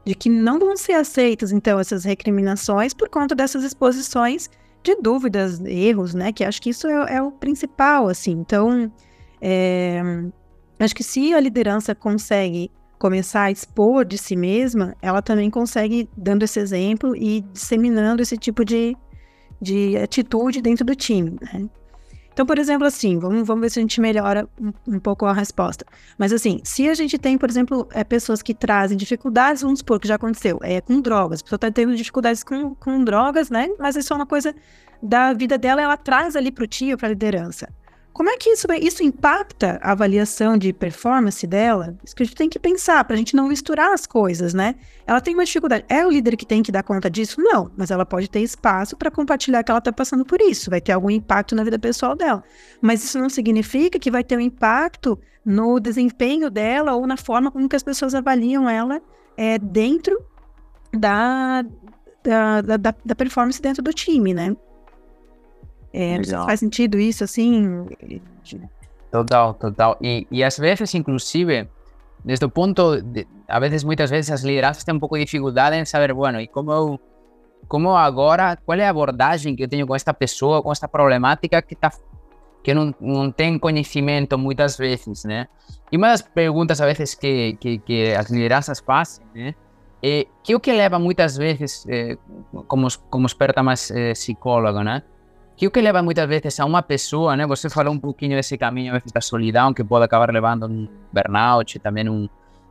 De 0.04 0.14
que 0.14 0.30
não 0.30 0.58
vão 0.58 0.76
ser 0.76 0.94
aceitas, 0.94 1.52
então, 1.52 1.78
essas 1.78 2.04
recriminações 2.04 2.94
por 2.94 3.10
conta 3.10 3.34
dessas 3.34 3.62
exposições 3.62 4.48
de 4.82 4.96
dúvidas, 4.96 5.60
erros, 5.60 6.14
né? 6.14 6.32
Que 6.32 6.42
acho 6.42 6.60
que 6.60 6.70
isso 6.70 6.88
é, 6.88 7.16
é 7.16 7.22
o 7.22 7.30
principal, 7.30 8.08
assim. 8.08 8.32
Então, 8.32 8.90
é, 9.44 10.00
acho 10.78 10.94
que 10.94 11.02
se 11.02 11.34
a 11.34 11.40
liderança 11.40 11.96
consegue 11.96 12.70
começar 12.96 13.42
a 13.42 13.50
expor 13.50 14.04
de 14.04 14.16
si 14.16 14.36
mesma, 14.36 14.96
ela 15.02 15.20
também 15.20 15.50
consegue 15.50 16.08
dando 16.16 16.44
esse 16.44 16.60
exemplo 16.60 17.16
e 17.16 17.40
disseminando 17.52 18.22
esse 18.22 18.36
tipo 18.38 18.64
de, 18.64 18.96
de 19.60 19.96
atitude 19.96 20.62
dentro 20.62 20.84
do 20.84 20.94
time. 20.94 21.36
Né? 21.42 21.68
Então, 22.32 22.46
por 22.46 22.58
exemplo, 22.58 22.86
assim, 22.86 23.18
vamos, 23.18 23.44
vamos 23.44 23.60
ver 23.60 23.70
se 23.70 23.80
a 23.80 23.82
gente 23.82 24.00
melhora 24.00 24.48
um, 24.58 24.72
um, 24.86 25.00
pouco 25.00 25.26
a 25.26 25.32
resposta. 25.32 25.84
Mas 26.16 26.32
assim, 26.32 26.60
se 26.62 26.88
a 26.88 26.94
gente 26.94 27.18
tem, 27.18 27.36
por 27.36 27.50
exemplo, 27.50 27.88
é, 27.92 28.04
pessoas 28.04 28.40
que 28.40 28.54
trazem 28.54 28.96
dificuldades, 28.96 29.62
vamos 29.62 29.80
supor 29.80 29.98
que 29.98 30.06
já 30.06 30.14
aconteceu, 30.14 30.60
é 30.62 30.80
com 30.80 31.00
drogas, 31.00 31.40
a 31.40 31.42
pessoa 31.42 31.56
está 31.56 31.70
tendo 31.72 31.96
dificuldades 31.96 32.44
com, 32.44 32.76
com 32.76 33.02
drogas, 33.02 33.50
né? 33.50 33.68
Mas 33.80 33.96
isso 33.96 34.12
é 34.12 34.16
uma 34.16 34.26
coisa 34.26 34.54
da 35.02 35.32
vida 35.32 35.58
dela, 35.58 35.82
ela 35.82 35.96
traz 35.96 36.36
ali 36.36 36.52
para 36.52 36.62
o 36.62 36.66
tio, 36.68 36.96
para 36.96 37.08
a 37.08 37.10
liderança. 37.10 37.68
Como 38.12 38.28
é 38.28 38.36
que 38.36 38.50
isso, 38.50 38.66
isso 38.80 39.02
impacta 39.02 39.80
a 39.82 39.92
avaliação 39.92 40.58
de 40.58 40.72
performance 40.72 41.46
dela? 41.46 41.96
Isso 42.04 42.14
que 42.14 42.22
a 42.22 42.26
gente 42.26 42.36
tem 42.36 42.48
que 42.48 42.58
pensar, 42.58 43.02
para 43.04 43.14
a 43.14 43.16
gente 43.16 43.34
não 43.34 43.48
misturar 43.48 43.92
as 43.92 44.06
coisas, 44.06 44.52
né? 44.52 44.74
Ela 45.06 45.20
tem 45.20 45.32
uma 45.34 45.44
dificuldade. 45.44 45.84
É 45.88 46.06
o 46.06 46.10
líder 46.10 46.36
que 46.36 46.44
tem 46.44 46.62
que 46.62 46.70
dar 46.70 46.82
conta 46.82 47.10
disso? 47.10 47.40
Não, 47.40 47.70
mas 47.76 47.90
ela 47.90 48.04
pode 48.04 48.28
ter 48.28 48.40
espaço 48.40 48.96
para 48.96 49.10
compartilhar 49.10 49.62
que 49.62 49.70
ela 49.70 49.78
está 49.78 49.92
passando 49.92 50.26
por 50.26 50.40
isso. 50.42 50.68
Vai 50.68 50.80
ter 50.80 50.92
algum 50.92 51.10
impacto 51.10 51.54
na 51.54 51.64
vida 51.64 51.78
pessoal 51.78 52.14
dela. 52.14 52.44
Mas 52.82 53.02
isso 53.02 53.18
não 53.18 53.30
significa 53.30 53.98
que 53.98 54.10
vai 54.10 54.22
ter 54.22 54.36
um 54.36 54.40
impacto 54.40 55.18
no 55.44 55.80
desempenho 55.80 56.50
dela 56.50 56.94
ou 56.94 57.06
na 57.06 57.16
forma 57.16 57.50
como 57.50 57.68
que 57.68 57.76
as 57.76 57.82
pessoas 57.82 58.14
avaliam 58.14 58.68
ela 58.68 59.00
é, 59.36 59.58
dentro 59.58 60.22
da, 60.92 61.64
da, 62.22 62.60
da, 62.60 62.94
da 63.04 63.14
performance 63.14 63.60
dentro 63.60 63.82
do 63.82 63.92
time, 63.92 64.34
né? 64.34 64.54
É, 65.92 66.22
faz 66.24 66.60
sentido 66.60 66.98
isso, 66.98 67.22
assim? 67.22 67.86
Total, 69.10 69.52
total. 69.54 69.98
E, 70.00 70.26
e 70.30 70.42
às 70.42 70.56
vezes, 70.56 70.94
inclusive, 70.94 71.68
desde 72.24 72.44
o 72.46 72.48
ponto, 72.48 73.00
de, 73.02 73.26
a 73.46 73.60
vezes, 73.60 73.84
muitas 73.84 74.10
vezes, 74.10 74.30
as 74.30 74.42
lideranças 74.42 74.84
têm 74.84 74.94
um 74.94 74.98
pouco 74.98 75.18
de 75.18 75.24
dificuldade 75.24 75.76
em 75.76 75.84
saber, 75.84 76.14
bueno, 76.14 76.40
e 76.40 76.46
como 76.46 76.72
eu, 76.72 77.00
como 77.68 77.94
agora, 77.94 78.56
qual 78.64 78.78
é 78.78 78.86
a 78.86 78.90
abordagem 78.90 79.54
que 79.54 79.64
eu 79.64 79.68
tenho 79.68 79.86
com 79.86 79.94
esta 79.94 80.14
pessoa, 80.14 80.62
com 80.62 80.72
esta 80.72 80.88
problemática 80.88 81.60
que 81.60 81.74
tá, 81.74 81.92
que 82.64 82.72
não, 82.72 82.94
não 82.98 83.30
tem 83.30 83.58
conhecimento 83.58 84.38
muitas 84.38 84.78
vezes, 84.78 85.24
né? 85.24 85.46
E 85.90 85.96
uma 85.98 86.08
das 86.08 86.22
perguntas, 86.22 86.80
a 86.80 86.86
vezes, 86.86 87.14
que, 87.14 87.54
que, 87.60 87.78
que 87.78 88.14
as 88.14 88.30
lideranças 88.30 88.80
fazem, 88.80 89.24
né? 89.34 89.54
É, 90.02 90.26
que 90.42 90.54
o 90.54 90.58
que 90.58 90.72
leva 90.72 90.98
muitas 90.98 91.36
vezes, 91.36 91.84
é, 91.88 92.16
como, 92.66 92.88
como 93.08 93.26
experta 93.26 93.62
mais 93.62 93.90
é, 93.90 94.12
psicóloga, 94.12 94.82
né? 94.82 95.02
Que 95.56 95.66
o 95.66 95.70
que 95.70 95.80
leva 95.80 96.02
muitas 96.02 96.28
vezes 96.28 96.58
a 96.60 96.64
uma 96.64 96.82
pessoa, 96.82 97.36
né? 97.36 97.46
Você 97.46 97.68
falou 97.68 97.92
um 97.92 97.98
pouquinho 97.98 98.36
desse 98.36 98.56
caminho 98.56 99.00
da 99.12 99.20
solidão 99.20 99.72
que 99.72 99.84
pode 99.84 100.04
acabar 100.04 100.30
levando 100.30 100.66
um 100.66 100.88
burnout, 101.12 101.78
também 101.78 102.08
um 102.08 102.28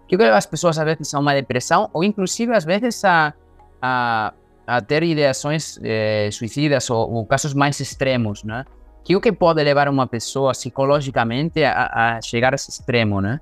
que 0.07 0.15
o 0.15 0.17
que 0.17 0.23
leva 0.23 0.37
as 0.37 0.45
pessoas 0.45 0.77
às 0.77 0.83
vezes 0.83 1.13
a 1.13 1.19
uma 1.19 1.33
depressão 1.33 1.89
ou 1.93 2.03
inclusive 2.03 2.53
às 2.53 2.65
vezes 2.65 3.05
a, 3.05 3.33
a, 3.81 4.33
a 4.67 4.81
ter 4.81 5.03
ideações 5.03 5.79
eh, 5.81 6.29
suicidas 6.31 6.89
ou, 6.89 7.09
ou, 7.13 7.25
casos 7.25 7.53
mais 7.53 7.79
extremos, 7.79 8.43
né? 8.43 8.65
Que 9.03 9.15
o 9.15 9.21
que 9.21 9.31
pode 9.31 9.63
levar 9.63 9.87
uma 9.87 10.05
pessoa 10.07 10.51
psicologicamente 10.51 11.63
a, 11.63 12.17
a 12.17 12.21
chegar 12.21 12.53
a 12.53 12.55
esse 12.55 12.69
extremo, 12.69 13.21
né? 13.21 13.39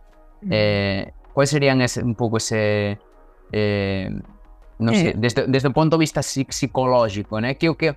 Eh, 0.49 1.11
quais 1.33 1.49
seriam 1.49 1.81
esse, 1.81 2.03
um 2.03 2.13
pouco 2.13 2.37
esse 2.37 2.97
eh, 3.51 4.11
não 4.79 4.93
sei, 4.93 5.13
desde, 5.13 5.45
desde 5.47 5.67
o 5.67 5.73
ponto 5.73 5.91
de 5.91 5.97
vista 5.97 6.21
psicológico, 6.21 7.39
né? 7.39 7.53
Que 7.53 7.67
o 7.69 7.75
que 7.75 7.93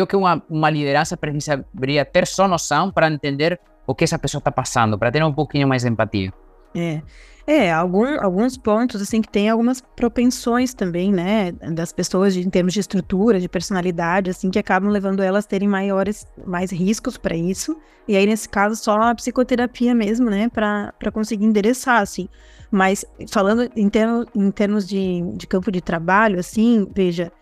o 0.00 0.06
que 0.06 0.16
uma, 0.16 0.70
liderança 0.70 1.16
precisaria 1.16 2.04
ter 2.04 2.26
só 2.26 2.48
noção 2.48 2.90
para 2.90 3.10
entender 3.10 3.60
o 3.86 3.94
que 3.94 4.04
essa 4.04 4.18
pessoa 4.18 4.38
está 4.38 4.50
passando, 4.50 4.98
para 4.98 5.10
ter 5.10 5.22
um 5.24 5.32
pouquinho 5.32 5.68
mais 5.68 5.82
de 5.82 5.88
empatia. 5.88 6.32
É. 6.74 7.02
É, 7.44 7.72
algum, 7.72 8.20
alguns 8.22 8.56
pontos, 8.56 9.02
assim, 9.02 9.20
que 9.20 9.28
tem 9.28 9.48
algumas 9.48 9.80
propensões 9.80 10.72
também, 10.72 11.12
né, 11.12 11.50
das 11.50 11.92
pessoas 11.92 12.34
de, 12.34 12.40
em 12.40 12.48
termos 12.48 12.72
de 12.72 12.78
estrutura, 12.78 13.40
de 13.40 13.48
personalidade, 13.48 14.30
assim, 14.30 14.48
que 14.48 14.60
acabam 14.60 14.88
levando 14.88 15.22
elas 15.22 15.44
a 15.44 15.48
terem 15.48 15.66
maiores, 15.66 16.24
mais 16.46 16.70
riscos 16.70 17.18
para 17.18 17.34
isso. 17.34 17.76
E 18.06 18.16
aí, 18.16 18.26
nesse 18.26 18.48
caso, 18.48 18.76
só 18.76 18.92
a 19.02 19.14
psicoterapia 19.14 19.92
mesmo, 19.92 20.30
né, 20.30 20.48
para 20.48 21.10
conseguir 21.12 21.44
endereçar, 21.44 22.00
assim. 22.00 22.28
Mas, 22.70 23.04
falando 23.28 23.68
em, 23.74 23.88
termo, 23.88 24.24
em 24.36 24.50
termos 24.52 24.86
de, 24.86 25.22
de 25.34 25.46
campo 25.46 25.72
de 25.72 25.80
trabalho, 25.80 26.38
assim, 26.38 26.88
veja, 26.94 27.32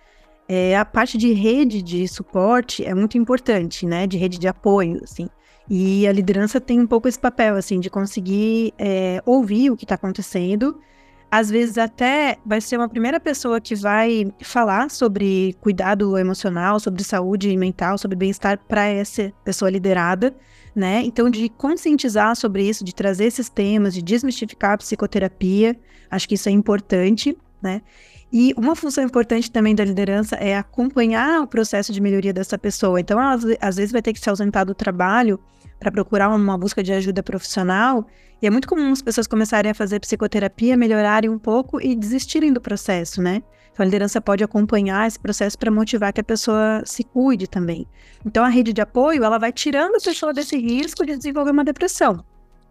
é, 0.53 0.77
a 0.77 0.85
parte 0.85 1.17
de 1.17 1.33
rede 1.33 1.81
de 1.81 2.09
suporte 2.09 2.85
é 2.85 2.93
muito 2.93 3.17
importante, 3.17 3.87
né, 3.87 4.05
de 4.05 4.19
rede 4.19 4.37
de 4.37 4.49
apoio, 4.49 5.01
assim. 5.05 5.29
E 5.69 6.09
a 6.09 6.13
liderança 6.13 6.61
tem 6.61 6.81
um 6.81 6.89
pouco 6.89 7.07
esse 7.07 7.21
papel, 7.21 7.55
assim, 7.55 7.79
de 7.79 7.89
conseguir 7.89 8.75
é, 8.77 9.23
ouvir 9.25 9.71
o 9.71 9.77
que 9.77 9.85
está 9.85 9.95
acontecendo. 9.95 10.77
Às 11.31 11.49
vezes 11.49 11.79
até 11.79 12.37
vai 12.45 12.61
ser 12.61 12.79
uma 12.79 12.89
primeira 12.89 13.21
pessoa 13.21 13.61
que 13.61 13.77
vai 13.77 14.33
falar 14.43 14.91
sobre 14.91 15.55
cuidado 15.61 16.19
emocional, 16.19 16.81
sobre 16.81 17.05
saúde 17.05 17.57
mental, 17.57 17.97
sobre 17.97 18.17
bem-estar 18.17 18.59
para 18.67 18.87
essa 18.87 19.33
pessoa 19.45 19.71
liderada, 19.71 20.35
né? 20.75 21.01
Então, 21.05 21.31
de 21.31 21.49
conscientizar 21.49 22.35
sobre 22.35 22.69
isso, 22.69 22.85
de 22.85 22.93
trazer 22.93 23.27
esses 23.27 23.49
temas, 23.49 23.95
de 23.95 24.03
desmistificar 24.03 24.73
a 24.73 24.79
psicoterapia, 24.79 25.79
acho 26.11 26.29
que 26.29 26.35
isso 26.35 26.49
é 26.49 26.53
importante, 26.53 27.39
né? 27.63 27.83
E 28.33 28.55
uma 28.57 28.77
função 28.77 29.03
importante 29.03 29.51
também 29.51 29.75
da 29.75 29.85
liderança 29.85 30.37
é 30.37 30.57
acompanhar 30.57 31.43
o 31.43 31.47
processo 31.47 31.93
de 31.93 32.01
melhoria 32.01 32.33
dessa 32.33 32.57
pessoa. 32.57 33.01
Então, 33.01 33.21
ela, 33.21 33.39
às 33.61 33.77
vezes 33.77 33.91
vai 33.91 34.01
ter 34.01 34.13
que 34.13 34.21
se 34.21 34.31
ausentar 34.31 34.65
do 34.65 34.75
trabalho 34.75 35.41
para 35.81 35.91
procurar 35.91 36.29
uma 36.29 36.57
busca 36.57 36.83
de 36.83 36.93
ajuda 36.93 37.23
profissional. 37.23 38.07
E 38.41 38.47
é 38.47 38.51
muito 38.51 38.69
comum 38.69 38.93
as 38.93 39.03
pessoas 39.03 39.27
começarem 39.27 39.71
a 39.71 39.75
fazer 39.75 39.99
psicoterapia, 39.99 40.77
melhorarem 40.77 41.29
um 41.29 41.39
pouco 41.39 41.81
e 41.81 41.97
desistirem 41.97 42.53
do 42.53 42.61
processo, 42.61 43.21
né? 43.21 43.43
Então 43.73 43.83
a 43.83 43.85
liderança 43.85 44.21
pode 44.21 44.45
acompanhar 44.45 45.07
esse 45.07 45.19
processo 45.19 45.59
para 45.59 45.71
motivar 45.71 46.13
que 46.13 46.21
a 46.21 46.25
pessoa 46.25 46.83
se 46.85 47.03
cuide 47.03 47.49
também. 47.49 47.87
Então 48.25 48.45
a 48.45 48.49
rede 48.49 48.73
de 48.73 48.81
apoio, 48.81 49.25
ela 49.25 49.39
vai 49.39 49.53
tirando 49.53 49.97
a 49.97 50.01
pessoa 50.01 50.33
desse 50.33 50.57
risco 50.57 51.05
de 51.05 51.17
desenvolver 51.17 51.51
uma 51.51 51.65
depressão. 51.65 52.25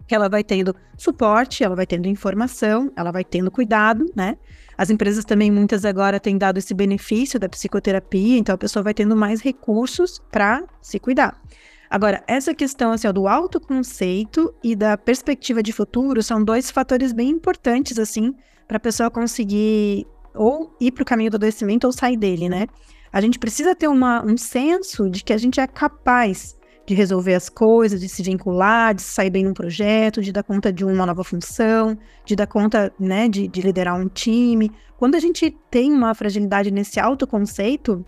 Que 0.10 0.16
ela 0.16 0.28
vai 0.28 0.44
tendo 0.44 0.76
suporte, 0.98 1.64
ela 1.64 1.76
vai 1.76 1.86
tendo 1.86 2.08
informação, 2.08 2.92
ela 2.96 3.12
vai 3.12 3.24
tendo 3.24 3.52
cuidado, 3.52 4.06
né? 4.16 4.38
As 4.76 4.90
empresas 4.90 5.24
também, 5.24 5.52
muitas 5.52 5.86
agora, 5.86 6.20
têm 6.20 6.36
dado 6.36 6.58
esse 6.58 6.74
benefício 6.74 7.40
da 7.40 7.48
psicoterapia, 7.48 8.40
então 8.40 8.56
a 8.56 8.58
pessoa 8.58 8.82
vai 8.82 8.94
tendo 8.96 9.16
mais 9.16 9.40
recursos 9.40 10.20
para 10.32 10.64
se 10.82 11.00
cuidar. 11.00 11.40
Agora, 11.88 12.24
essa 12.26 12.56
questão 12.56 12.92
assim, 12.92 13.08
ó, 13.08 13.12
do 13.12 13.28
autoconceito 13.28 14.52
e 14.64 14.76
da 14.76 14.98
perspectiva 14.98 15.62
de 15.62 15.72
futuro 15.72 16.24
são 16.24 16.44
dois 16.44 16.72
fatores 16.72 17.14
bem 17.14 17.30
importantes, 17.30 18.00
assim, 18.00 18.34
para 18.68 18.78
a 18.78 18.80
pessoa 18.80 19.12
conseguir 19.12 20.08
ou 20.34 20.76
ir 20.82 20.92
para 20.92 21.04
o 21.04 21.06
caminho 21.06 21.30
do 21.30 21.36
adoecimento 21.36 21.86
ou 21.86 21.94
sair 21.94 22.18
dele, 22.18 22.50
né? 22.50 22.66
A 23.14 23.22
gente 23.22 23.38
precisa 23.38 23.76
ter 23.76 23.88
uma, 23.88 24.26
um 24.26 24.38
senso 24.38 25.08
de 25.08 25.24
que 25.24 25.34
a 25.34 25.38
gente 25.38 25.60
é 25.60 25.68
capaz 25.68 26.59
de 26.90 26.96
resolver 26.96 27.36
as 27.36 27.50
coisas, 27.50 28.02
de 28.02 28.10
se 28.10 28.24
vincular, 28.24 28.96
de 28.96 29.04
sair 29.04 29.30
bem 29.30 29.44
num 29.44 29.54
projeto, 29.54 30.24
de 30.24 30.32
dar 30.32 30.42
conta 30.42 30.74
de 30.74 30.84
uma 30.84 31.06
nova 31.06 31.24
função, 31.24 31.96
de 32.26 32.36
dar 32.36 32.48
conta, 32.48 32.92
né, 33.00 33.30
de, 33.30 33.48
de 33.48 33.62
liderar 33.62 33.96
um 33.96 34.08
time. 34.08 34.72
Quando 34.98 35.14
a 35.14 35.20
gente 35.20 35.56
tem 35.70 35.94
uma 35.94 36.16
fragilidade 36.16 36.72
nesse 36.72 37.00
autoconceito, 37.00 38.04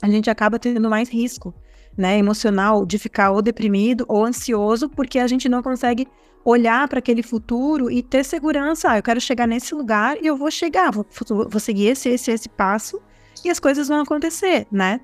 a 0.00 0.08
gente 0.08 0.30
acaba 0.30 0.58
tendo 0.58 0.88
mais 0.88 1.10
risco 1.10 1.54
né, 1.94 2.16
emocional 2.16 2.86
de 2.86 2.98
ficar 2.98 3.32
ou 3.32 3.42
deprimido 3.42 4.06
ou 4.08 4.24
ansioso, 4.24 4.88
porque 4.88 5.18
a 5.18 5.26
gente 5.26 5.46
não 5.46 5.62
consegue 5.62 6.08
olhar 6.42 6.88
para 6.88 7.00
aquele 7.00 7.22
futuro 7.22 7.90
e 7.90 8.02
ter 8.02 8.24
segurança. 8.24 8.92
Ah, 8.92 8.96
eu 8.96 9.02
quero 9.02 9.20
chegar 9.20 9.46
nesse 9.46 9.74
lugar 9.74 10.16
e 10.22 10.26
eu 10.26 10.38
vou 10.38 10.50
chegar, 10.50 10.90
vou, 10.90 11.04
vou 11.28 11.60
seguir 11.60 11.88
esse, 11.88 12.08
esse, 12.08 12.30
esse 12.30 12.48
passo 12.48 12.98
e 13.44 13.50
as 13.50 13.60
coisas 13.60 13.88
vão 13.88 14.00
acontecer, 14.00 14.66
né? 14.72 15.02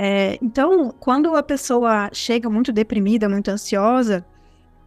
É, 0.00 0.38
então, 0.40 0.94
quando 1.00 1.34
a 1.34 1.42
pessoa 1.42 2.08
chega 2.12 2.48
muito 2.48 2.70
deprimida, 2.70 3.28
muito 3.28 3.48
ansiosa, 3.50 4.24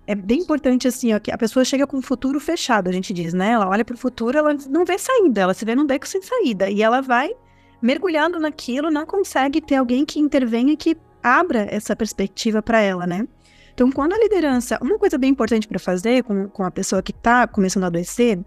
é 0.07 0.15
bem 0.15 0.39
importante 0.39 0.87
assim, 0.87 1.13
ó, 1.13 1.19
que 1.19 1.29
a 1.29 1.37
pessoa 1.37 1.65
chega 1.65 1.85
com 1.85 1.97
o 1.97 2.01
futuro 2.01 2.39
fechado, 2.39 2.87
a 2.87 2.93
gente 2.93 3.13
diz, 3.13 3.33
né? 3.33 3.49
Ela 3.51 3.67
olha 3.67 3.83
para 3.83 3.93
o 3.93 3.97
futuro, 3.97 4.37
ela 4.37 4.55
não 4.69 4.85
vê 4.85 4.97
saída, 4.97 5.41
ela 5.41 5.53
se 5.53 5.65
vê 5.65 5.75
num 5.75 5.85
beco 5.85 6.07
sem 6.07 6.21
saída 6.21 6.69
e 6.69 6.81
ela 6.81 7.01
vai 7.01 7.35
mergulhando 7.81 8.39
naquilo, 8.39 8.89
não 8.89 9.05
consegue 9.05 9.59
ter 9.59 9.75
alguém 9.75 10.05
que 10.05 10.17
intervenha 10.17 10.77
que 10.77 10.95
abra 11.21 11.67
essa 11.69 11.93
perspectiva 11.93 12.61
para 12.61 12.79
ela, 12.79 13.05
né? 13.05 13.27
Então, 13.73 13.91
quando 13.91 14.13
a 14.13 14.17
liderança, 14.17 14.79
uma 14.81 14.97
coisa 14.97 15.17
bem 15.17 15.31
importante 15.31 15.67
para 15.67 15.77
fazer 15.77 16.23
com, 16.23 16.47
com 16.47 16.63
a 16.63 16.71
pessoa 16.71 17.03
que 17.03 17.11
está 17.11 17.45
começando 17.47 17.83
a 17.83 17.87
adoecer, 17.87 18.39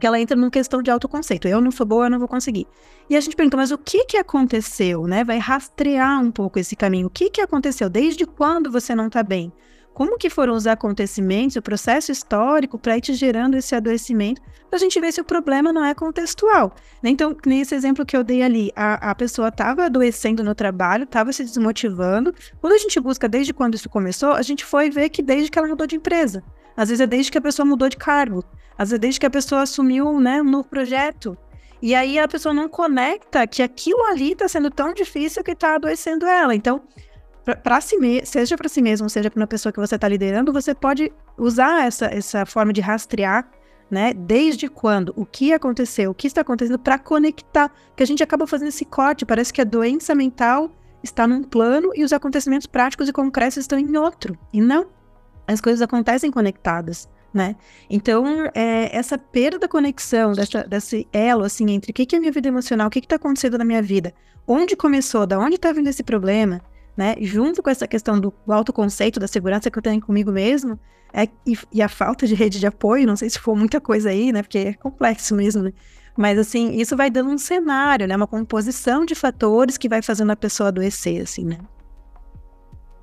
que 0.00 0.06
ela 0.06 0.20
entra 0.20 0.36
numa 0.36 0.50
questão 0.50 0.82
de 0.82 0.90
autoconceito. 0.90 1.46
Eu 1.46 1.60
não 1.60 1.70
sou 1.70 1.86
boa, 1.86 2.06
eu 2.06 2.10
não 2.10 2.18
vou 2.18 2.28
conseguir. 2.28 2.66
E 3.08 3.16
a 3.16 3.20
gente 3.20 3.36
pergunta, 3.36 3.56
mas 3.56 3.70
o 3.70 3.78
que 3.78 4.04
que 4.04 4.16
aconteceu, 4.16 5.06
né? 5.06 5.22
Vai 5.22 5.38
rastrear 5.38 6.20
um 6.20 6.30
pouco 6.30 6.58
esse 6.58 6.74
caminho. 6.74 7.06
O 7.06 7.10
que 7.10 7.30
que 7.30 7.40
aconteceu? 7.40 7.88
Desde 7.88 8.26
quando 8.26 8.70
você 8.70 8.94
não 8.94 9.06
está 9.06 9.22
bem? 9.22 9.52
como 9.94 10.16
que 10.16 10.30
foram 10.30 10.54
os 10.54 10.66
acontecimentos, 10.66 11.56
o 11.56 11.62
processo 11.62 12.10
histórico 12.10 12.78
para 12.78 12.96
ir 12.96 13.00
te 13.00 13.14
gerando 13.14 13.56
esse 13.56 13.74
adoecimento, 13.74 14.40
para 14.68 14.78
a 14.78 14.80
gente 14.80 14.98
ver 14.98 15.12
se 15.12 15.20
o 15.20 15.24
problema 15.24 15.72
não 15.72 15.84
é 15.84 15.94
contextual. 15.94 16.74
Né? 17.02 17.10
Então, 17.10 17.36
nesse 17.44 17.74
exemplo 17.74 18.04
que 18.04 18.16
eu 18.16 18.24
dei 18.24 18.42
ali, 18.42 18.72
a, 18.74 19.10
a 19.10 19.14
pessoa 19.14 19.48
estava 19.48 19.84
adoecendo 19.84 20.42
no 20.42 20.54
trabalho, 20.54 21.04
estava 21.04 21.32
se 21.32 21.44
desmotivando. 21.44 22.34
Quando 22.60 22.72
a 22.72 22.78
gente 22.78 22.98
busca 23.00 23.28
desde 23.28 23.52
quando 23.52 23.74
isso 23.74 23.88
começou, 23.90 24.32
a 24.32 24.42
gente 24.42 24.64
foi 24.64 24.88
ver 24.88 25.10
que 25.10 25.22
desde 25.22 25.50
que 25.50 25.58
ela 25.58 25.68
mudou 25.68 25.86
de 25.86 25.96
empresa. 25.96 26.42
Às 26.76 26.88
vezes 26.88 27.00
é 27.00 27.06
desde 27.06 27.30
que 27.30 27.38
a 27.38 27.42
pessoa 27.42 27.66
mudou 27.66 27.88
de 27.88 27.96
cargo. 27.96 28.44
Às 28.76 28.90
vezes 28.90 28.94
é 28.94 28.98
desde 28.98 29.20
que 29.20 29.26
a 29.26 29.30
pessoa 29.30 29.62
assumiu 29.62 30.20
né, 30.20 30.40
um 30.40 30.50
novo 30.50 30.68
projeto. 30.68 31.36
E 31.80 31.94
aí 31.94 32.18
a 32.18 32.28
pessoa 32.28 32.54
não 32.54 32.68
conecta 32.68 33.46
que 33.46 33.62
aquilo 33.62 34.04
ali 34.04 34.32
está 34.32 34.46
sendo 34.46 34.70
tão 34.70 34.94
difícil 34.94 35.42
que 35.42 35.50
está 35.50 35.74
adoecendo 35.74 36.24
ela. 36.26 36.54
Então, 36.54 36.82
para 37.62 37.80
si 37.80 37.96
mesmo, 37.98 38.26
seja 38.26 38.56
para 38.56 38.68
si 38.68 38.80
mesmo, 38.80 39.10
seja 39.10 39.28
para 39.28 39.40
uma 39.40 39.48
pessoa 39.48 39.72
que 39.72 39.80
você 39.80 39.96
está 39.96 40.08
liderando, 40.08 40.52
você 40.52 40.74
pode 40.74 41.12
usar 41.36 41.84
essa, 41.84 42.06
essa 42.06 42.46
forma 42.46 42.72
de 42.72 42.80
rastrear, 42.80 43.50
né? 43.90 44.14
Desde 44.14 44.68
quando, 44.68 45.12
o 45.16 45.26
que 45.26 45.52
aconteceu, 45.52 46.12
o 46.12 46.14
que 46.14 46.28
está 46.28 46.42
acontecendo, 46.42 46.78
para 46.78 46.98
conectar. 46.98 47.70
Que 47.96 48.02
a 48.04 48.06
gente 48.06 48.22
acaba 48.22 48.46
fazendo 48.46 48.68
esse 48.68 48.84
corte, 48.84 49.26
parece 49.26 49.52
que 49.52 49.60
a 49.60 49.64
doença 49.64 50.14
mental 50.14 50.70
está 51.02 51.26
num 51.26 51.42
plano 51.42 51.90
e 51.96 52.04
os 52.04 52.12
acontecimentos 52.12 52.66
práticos 52.66 53.08
e 53.08 53.12
concretos 53.12 53.56
estão 53.56 53.76
em 53.78 53.96
outro. 53.96 54.38
E 54.52 54.60
não. 54.60 54.86
As 55.52 55.60
coisas 55.60 55.82
acontecem 55.82 56.30
conectadas. 56.30 57.08
Né? 57.32 57.56
Então, 57.88 58.50
é, 58.54 58.94
essa 58.94 59.16
perda 59.16 59.58
da 59.58 59.66
conexão, 59.66 60.32
dessa, 60.32 60.64
desse 60.64 61.08
elo, 61.12 61.44
assim, 61.44 61.70
entre 61.70 61.90
o 61.90 61.94
que, 61.94 62.04
que 62.04 62.14
é 62.14 62.20
minha 62.20 62.30
vida 62.30 62.48
emocional, 62.48 62.88
o 62.88 62.90
que 62.90 62.98
está 62.98 63.16
acontecendo 63.16 63.56
na 63.56 63.64
minha 63.64 63.80
vida, 63.80 64.12
onde 64.46 64.76
começou, 64.76 65.26
da 65.26 65.38
onde 65.38 65.54
está 65.54 65.72
vindo 65.72 65.88
esse 65.88 66.02
problema, 66.02 66.60
né? 66.94 67.16
Junto 67.22 67.62
com 67.62 67.70
essa 67.70 67.86
questão 67.86 68.20
do 68.20 68.34
autoconceito, 68.46 69.18
da 69.18 69.26
segurança 69.26 69.70
que 69.70 69.78
eu 69.78 69.82
tenho 69.82 70.00
comigo 70.00 70.30
mesmo, 70.30 70.78
é, 71.12 71.26
e, 71.46 71.58
e, 71.72 71.82
a 71.82 71.88
falta 71.88 72.26
de 72.26 72.34
rede 72.34 72.58
de 72.58 72.66
apoio, 72.66 73.06
não 73.06 73.16
sei 73.16 73.28
se 73.28 73.38
for 73.38 73.54
muita 73.54 73.80
coisa 73.80 74.10
aí, 74.10 74.32
né? 74.32 74.42
Porque 74.42 74.58
é 74.58 74.72
complexo 74.74 75.34
mesmo, 75.34 75.62
né? 75.62 75.72
Mas 76.16 76.38
assim, 76.38 76.74
isso 76.76 76.96
vai 76.96 77.10
dando 77.10 77.30
um 77.30 77.38
cenário, 77.38 78.06
né? 78.06 78.16
Uma 78.16 78.26
composição 78.26 79.04
de 79.04 79.14
fatores 79.14 79.76
que 79.78 79.88
vai 79.88 80.02
fazendo 80.02 80.30
a 80.30 80.36
pessoa 80.36 80.68
adoecer, 80.68 81.22
assim, 81.22 81.44
né? 81.44 81.58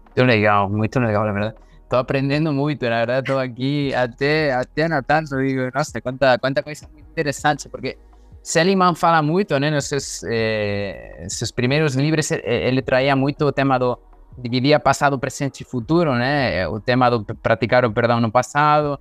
Muito 0.05 0.23
legal, 0.27 0.69
muito 0.69 0.99
legal, 0.99 1.25
na 1.25 1.31
verdade. 1.31 1.55
Estou 1.89 1.97
aprendendo 1.97 2.53
muito, 2.53 2.83
na 2.87 2.97
verdade, 2.97 3.21
estou 3.21 3.39
aqui 3.39 3.91
até, 3.95 4.53
até 4.53 4.83
anotando, 4.83 5.41
digo, 5.43 5.71
quanta, 6.03 6.37
quanta 6.37 6.61
coisa 6.61 6.87
muito 6.93 7.09
interessante, 7.09 7.67
porque 7.67 7.97
Seligman 8.43 8.93
fala 8.93 9.23
muito, 9.23 9.57
né, 9.57 9.71
nos 9.71 9.85
seus, 9.85 10.21
eh, 10.23 11.25
seus 11.27 11.49
primeiros 11.49 11.95
livros, 11.95 12.29
ele 12.29 12.83
traía 12.83 13.15
muito 13.15 13.43
o 13.43 13.51
tema 13.51 13.79
do 13.79 13.97
dividir 14.37 14.79
passado, 14.79 15.17
presente 15.17 15.61
e 15.61 15.65
futuro, 15.65 16.13
né, 16.13 16.67
o 16.67 16.79
tema 16.79 17.09
do 17.09 17.25
praticar 17.25 17.83
o 17.83 17.91
perdão 17.91 18.21
no 18.21 18.31
passado, 18.31 18.99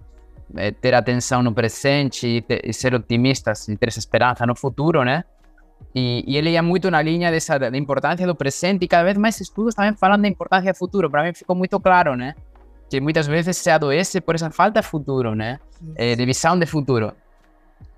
ter 0.81 0.95
atenção 0.95 1.43
no 1.43 1.53
presente 1.53 2.27
e, 2.27 2.41
ter, 2.41 2.63
e 2.65 2.73
ser 2.73 2.95
otimistas 2.95 3.69
e 3.69 3.77
ter 3.77 3.89
essa 3.89 3.99
esperança 3.99 4.47
no 4.47 4.57
futuro, 4.57 5.05
né, 5.05 5.25
e, 5.95 6.25
e, 6.27 6.39
ele 6.39 6.51
ia 6.53 6.63
muito 6.63 6.91
na 6.91 7.03
linha 7.03 7.31
dessa 7.31 7.59
da 7.59 7.77
importância 7.77 8.27
do 8.27 8.35
presente 8.35 8.85
e 8.85 8.89
cada 8.89 9.05
vez 9.05 9.19
mais 9.19 9.39
estudos 9.41 9.75
também 9.75 9.95
falando 9.95 10.23
da 10.23 10.29
importância 10.29 10.73
do 10.73 10.79
futuro. 10.79 11.11
Para 11.11 11.23
mim 11.23 11.33
ficou 11.33 11.57
muito 11.57 11.79
claro, 11.81 12.15
né? 12.17 12.35
Que 12.89 13.01
muitas 13.01 13.27
vezes 13.27 13.57
se 13.57 13.71
adoece 13.71 14.21
por 14.21 14.35
essa 14.35 14.51
falta 14.51 14.81
de 14.81 14.87
futuro, 14.87 15.35
né? 15.35 15.61
Eh, 15.97 16.17
de 16.17 16.25
visão 16.25 16.59
de 16.59 16.67
futuro. 16.67 17.13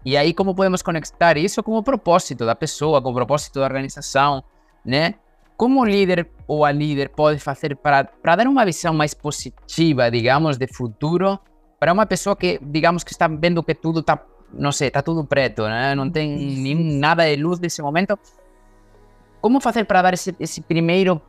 E 0.04 0.16
aí, 0.16 0.32
como 0.32 0.54
podemos 0.54 0.82
conectar 0.82 1.36
isso 1.36 1.62
com 1.62 1.76
o 1.76 1.82
propósito 1.82 2.46
da 2.46 2.54
pessoa, 2.54 3.02
com 3.02 3.10
o 3.10 3.14
propósito 3.14 3.60
da 3.60 3.66
organização, 3.66 4.42
né? 4.84 5.14
Como 5.56 5.80
o 5.80 5.84
líder 5.84 6.28
ou 6.46 6.64
a 6.64 6.72
líder 6.72 7.10
pode 7.10 7.38
fazer 7.38 7.76
para, 7.76 8.04
para 8.04 8.36
dar 8.36 8.46
uma 8.46 8.64
visão 8.64 8.94
mais 8.94 9.12
positiva, 9.12 10.10
digamos, 10.10 10.56
de 10.56 10.66
futuro 10.66 11.38
para 11.78 11.92
uma 11.92 12.06
pessoa 12.06 12.34
que, 12.34 12.58
digamos, 12.62 13.04
que 13.04 13.12
está 13.12 13.28
vendo 13.28 13.62
que 13.62 13.74
tudo 13.74 14.00
está, 14.00 14.22
não 14.52 14.72
sei, 14.72 14.88
está 14.88 15.00
tudo 15.02 15.24
preto, 15.24 15.62
né? 15.62 15.94
Não 15.94 16.10
tem 16.10 16.74
nada 16.98 17.24
de 17.24 17.40
luz 17.40 17.58
nesse 17.58 17.80
momento. 17.80 18.18
Como 19.40 19.60
fazer 19.60 19.84
para 19.84 20.02
dar 20.02 20.14
esse, 20.14 20.34
esse 20.38 20.60
primeiro 20.60 21.20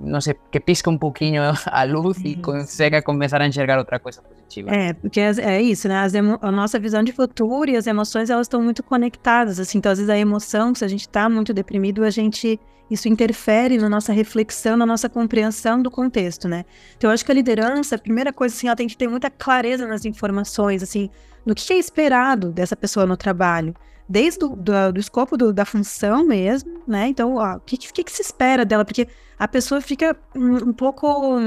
não 0.00 0.20
sei, 0.20 0.34
que 0.50 0.60
pisca 0.60 0.88
um 0.88 0.96
pouquinho 0.96 1.42
a 1.66 1.84
luz 1.84 2.18
e 2.24 2.36
consiga 2.36 3.02
começar 3.02 3.40
a 3.40 3.46
enxergar 3.46 3.78
outra 3.78 3.98
coisa 3.98 4.22
positiva. 4.22 4.70
É, 4.70 4.92
porque 4.92 5.20
é, 5.20 5.60
isso, 5.60 5.88
né? 5.88 5.96
a 6.40 6.52
nossa 6.52 6.78
visão 6.78 7.02
de 7.02 7.12
futuro 7.12 7.70
e 7.70 7.76
as 7.76 7.86
emoções, 7.86 8.30
elas 8.30 8.46
estão 8.46 8.62
muito 8.62 8.82
conectadas, 8.82 9.58
assim, 9.58 9.78
então 9.78 9.90
às 9.90 9.98
vezes 9.98 10.10
a 10.10 10.18
emoção, 10.18 10.74
se 10.74 10.84
a 10.84 10.88
gente 10.88 11.02
está 11.02 11.28
muito 11.28 11.52
deprimido, 11.52 12.04
a 12.04 12.10
gente, 12.10 12.60
isso 12.90 13.08
interfere 13.08 13.76
na 13.78 13.88
nossa 13.88 14.12
reflexão, 14.12 14.76
na 14.76 14.86
nossa 14.86 15.08
compreensão 15.08 15.82
do 15.82 15.90
contexto, 15.90 16.48
né? 16.48 16.64
Então 16.96 17.10
eu 17.10 17.14
acho 17.14 17.24
que 17.24 17.32
a 17.32 17.34
liderança, 17.34 17.96
a 17.96 17.98
primeira 17.98 18.32
coisa, 18.32 18.54
assim, 18.54 18.68
ela 18.68 18.76
tem 18.76 18.86
que 18.86 18.96
ter 18.96 19.08
muita 19.08 19.30
clareza 19.30 19.86
nas 19.86 20.04
informações, 20.04 20.82
assim, 20.82 21.10
no 21.44 21.54
que 21.54 21.72
é 21.72 21.78
esperado 21.78 22.52
dessa 22.52 22.76
pessoa 22.76 23.06
no 23.06 23.16
trabalho, 23.16 23.74
desde 24.08 24.40
do, 24.40 24.56
do 24.56 24.98
escopo 24.98 25.36
do, 25.36 25.52
da 25.52 25.64
função 25.64 26.24
mesmo, 26.24 26.82
né? 26.86 27.08
Então, 27.08 27.36
o 27.36 27.60
que, 27.60 27.76
que, 27.76 28.04
que, 28.04 28.12
se 28.12 28.22
espera 28.22 28.64
dela? 28.64 28.84
Porque 28.84 29.06
a 29.38 29.46
pessoa 29.46 29.80
fica 29.80 30.16
um, 30.34 30.68
um 30.68 30.72
pouco 30.72 31.38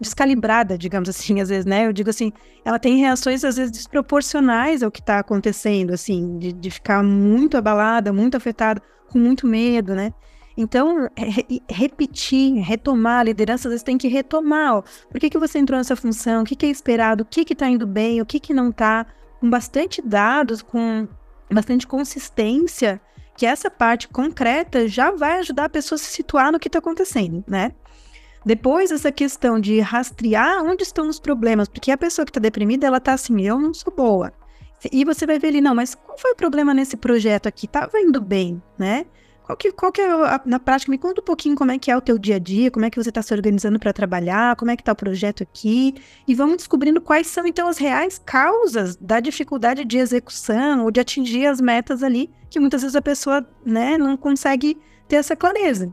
descalibrada, 0.00 0.76
digamos 0.76 1.08
assim, 1.08 1.40
às 1.40 1.48
vezes, 1.48 1.64
né? 1.64 1.86
Eu 1.86 1.92
digo 1.92 2.10
assim, 2.10 2.32
ela 2.64 2.78
tem 2.78 2.96
reações 2.98 3.44
às 3.44 3.56
vezes 3.56 3.70
desproporcionais 3.70 4.82
ao 4.82 4.90
que 4.90 5.00
está 5.00 5.18
acontecendo, 5.18 5.92
assim, 5.92 6.38
de, 6.38 6.52
de 6.52 6.70
ficar 6.70 7.02
muito 7.02 7.56
abalada, 7.56 8.12
muito 8.12 8.36
afetada, 8.36 8.82
com 9.08 9.18
muito 9.18 9.46
medo, 9.46 9.94
né? 9.94 10.12
Então, 10.56 11.08
re 11.16 11.62
repetir, 11.70 12.54
retomar 12.54 13.20
a 13.20 13.22
liderança, 13.22 13.68
às 13.68 13.72
vezes 13.72 13.84
tem 13.84 13.96
que 13.96 14.08
retomar, 14.08 14.78
ó, 14.78 14.82
por 15.08 15.20
que, 15.20 15.30
que 15.30 15.38
você 15.38 15.56
entrou 15.56 15.78
nessa 15.78 15.94
função, 15.94 16.42
o 16.42 16.44
que, 16.44 16.56
que 16.56 16.66
é 16.66 16.68
esperado, 16.68 17.22
o 17.22 17.24
que 17.24 17.52
está 17.52 17.68
indo 17.68 17.86
bem, 17.86 18.20
o 18.20 18.26
que, 18.26 18.40
que 18.40 18.52
não 18.52 18.70
está, 18.70 19.06
com 19.40 19.48
bastante 19.48 20.02
dados, 20.02 20.60
com 20.60 21.06
bastante 21.54 21.86
consistência, 21.86 23.00
que 23.36 23.46
essa 23.46 23.70
parte 23.70 24.08
concreta 24.08 24.88
já 24.88 25.10
vai 25.10 25.38
ajudar 25.38 25.66
a 25.66 25.68
pessoa 25.68 25.96
a 25.96 25.98
se 25.98 26.06
situar 26.06 26.50
no 26.50 26.58
que 26.58 26.68
está 26.68 26.80
acontecendo, 26.80 27.44
né? 27.46 27.72
Depois, 28.44 28.90
essa 28.90 29.12
questão 29.12 29.60
de 29.60 29.80
rastrear 29.80 30.64
onde 30.64 30.82
estão 30.82 31.08
os 31.08 31.20
problemas, 31.20 31.68
porque 31.68 31.90
a 31.90 31.98
pessoa 31.98 32.24
que 32.24 32.30
está 32.30 32.40
deprimida, 32.40 32.86
ela 32.86 32.98
está 32.98 33.12
assim, 33.12 33.40
eu 33.42 33.58
não 33.58 33.74
sou 33.74 33.92
boa. 33.92 34.32
E 34.92 35.04
você 35.04 35.26
vai 35.26 35.38
ver 35.38 35.48
ali, 35.48 35.60
não, 35.60 35.74
mas 35.74 35.94
qual 35.94 36.16
foi 36.16 36.32
o 36.32 36.36
problema 36.36 36.72
nesse 36.72 36.96
projeto 36.96 37.46
aqui? 37.46 37.66
Tava 37.66 38.00
indo 38.00 38.20
bem, 38.20 38.62
né? 38.78 39.06
Qual 39.48 39.56
que, 39.56 39.72
qual 39.72 39.90
que 39.90 40.02
é, 40.02 40.10
a, 40.10 40.42
na 40.44 40.60
prática, 40.60 40.92
me 40.92 40.98
conta 40.98 41.22
um 41.22 41.24
pouquinho 41.24 41.56
como 41.56 41.72
é 41.72 41.78
que 41.78 41.90
é 41.90 41.96
o 41.96 42.02
teu 42.02 42.18
dia 42.18 42.36
a 42.36 42.38
dia, 42.38 42.70
como 42.70 42.84
é 42.84 42.90
que 42.90 43.02
você 43.02 43.08
está 43.08 43.22
se 43.22 43.32
organizando 43.32 43.78
para 43.78 43.94
trabalhar, 43.94 44.54
como 44.56 44.70
é 44.70 44.76
que 44.76 44.82
está 44.82 44.92
o 44.92 44.94
projeto 44.94 45.42
aqui, 45.42 45.94
e 46.26 46.34
vamos 46.34 46.58
descobrindo 46.58 47.00
quais 47.00 47.28
são, 47.28 47.46
então, 47.46 47.66
as 47.66 47.78
reais 47.78 48.18
causas 48.18 48.94
da 48.96 49.20
dificuldade 49.20 49.86
de 49.86 49.96
execução 49.96 50.84
ou 50.84 50.90
de 50.90 51.00
atingir 51.00 51.46
as 51.46 51.62
metas 51.62 52.02
ali, 52.02 52.30
que 52.50 52.60
muitas 52.60 52.82
vezes 52.82 52.94
a 52.94 53.00
pessoa, 53.00 53.42
né, 53.64 53.96
não 53.96 54.18
consegue 54.18 54.76
ter 55.08 55.16
essa 55.16 55.34
clareza. 55.34 55.90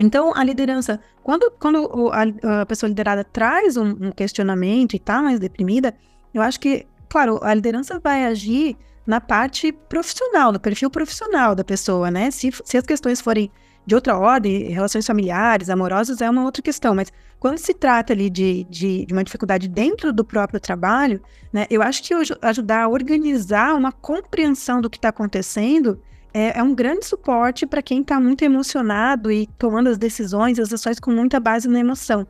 Então, 0.00 0.32
a 0.34 0.42
liderança, 0.42 0.98
quando, 1.22 1.52
quando 1.52 2.10
a, 2.10 2.62
a 2.62 2.66
pessoa 2.66 2.88
liderada 2.88 3.22
traz 3.22 3.76
um, 3.76 3.90
um 3.90 4.10
questionamento 4.10 4.94
e 4.94 4.96
está 4.96 5.22
mais 5.22 5.38
deprimida, 5.38 5.94
eu 6.34 6.42
acho 6.42 6.58
que, 6.58 6.84
claro, 7.08 7.38
a 7.44 7.54
liderança 7.54 8.00
vai 8.00 8.26
agir 8.26 8.76
na 9.08 9.22
parte 9.22 9.72
profissional, 9.72 10.52
no 10.52 10.60
perfil 10.60 10.90
profissional 10.90 11.54
da 11.54 11.64
pessoa, 11.64 12.10
né? 12.10 12.30
Se, 12.30 12.50
se 12.62 12.76
as 12.76 12.84
questões 12.84 13.22
forem 13.22 13.50
de 13.86 13.94
outra 13.94 14.18
ordem, 14.18 14.64
relações 14.64 15.06
familiares, 15.06 15.70
amorosas, 15.70 16.20
é 16.20 16.28
uma 16.28 16.44
outra 16.44 16.62
questão, 16.62 16.94
mas 16.94 17.10
quando 17.40 17.56
se 17.56 17.72
trata 17.72 18.12
ali 18.12 18.28
de, 18.28 18.64
de, 18.64 19.06
de 19.06 19.12
uma 19.14 19.24
dificuldade 19.24 19.66
dentro 19.66 20.12
do 20.12 20.22
próprio 20.22 20.60
trabalho, 20.60 21.22
né, 21.50 21.66
eu 21.70 21.80
acho 21.80 22.02
que 22.02 22.12
ajudar 22.42 22.82
a 22.82 22.88
organizar 22.88 23.74
uma 23.74 23.92
compreensão 23.92 24.82
do 24.82 24.90
que 24.90 24.98
está 24.98 25.08
acontecendo 25.08 25.98
é, 26.34 26.58
é, 26.58 26.62
um 26.62 26.74
grande 26.74 27.06
suporte 27.06 27.66
para 27.66 27.80
quem 27.80 28.02
está 28.02 28.20
muito 28.20 28.42
emocionado 28.42 29.32
e 29.32 29.46
tomando 29.58 29.88
as 29.88 29.96
decisões, 29.96 30.58
as 30.58 30.70
ações 30.70 31.00
com 31.00 31.10
muita 31.10 31.40
base 31.40 31.66
na 31.66 31.80
emoção, 31.80 32.26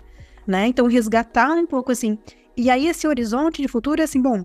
né? 0.47 0.69
Então, 0.69 0.87
resgatar 0.87 1.51
um 1.55 1.67
pouco 1.67 1.91
assim. 1.91 2.17
E 2.57 2.71
aí, 2.71 2.87
esse 2.87 3.09
horizonte 3.09 3.61
de 3.61 3.67
futuro 3.67 4.01
é 4.01 4.05
assim, 4.05 4.23
bom, 4.23 4.45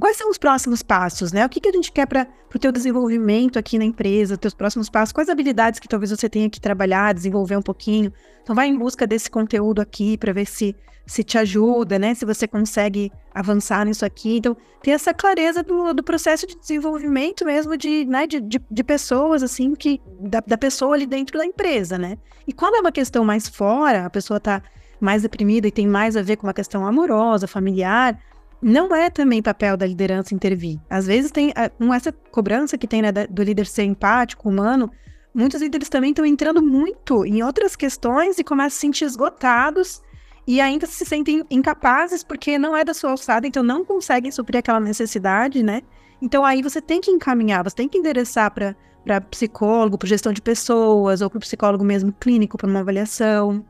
Quais 0.00 0.16
são 0.16 0.30
os 0.30 0.38
próximos 0.38 0.82
passos, 0.82 1.32
né? 1.32 1.44
O 1.44 1.48
que, 1.48 1.60
que 1.60 1.68
a 1.68 1.72
gente 1.72 1.92
quer 1.92 2.06
para 2.06 2.26
o 2.54 2.58
teu 2.58 2.72
desenvolvimento 2.72 3.58
aqui 3.58 3.78
na 3.78 3.84
empresa, 3.84 4.38
teus 4.38 4.54
próximos 4.54 4.88
passos? 4.88 5.12
Quais 5.12 5.28
habilidades 5.28 5.78
que 5.78 5.88
talvez 5.88 6.10
você 6.10 6.28
tenha 6.28 6.48
que 6.48 6.60
trabalhar, 6.60 7.12
desenvolver 7.12 7.56
um 7.56 7.62
pouquinho? 7.62 8.12
Então, 8.42 8.54
vai 8.54 8.68
em 8.68 8.76
busca 8.76 9.06
desse 9.06 9.30
conteúdo 9.30 9.82
aqui 9.82 10.16
para 10.16 10.32
ver 10.32 10.46
se, 10.46 10.74
se 11.06 11.22
te 11.22 11.36
ajuda, 11.36 11.98
né? 11.98 12.14
Se 12.14 12.24
você 12.24 12.48
consegue 12.48 13.12
avançar 13.34 13.84
nisso 13.84 14.04
aqui. 14.04 14.38
Então, 14.38 14.56
ter 14.82 14.92
essa 14.92 15.12
clareza 15.12 15.62
do, 15.62 15.92
do 15.92 16.02
processo 16.02 16.46
de 16.46 16.58
desenvolvimento 16.58 17.44
mesmo 17.44 17.76
de, 17.76 18.06
né, 18.06 18.26
de, 18.26 18.40
de, 18.40 18.60
de 18.70 18.84
pessoas, 18.84 19.42
assim, 19.42 19.74
que 19.74 20.00
da, 20.18 20.40
da 20.40 20.56
pessoa 20.56 20.94
ali 20.94 21.06
dentro 21.06 21.38
da 21.38 21.44
empresa, 21.44 21.98
né? 21.98 22.16
E 22.46 22.52
quando 22.52 22.76
é 22.76 22.80
uma 22.80 22.92
questão 22.92 23.24
mais 23.26 23.46
fora, 23.46 24.06
a 24.06 24.10
pessoa 24.10 24.38
está 24.38 24.62
mais 24.98 25.22
deprimida 25.22 25.68
e 25.68 25.70
tem 25.72 25.86
mais 25.86 26.16
a 26.16 26.22
ver 26.22 26.36
com 26.36 26.46
uma 26.46 26.54
questão 26.54 26.86
amorosa, 26.86 27.46
familiar, 27.46 28.18
não 28.62 28.94
é 28.94 29.10
também 29.10 29.42
papel 29.42 29.76
da 29.76 29.84
liderança 29.84 30.34
intervir. 30.34 30.78
Às 30.88 31.06
vezes 31.06 31.32
tem, 31.32 31.52
com 31.76 31.92
essa 31.92 32.12
cobrança 32.12 32.78
que 32.78 32.86
tem 32.86 33.02
né, 33.02 33.10
do 33.10 33.42
líder 33.42 33.66
ser 33.66 33.82
empático, 33.82 34.48
humano, 34.48 34.90
muitos 35.34 35.60
líderes 35.60 35.88
também 35.88 36.10
estão 36.10 36.24
entrando 36.24 36.62
muito 36.62 37.26
em 37.26 37.42
outras 37.42 37.74
questões 37.74 38.38
e 38.38 38.44
começam 38.44 38.68
a 38.68 38.70
se 38.70 38.78
sentir 38.78 39.04
esgotados 39.04 40.00
e 40.46 40.60
ainda 40.60 40.86
se 40.86 41.04
sentem 41.04 41.44
incapazes 41.50 42.22
porque 42.22 42.56
não 42.58 42.76
é 42.76 42.84
da 42.84 42.94
sua 42.94 43.10
alçada, 43.10 43.46
então 43.46 43.62
não 43.62 43.84
conseguem 43.84 44.30
suprir 44.30 44.58
aquela 44.58 44.80
necessidade, 44.80 45.62
né? 45.62 45.82
Então 46.20 46.44
aí 46.44 46.62
você 46.62 46.80
tem 46.80 47.00
que 47.00 47.10
encaminhar, 47.10 47.64
você 47.64 47.74
tem 47.74 47.88
que 47.88 47.98
endereçar 47.98 48.50
para 48.52 48.76
para 49.04 49.20
psicólogo, 49.20 49.98
para 49.98 50.08
gestão 50.08 50.32
de 50.32 50.40
pessoas, 50.40 51.22
ou 51.22 51.28
para 51.28 51.40
psicólogo 51.40 51.82
mesmo 51.82 52.12
clínico 52.12 52.56
para 52.56 52.70
uma 52.70 52.80
avaliação, 52.80 53.64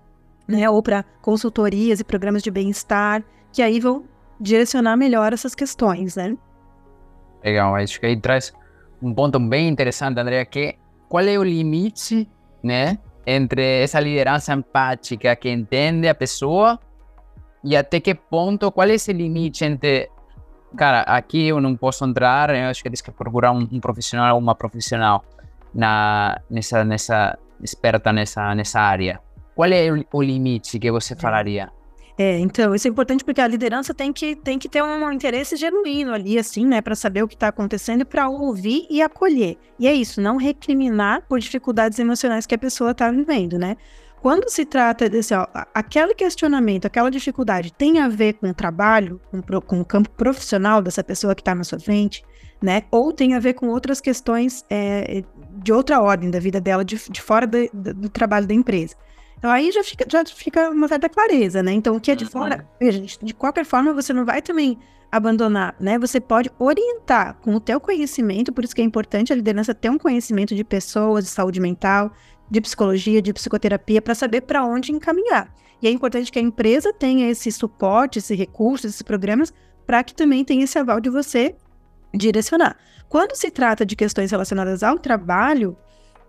né? 0.47 0.69
Ou 0.69 0.83
para 0.83 1.05
consultorias 1.23 2.01
e 2.01 2.05
programas 2.05 2.43
de 2.43 2.51
bem-estar, 2.51 3.25
que 3.51 3.63
aí 3.63 3.81
vão 3.81 4.05
direcionar 4.43 4.97
melhor 4.97 5.33
essas 5.33 5.55
questões, 5.55 6.17
né? 6.17 6.37
Legal, 7.45 7.75
acho 7.77 7.99
que 7.99 8.07
aí 8.07 8.17
traz 8.17 8.53
um 9.01 9.15
ponto 9.15 9.39
bem 9.39 9.69
interessante, 9.69 10.19
Andrea, 10.19 10.45
que 10.45 10.77
qual 11.09 11.25
é 11.25 11.39
o 11.39 11.43
limite, 11.43 12.29
né, 12.63 12.99
entre 13.27 13.83
essa 13.83 14.01
liderança 14.01 14.53
empática 14.53 15.35
que 15.37 15.51
entende 15.51 16.09
a 16.09 16.15
pessoa 16.15 16.79
e 17.65 17.77
até 17.77 18.01
que 18.01 18.15
ponto, 18.15 18.71
qual 18.73 18.89
é 18.89 18.95
esse 18.95 19.13
limite 19.13 19.65
entre, 19.65 20.11
cara, 20.77 21.03
aqui 21.03 21.49
eu 21.49 21.61
não 21.61 21.77
posso 21.77 22.05
entrar, 22.05 22.55
eu 22.55 22.69
acho 22.69 22.83
que 22.83 22.89
tens 22.89 23.01
que 23.01 23.11
procurar 23.11 23.53
um, 23.53 23.69
um 23.71 23.81
profissional 23.81 24.35
ou 24.35 24.41
uma 24.41 24.55
profissional 24.55 25.25
na, 25.75 26.41
nessa, 26.51 26.85
nessa, 26.85 27.39
esperta 27.63 28.13
nessa, 28.13 28.55
nessa 28.55 28.81
área. 28.81 29.21
Qual 29.55 29.71
é 29.71 29.91
o, 29.91 30.05
o 30.13 30.23
limite 30.23 30.79
que 30.79 30.91
você 30.91 31.15
falaria? 31.15 31.71
É, 32.19 32.39
então, 32.39 32.75
isso 32.75 32.87
é 32.87 32.91
importante 32.91 33.25
porque 33.25 33.41
a 33.41 33.47
liderança 33.47 33.95
tem 33.95 34.13
que, 34.13 34.37
tem 34.37 34.59
que 34.59 34.69
ter 34.69 34.83
um 34.83 35.11
interesse 35.11 35.57
genuíno 35.57 36.13
ali, 36.13 36.39
assim, 36.39 36.67
né, 36.67 36.81
para 36.81 36.95
saber 36.95 37.23
o 37.23 37.29
que 37.29 37.35
está 37.35 37.49
acontecendo 37.49 38.05
para 38.05 38.29
ouvir 38.29 38.87
e 38.91 39.01
acolher. 39.01 39.57
E 39.79 39.87
é 39.87 39.95
isso, 39.95 40.21
não 40.21 40.37
recriminar 40.37 41.23
por 41.27 41.39
dificuldades 41.39 41.99
emocionais 41.99 42.47
que 42.47 42.55
a 42.55 42.59
pessoa 42.59 42.91
está 42.91 43.11
vivendo, 43.11 43.59
né? 43.59 43.77
Quando 44.21 44.49
se 44.49 44.65
trata 44.65 45.09
desse, 45.09 45.35
ó, 45.35 45.49
aquele 45.75 46.15
questionamento, 46.15 46.87
aquela 46.87 47.11
dificuldade 47.11 47.73
tem 47.73 47.99
a 47.99 48.09
ver 48.09 48.35
com 48.35 48.49
o 48.49 48.55
trabalho, 48.55 49.21
com, 49.31 49.43
com 49.61 49.81
o 49.81 49.85
campo 49.85 50.11
profissional 50.11 50.81
dessa 50.81 51.03
pessoa 51.03 51.35
que 51.35 51.41
está 51.41 51.57
na 51.57 51.65
sua 51.65 51.81
frente, 51.81 52.23
né? 52.63 52.85
Ou 52.93 53.13
tem 53.13 53.35
a 53.35 53.41
ver 53.41 53.55
com 53.55 53.69
outras 53.69 54.01
questões 54.01 54.65
é, 54.71 55.25
de 55.57 55.73
outra 55.73 56.01
ordem 56.01 56.31
da 56.31 56.39
vida 56.39 56.61
dela, 56.61 56.85
de, 56.85 56.97
de 57.11 57.21
fora 57.21 57.49
do, 57.49 57.59
do 57.73 58.09
trabalho 58.09 58.47
da 58.47 58.55
empresa. 58.55 58.95
Então 59.43 59.51
aí 59.51 59.73
já 59.73 59.83
fica, 59.83 60.07
já 60.09 60.25
fica 60.25 60.71
uma 60.71 60.87
certa 60.87 61.09
clareza, 61.09 61.65
né? 61.65 61.73
Então 61.73 61.97
o 61.97 62.01
que 62.01 62.13
é 62.13 62.15
de 62.15 62.25
fora, 62.25 62.65
veja, 62.79 63.01
de 63.21 63.35
qualquer 63.35 63.65
forma 63.65 63.93
você 63.93 64.13
não 64.13 64.25
vai 64.25 64.41
também 64.41 64.79
abandonar, 65.11 65.75
né? 65.81 65.99
Você 65.99 66.21
pode 66.21 66.49
orientar 66.61 67.35
com 67.41 67.57
o 67.57 67.59
teu 67.59 67.81
conhecimento, 67.81 68.53
por 68.53 68.63
isso 68.63 68.73
que 68.73 68.81
é 68.81 68.85
importante 68.85 69.33
a 69.33 69.37
liderança 69.37 69.75
ter 69.75 69.91
um 69.91 69.99
conhecimento 69.99 70.55
de 70.55 70.63
pessoas, 70.63 71.25
de 71.25 71.31
saúde 71.31 71.59
mental, 71.59 72.13
de 72.49 72.61
psicologia, 72.61 73.21
de 73.21 73.33
psicoterapia, 73.33 74.01
para 74.01 74.15
saber 74.15 74.43
para 74.43 74.65
onde 74.65 74.93
encaminhar. 74.93 75.53
E 75.83 75.89
é 75.89 75.91
importante 75.91 76.31
que 76.31 76.39
a 76.39 76.43
empresa 76.43 76.93
tenha 76.93 77.29
esse 77.29 77.51
suporte, 77.51 78.21
esse 78.21 78.37
recurso, 78.37 78.87
esses 78.87 79.03
programas, 79.03 79.53
para 79.85 80.05
que 80.05 80.15
também 80.15 80.45
tenha 80.45 80.63
esse 80.63 80.79
aval 80.79 81.01
de 81.01 81.11
você 81.11 81.57
direcionar. 82.15 82.77
Quando 83.09 83.35
se 83.35 83.51
trata 83.51 83.85
de 83.85 83.97
questões 83.97 84.31
relacionadas 84.31 84.85
ao 84.85 85.01
trabalho, 85.01 85.77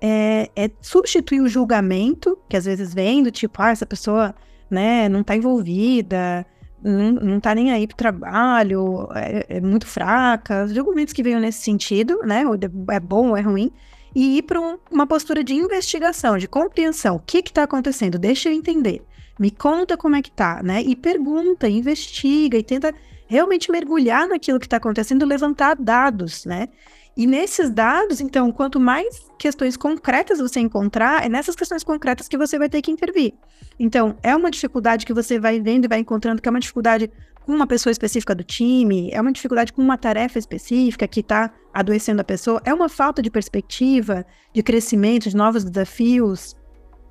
é, 0.06 0.50
é, 0.54 0.70
substituir 0.82 1.40
o 1.40 1.48
julgamento, 1.48 2.38
que 2.50 2.58
às 2.58 2.66
vezes 2.66 2.94
vem 2.94 3.24
do 3.24 3.32
tipo, 3.32 3.62
ah, 3.62 3.70
essa 3.70 3.86
pessoa 3.86 4.36
né, 4.70 5.08
não 5.08 5.22
está 5.22 5.34
envolvida, 5.34 6.46
não, 6.84 7.12
não 7.14 7.40
tá 7.40 7.56
nem 7.56 7.72
aí 7.72 7.88
pro 7.88 7.96
trabalho, 7.96 9.08
é, 9.16 9.46
é 9.48 9.62
muito 9.62 9.88
fraca, 9.88 10.66
os 10.66 10.78
argumentos 10.78 11.14
que 11.14 11.24
venham 11.24 11.40
nesse 11.40 11.62
sentido, 11.62 12.20
né, 12.26 12.44
é 12.92 13.00
bom 13.00 13.30
ou 13.30 13.38
é 13.38 13.42
ruim, 13.42 13.72
e 14.14 14.40
ir 14.40 14.42
para 14.42 14.60
um, 14.60 14.78
uma 14.92 15.08
postura 15.08 15.42
de 15.42 15.54
investigação, 15.54 16.38
de 16.38 16.50
compreensão, 16.50 17.16
o 17.16 17.20
que 17.20 17.38
está 17.38 17.64
acontecendo, 17.64 18.20
deixa 18.20 18.50
eu 18.50 18.54
entender, 18.54 19.02
me 19.40 19.50
conta 19.50 19.96
como 19.96 20.18
é 20.18 20.22
que 20.22 20.32
tá, 20.32 20.62
né, 20.62 20.82
e 20.82 20.98
pergunta, 20.98 21.70
investiga 21.70 22.58
e 22.58 22.64
tenta 22.64 22.94
realmente 23.28 23.72
mergulhar 23.72 24.28
naquilo 24.28 24.60
que 24.60 24.66
está 24.66 24.78
acontecendo, 24.78 25.26
levantar 25.26 25.76
dados, 25.76 26.46
né? 26.46 26.68
E 27.16 27.28
nesses 27.28 27.70
dados, 27.70 28.20
então, 28.20 28.52
quanto 28.52 28.80
mais 28.80 29.28
questões 29.38 29.78
concretas 29.78 30.40
você 30.40 30.60
encontrar, 30.60 31.24
é 31.24 31.30
nessas 31.30 31.56
questões 31.56 31.84
concretas 31.84 32.28
que 32.28 32.38
você 32.38 32.58
vai 32.58 32.68
ter 32.68 32.82
que 32.82 32.90
intervir. 32.90 33.34
Então, 33.80 34.18
é 34.24 34.36
uma 34.36 34.50
dificuldade 34.50 35.06
que 35.06 35.14
você 35.14 35.40
vai 35.40 35.60
vendo 35.60 35.86
e 35.86 35.88
vai 35.88 36.00
encontrando, 36.00 36.42
que 36.42 36.48
é 36.48 36.52
uma 36.52 36.60
dificuldade 36.60 37.12
com 37.46 37.54
uma 37.54 37.68
pessoa 37.68 37.92
específica 37.92 38.34
do 38.34 38.44
time, 38.44 39.10
é 39.12 39.22
uma 39.22 39.32
dificuldade 39.32 39.74
com 39.74 39.82
uma 39.82 39.98
tarefa 39.98 40.40
específica 40.40 41.08
que 41.08 41.20
está 41.20 41.52
adoecendo 41.74 42.22
a 42.22 42.24
pessoa, 42.24 42.62
é 42.66 42.74
uma 42.74 42.90
falta 42.90 43.22
de 43.22 43.30
perspectiva, 43.30 44.26
de 44.54 44.64
crescimento, 44.64 45.30
de 45.30 45.36
novos 45.36 45.64
desafios, 45.64 46.56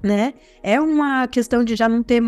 né? 0.03 0.35
É 0.63 0.81
uma 0.81 1.29
questão 1.29 1.63
de 1.63 1.77
já 1.77 1.89
não 1.89 2.03
ter 2.03 2.21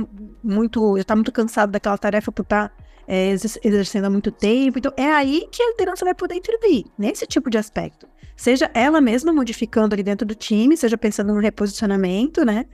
muito, 0.42 0.96
já 0.96 1.00
estar 1.00 1.12
tá 1.12 1.16
muito 1.16 1.32
cansado 1.32 1.72
daquela 1.72 1.98
tarefa 1.98 2.30
por 2.30 2.42
estar 2.42 2.68
tá, 2.68 2.83
é, 3.06 3.30
exercendo 3.30 4.04
há 4.04 4.10
muito 4.10 4.30
tempo. 4.30 4.78
Então, 4.78 4.92
é 4.96 5.10
aí 5.12 5.46
que 5.50 5.62
a 5.62 5.70
liderança 5.70 6.04
vai 6.04 6.14
poder 6.14 6.34
intervir, 6.34 6.84
nesse 6.98 7.26
tipo 7.26 7.50
de 7.50 7.58
aspecto. 7.58 8.06
Seja 8.36 8.70
ela 8.74 9.00
mesma 9.00 9.32
modificando 9.32 9.94
ali 9.94 10.02
dentro 10.02 10.26
do 10.26 10.34
time, 10.34 10.76
seja 10.76 10.98
pensando 10.98 11.32
no 11.32 11.40
reposicionamento, 11.40 12.44
né? 12.44 12.66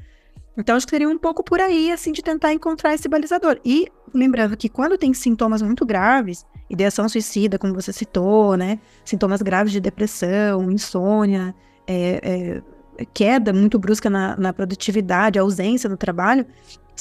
Então, 0.56 0.76
acho 0.76 0.86
que 0.86 0.90
seria 0.90 1.08
um 1.08 1.18
pouco 1.18 1.42
por 1.42 1.60
aí, 1.60 1.92
assim, 1.92 2.12
de 2.12 2.22
tentar 2.22 2.52
encontrar 2.52 2.94
esse 2.94 3.08
balizador. 3.08 3.58
E 3.64 3.88
lembrando 4.12 4.56
que 4.56 4.68
quando 4.68 4.98
tem 4.98 5.14
sintomas 5.14 5.62
muito 5.62 5.86
graves, 5.86 6.44
ideação 6.68 7.08
suicida, 7.08 7.58
como 7.58 7.74
você 7.74 7.92
citou, 7.92 8.56
né? 8.56 8.78
Sintomas 9.04 9.42
graves 9.42 9.72
de 9.72 9.80
depressão, 9.80 10.70
insônia, 10.70 11.54
é, 11.86 12.62
é, 12.98 13.04
queda 13.12 13.52
muito 13.52 13.78
brusca 13.78 14.10
na, 14.10 14.36
na 14.36 14.52
produtividade, 14.52 15.38
ausência 15.38 15.88
no 15.88 15.96
trabalho, 15.96 16.46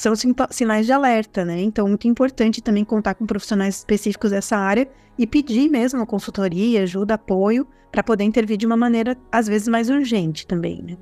são 0.00 0.14
sinais 0.50 0.86
de 0.86 0.92
alerta, 0.92 1.44
né? 1.44 1.60
Então, 1.60 1.86
muito 1.86 2.08
importante 2.08 2.62
também 2.62 2.84
contar 2.84 3.14
com 3.14 3.26
profissionais 3.26 3.76
específicos 3.76 4.30
dessa 4.30 4.56
área 4.56 4.88
e 5.18 5.26
pedir 5.26 5.68
mesmo 5.68 6.06
consultoria, 6.06 6.82
ajuda, 6.82 7.14
apoio, 7.14 7.66
para 7.92 8.02
poder 8.02 8.24
intervir 8.24 8.56
de 8.56 8.66
uma 8.66 8.76
maneira, 8.76 9.16
às 9.30 9.46
vezes, 9.46 9.68
mais 9.68 9.90
urgente 9.90 10.46
também, 10.46 10.82
né? 10.82 10.96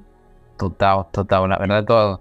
Total, 0.57 1.05
total. 1.05 1.47
Na 1.47 1.57
verdade, 1.57 1.87
tô, 1.87 2.19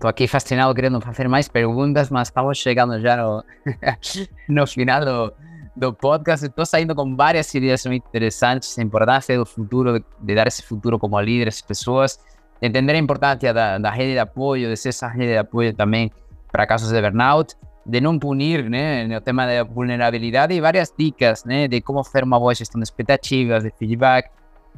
tô 0.00 0.08
aqui 0.08 0.26
fascinado 0.26 0.74
querendo 0.74 1.00
fazer 1.00 1.28
mais 1.28 1.48
perguntas, 1.48 2.10
mas 2.10 2.28
estamos 2.28 2.58
chegando 2.58 3.00
já 3.00 3.16
no, 3.16 3.44
no 4.48 4.66
final 4.66 5.04
do, 5.04 5.32
do 5.76 5.94
podcast. 5.94 6.46
Estou 6.46 6.66
saindo 6.66 6.94
com 6.94 7.14
várias 7.14 7.54
ideias 7.54 7.86
muito 7.86 8.04
interessantes, 8.08 8.76
a 8.76 8.82
importância 8.82 9.38
do 9.38 9.46
futuro, 9.46 10.04
de, 10.20 10.34
dar 10.34 10.48
esse 10.48 10.62
futuro 10.62 10.98
como 10.98 11.20
líderes, 11.20 11.60
pessoas 11.60 12.18
entender 12.60 12.92
a 12.94 12.98
importância 12.98 13.52
da, 13.52 13.78
da 13.78 13.90
rede 13.90 14.12
de 14.12 14.18
apoio, 14.18 14.68
de 14.68 14.76
ser 14.76 14.90
essa 14.90 15.08
rede 15.08 15.32
de 15.32 15.38
apoio 15.38 15.74
também 15.74 16.10
para 16.50 16.66
casos 16.66 16.90
de 16.90 17.00
burnout, 17.00 17.54
de 17.84 18.00
não 18.00 18.18
punir 18.18 18.68
né, 18.68 19.06
no 19.06 19.20
tema 19.20 19.46
da 19.46 19.62
vulnerabilidade 19.62 20.54
e 20.54 20.60
várias 20.60 20.92
dicas 20.96 21.44
de 21.44 21.80
como 21.80 22.02
fazer 22.02 22.24
uma 22.24 22.38
boa 22.38 22.52
de 22.52 22.62
expectativas, 22.62 23.62
de 23.62 23.70
feedback, 23.78 24.30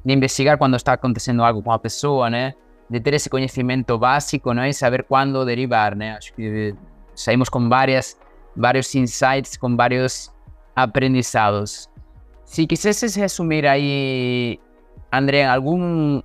de 0.04 0.12
investigar 0.12 0.58
quando 0.58 0.76
está 0.76 0.92
acontecendo 0.92 1.42
algo 1.42 1.62
com 1.62 1.72
a 1.72 1.78
pessoa, 1.78 2.28
né, 2.28 2.54
de 2.90 3.00
ter 3.00 3.14
esse 3.14 3.30
conhecimento 3.30 3.96
básico 3.96 4.52
né, 4.52 4.68
e 4.68 4.74
saber 4.74 5.04
quando 5.04 5.44
derivar. 5.44 5.94
Né. 5.94 6.16
Acho 6.16 6.34
que 6.34 6.74
saímos 7.14 7.48
com 7.48 7.68
várias, 7.68 8.16
insights, 8.94 9.56
com 9.56 9.74
vários 9.74 10.30
aprendizados. 10.76 11.88
Se 12.44 12.66
quisesses 12.66 13.14
resumir 13.14 13.66
aí, 13.66 14.58
André, 15.12 15.46
algum 15.46 16.22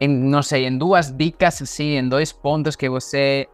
em, 0.00 0.08
não 0.08 0.42
sei, 0.42 0.66
em 0.66 0.76
duas 0.76 1.10
dicas, 1.10 1.60
assim, 1.62 1.96
em 1.98 2.08
dois 2.08 2.32
pontos 2.32 2.76
que 2.76 2.88
você, 2.88 3.48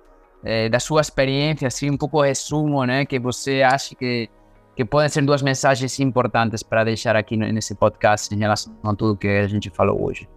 eh, 0.45 0.68
da 0.68 0.78
sua 0.78 1.01
experiência, 1.01 1.68
assim, 1.68 1.90
um 1.90 1.97
pouco 1.97 2.20
resumo, 2.20 2.84
né, 2.84 3.05
que 3.05 3.18
você 3.18 3.62
acha 3.62 3.95
que, 3.95 4.28
que 4.76 4.84
podem 4.84 5.09
ser 5.09 5.22
duas 5.22 5.42
mensagens 5.42 5.99
importantes 6.01 6.62
para 6.62 6.84
deixar 6.84 7.16
aqui 7.16 7.36
nesse 7.36 7.74
podcast 7.74 8.34
em 8.34 8.38
relação 8.38 8.72
a 8.82 8.95
tudo 8.95 9.16
que 9.16 9.28
a 9.28 9.49
gente 9.49 9.70
falou 9.70 10.05
hoje. 10.05 10.28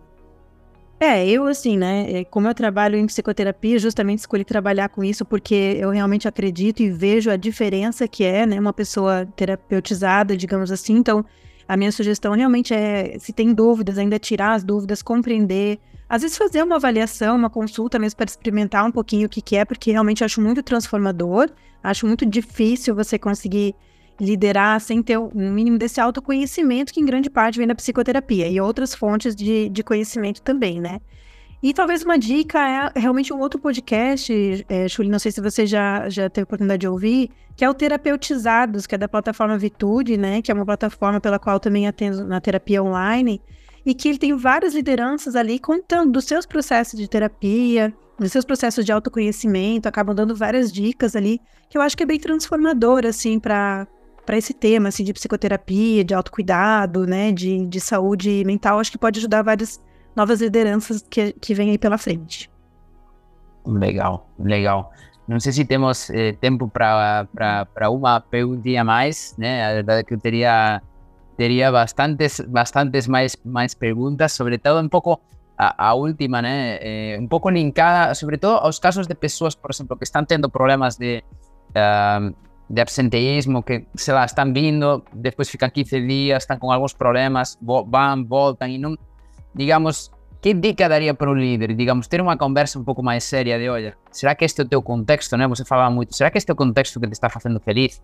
É, 1.00 1.28
eu 1.28 1.46
assim, 1.46 1.78
né, 1.78 2.12
é, 2.12 2.24
como 2.24 2.48
eu 2.48 2.56
trabalho 2.56 2.98
em 2.98 3.06
psicoterapia, 3.06 3.78
justamente 3.78 4.20
escolhi 4.20 4.44
trabalhar 4.44 4.90
com 4.90 5.04
isso 5.04 5.24
porque 5.24 5.78
eu 5.80 5.92
realmente 5.92 6.28
acredito 6.28 6.82
e 6.82 6.90
vejo 6.90 7.30
a 7.30 7.36
diferença 7.36 8.08
que 8.08 8.24
é, 8.24 8.48
né, 8.48 8.60
uma 8.60 8.74
pessoa 8.74 9.28
terapeutizada, 9.36 10.36
digamos 10.36 10.72
assim, 10.72 10.96
então 10.96 11.24
a 11.68 11.78
minha 11.78 11.92
sugestão 11.92 12.34
realmente 12.34 12.74
é, 12.74 13.20
se 13.20 13.32
tem 13.32 13.54
dúvidas, 13.54 14.00
ainda 14.00 14.18
tirar 14.18 14.54
as 14.54 14.64
dúvidas, 14.64 15.04
compreender, 15.04 15.80
às 16.10 16.22
vezes 16.22 16.38
fazer 16.38 16.64
uma 16.64 16.78
avaliação, 16.78 17.36
uma 17.36 17.50
consulta 17.50 18.00
mesmo 18.00 18.18
para 18.18 18.26
experimentar 18.26 18.86
um 18.86 18.92
pouquinho 18.92 19.28
o 19.28 19.30
que, 19.30 19.42
que 19.42 19.58
é, 19.58 19.66
porque 19.66 19.92
realmente 19.92 20.24
acho 20.24 20.42
muito 20.42 20.64
transformador, 20.64 21.50
acho 21.84 22.08
muito 22.08 22.26
difícil 22.26 22.96
você 22.96 23.20
conseguir 23.20 23.76
liderar 24.20 24.80
sem 24.80 25.04
ter 25.04 25.18
um 25.18 25.52
mínimo 25.52 25.78
desse 25.78 26.00
autoconhecimento 26.00 26.94
que 26.94 27.00
em 27.00 27.06
grande 27.06 27.30
parte 27.30 27.58
vem 27.58 27.68
da 27.68 27.76
psicoterapia 27.76 28.48
e 28.48 28.60
outras 28.60 28.96
fontes 28.96 29.36
de, 29.36 29.70
de 29.70 29.84
conhecimento 29.84 30.42
também, 30.42 30.80
né? 30.80 31.00
E 31.62 31.74
talvez 31.74 32.04
uma 32.04 32.18
dica 32.18 32.60
é 32.96 33.00
realmente 33.00 33.34
um 33.34 33.40
outro 33.40 33.60
podcast, 33.60 34.66
é, 34.70 34.88
Chuli, 34.88 35.10
não 35.10 35.18
sei 35.18 35.32
se 35.32 35.42
você 35.42 35.66
já, 35.66 36.08
já 36.08 36.30
teve 36.30 36.44
oportunidade 36.44 36.82
de 36.82 36.88
ouvir, 36.88 37.32
que 37.56 37.66
é 37.66 37.70
o 37.70 37.74
Terapeutizados, 37.74 38.86
que 38.86 38.94
é 38.94 38.98
da 38.98 39.08
plataforma 39.08 39.58
Vitude, 39.58 40.18
né? 40.18 40.42
Que 40.42 40.52
é 40.52 40.54
uma 40.54 40.66
plataforma 40.66 41.20
pela 41.20 41.40
qual 41.40 41.60
também 41.60 41.88
atendo 41.88 42.24
na 42.26 42.40
terapia 42.40 42.82
online 42.82 43.42
e 43.88 43.94
que 43.94 44.10
ele 44.10 44.18
tem 44.18 44.36
várias 44.36 44.76
lideranças 44.76 45.34
ali 45.34 45.58
contando 45.58 46.12
dos 46.12 46.26
seus 46.26 46.46
processos 46.46 47.00
de 47.00 47.08
terapia, 47.08 47.94
dos 48.20 48.34
seus 48.34 48.44
processos 48.44 48.84
de 48.84 48.92
autoconhecimento, 48.92 49.88
acabam 49.88 50.14
dando 50.14 50.36
várias 50.36 50.74
dicas 50.74 51.16
ali, 51.16 51.40
que 51.70 51.78
eu 51.78 51.82
acho 51.82 51.96
que 51.96 52.04
é 52.04 52.06
bem 52.06 52.20
transformador, 52.20 53.06
assim, 53.06 53.40
para 53.40 53.88
para 54.26 54.36
esse 54.36 54.54
tema, 54.54 54.90
assim, 54.90 55.06
de 55.06 55.14
psicoterapia, 55.14 56.04
de 56.04 56.14
autocuidado, 56.14 57.08
né, 57.08 57.32
de, 57.32 57.66
de 57.66 57.80
saúde 57.80 58.44
mental, 58.46 58.78
acho 58.78 58.92
que 58.92 58.98
pode 58.98 59.20
ajudar 59.20 59.42
várias 59.42 59.82
novas 60.14 60.42
lideranças 60.42 61.02
que, 61.10 61.32
que 61.32 61.54
vêm 61.54 61.70
aí 61.70 61.78
pela 61.78 61.98
frente. 61.98 62.52
Legal, 63.66 64.30
legal. 64.38 64.92
Não 65.30 65.40
sei 65.40 65.54
se 65.54 65.64
temos 65.64 66.10
eh, 66.10 66.34
tempo 66.42 66.68
para 66.68 67.26
uma 67.90 68.20
perguntinha 68.20 68.84
mais, 68.84 69.34
né? 69.38 69.66
A 69.66 69.74
verdade 69.76 70.02
é 70.02 70.04
que 70.04 70.14
eu 70.14 70.20
teria 70.20 70.82
teria 71.38 71.72
bastantes, 71.72 72.42
bastantes 72.42 73.08
mais, 73.08 73.38
mais 73.46 73.74
perguntas, 73.74 74.34
sobre 74.34 74.58
todo 74.58 74.84
um 74.84 74.90
pouco 74.90 75.22
a, 75.58 75.90
a 75.90 75.94
última, 75.94 76.42
né? 76.42 76.78
Eh, 76.82 77.18
um 77.20 77.28
pouco 77.28 77.50
linkada, 77.50 78.14
sobretudo 78.16 78.58
aos 78.58 78.80
casos 78.80 79.08
de 79.08 79.16
pessoas, 79.16 79.56
por 79.56 79.72
exemplo, 79.72 79.98
que 79.98 80.04
estão 80.04 80.26
tendo 80.26 80.50
problemas 80.50 80.98
de, 80.98 81.24
uh, 81.72 82.36
de 82.70 82.82
absenteísmo, 82.82 83.64
que, 83.64 83.86
sei 83.96 84.14
lá, 84.14 84.26
estão 84.26 84.52
vindo, 84.52 85.04
depois 85.14 85.50
ficam 85.50 85.70
15 85.70 86.08
dias, 86.08 86.44
estão 86.44 86.58
com 86.58 86.72
alguns 86.72 86.94
problemas, 86.94 87.58
vão, 87.62 88.26
voltam 88.26 88.68
e 88.68 88.78
não, 88.78 88.96
digamos, 89.56 90.12
que 90.42 90.54
dica 90.54 90.88
daria 90.88 91.14
para 91.14 91.30
o 91.30 91.34
líder? 91.34 91.76
Digamos, 91.76 92.08
ter 92.08 92.22
uma 92.22 92.38
conversa 92.38 92.78
um 92.78 92.84
pouco 92.84 93.02
mais 93.02 93.24
séria 93.24 93.58
de, 93.58 93.68
olha, 93.68 93.96
será 94.12 94.36
que 94.36 94.46
este 94.46 94.62
é 94.62 94.64
o 94.64 94.68
teu 94.68 94.82
contexto, 94.82 95.36
né? 95.38 95.48
Você 95.48 95.66
falava 95.66 95.90
muito, 95.90 96.16
será 96.16 96.30
que 96.30 96.38
este 96.38 96.52
é 96.52 96.54
o 96.54 96.56
contexto 96.56 97.00
que 97.00 97.08
te 97.08 97.14
está 97.14 97.30
fazendo 97.30 97.60
feliz? 97.60 98.02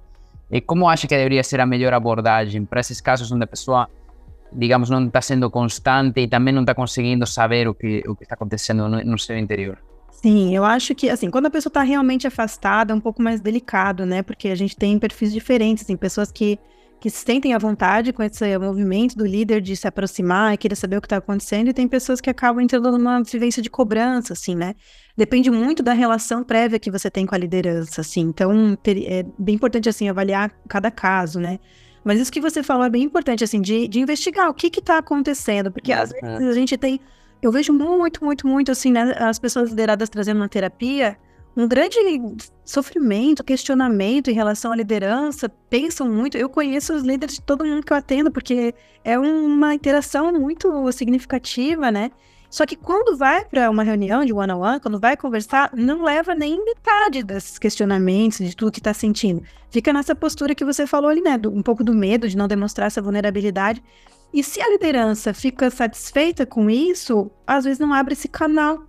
E 0.54 0.62
como 0.62 0.88
acha 0.88 1.08
que 1.08 1.16
deveria 1.16 1.44
ser 1.44 1.60
a 1.60 1.66
melhor 1.66 1.94
abordagem 1.94 2.64
para 2.64 2.80
esses 2.80 3.02
casos 3.02 3.32
onde 3.32 3.44
a 3.44 3.48
pessoa, 3.48 3.90
digamos, 4.52 4.88
não 4.88 5.08
está 5.08 5.20
sendo 5.20 5.50
constante 5.50 6.22
e 6.22 6.28
também 6.28 6.54
não 6.54 6.62
está 6.62 6.76
conseguindo 6.76 7.26
saber 7.26 7.68
o 7.68 7.74
que, 7.74 8.04
o 8.08 8.16
que 8.16 8.24
está 8.24 8.36
acontecendo 8.36 8.88
no, 8.88 9.04
no 9.04 9.18
seu 9.18 9.36
interior? 9.36 9.80
Sim, 10.12 10.56
eu 10.56 10.64
acho 10.64 10.94
que, 10.94 11.10
assim, 11.10 11.32
quando 11.32 11.48
a 11.48 11.50
pessoa 11.50 11.72
está 11.72 11.82
realmente 11.82 12.28
afastada, 12.28 12.94
é 12.94 12.96
um 12.96 13.00
pouco 13.00 13.20
mais 13.20 13.42
delicado, 13.42 14.06
né? 14.06 14.22
Porque 14.22 14.50
a 14.50 14.56
gente 14.56 14.78
tem 14.78 15.00
perfis 15.00 15.34
diferentes, 15.34 15.86
tem 15.86 15.98
pessoas 15.98 16.32
que 16.32 16.60
que 17.04 17.10
se 17.10 17.18
sentem 17.18 17.54
à 17.54 17.58
vontade 17.58 18.14
com 18.14 18.24
esse 18.24 18.58
movimento 18.58 19.18
do 19.18 19.26
líder 19.26 19.60
de 19.60 19.76
se 19.76 19.86
aproximar 19.86 20.54
e 20.54 20.58
querer 20.58 20.76
saber 20.78 20.96
o 20.96 21.02
que 21.02 21.06
está 21.06 21.18
acontecendo, 21.18 21.68
e 21.68 21.74
tem 21.74 21.86
pessoas 21.86 22.22
que 22.22 22.30
acabam 22.30 22.64
entrando 22.64 22.90
numa 22.94 23.22
vivência 23.22 23.62
de 23.62 23.70
cobrança, 23.70 24.32
assim, 24.32 24.56
né? 24.56 24.74
Depende 25.16 25.52
muito 25.52 25.84
da 25.84 25.94
relação 25.94 26.44
prévia 26.44 26.80
que 26.80 26.90
você 26.90 27.10
tem 27.10 27.26
com 27.26 27.36
a 27.36 27.38
liderança, 27.38 28.02
assim. 28.02 28.22
Então, 28.22 28.78
é 28.86 29.24
bem 29.38 29.56
importante, 29.56 29.88
assim, 29.88 30.10
avaliar 30.10 30.52
cada 30.68 30.90
caso, 30.90 31.40
né? 31.40 31.60
Mas 32.04 32.20
isso 32.20 32.32
que 32.32 32.42
você 32.42 32.64
falou 32.64 32.84
é 32.84 32.90
bem 32.90 33.04
importante, 33.04 33.44
assim, 33.44 33.62
de, 33.62 33.88
de 33.88 34.00
investigar 34.00 34.50
o 34.50 34.54
que 34.54 34.68
está 34.68 34.98
acontecendo, 34.98 35.72
porque 35.72 35.94
às 35.94 36.12
vezes 36.12 36.48
a 36.48 36.54
gente 36.54 36.78
tem. 36.78 37.00
Eu 37.42 37.52
vejo 37.52 37.72
muito, 37.74 38.24
muito, 38.24 38.48
muito, 38.48 38.72
assim, 38.72 38.92
né, 38.92 39.16
as 39.20 39.38
pessoas 39.38 39.70
lideradas 39.70 40.10
trazendo 40.10 40.38
uma 40.38 40.50
terapia 40.50 41.18
um 41.56 41.68
grande 41.68 41.98
sofrimento, 42.66 43.44
questionamento 43.44 44.30
em 44.30 44.34
relação 44.34 44.72
à 44.72 44.76
liderança, 44.76 45.48
pensam 45.70 46.10
muito. 46.10 46.36
Eu 46.36 46.50
conheço 46.50 46.94
os 46.94 47.04
líderes 47.04 47.36
de 47.36 47.42
todo 47.42 47.64
mundo 47.64 47.86
que 47.86 47.94
eu 47.94 47.98
atendo, 47.98 48.32
porque 48.32 48.74
é 49.04 49.18
uma 49.20 49.76
interação 49.76 50.34
muito 50.34 50.92
significativa, 50.92 51.92
né? 51.92 52.12
Só 52.54 52.68
que 52.68 52.76
quando 52.76 53.18
vai 53.18 53.44
para 53.46 53.68
uma 53.68 53.82
reunião 53.82 54.24
de 54.24 54.32
one-on-one, 54.32 54.80
quando 54.80 55.00
vai 55.00 55.18
conversar, 55.18 55.72
não 55.74 56.04
leva 56.04 56.36
nem 56.36 56.64
metade 56.64 57.24
desses 57.24 57.58
questionamentos, 57.58 58.38
de 58.38 58.56
tudo 58.56 58.72
que 58.72 58.80
está 58.80 58.94
sentindo. 58.94 59.42
Fica 59.72 59.92
nessa 59.92 60.14
postura 60.14 60.54
que 60.54 60.64
você 60.64 60.86
falou 60.86 61.10
ali, 61.10 61.20
né? 61.20 61.36
Do, 61.36 61.52
um 61.52 61.64
pouco 61.64 61.84
do 61.84 61.96
medo 61.96 62.30
de 62.30 62.38
não 62.38 62.48
demonstrar 62.48 62.86
essa 62.86 63.02
vulnerabilidade. 63.02 63.84
E 64.32 64.44
se 64.44 64.62
a 64.62 64.70
liderança 64.70 65.34
fica 65.34 65.72
satisfeita 65.72 66.46
com 66.46 66.70
isso, 66.70 67.32
às 67.48 67.64
vezes 67.64 67.80
não 67.80 67.92
abre 67.92 68.14
esse 68.14 68.28
canal 68.28 68.84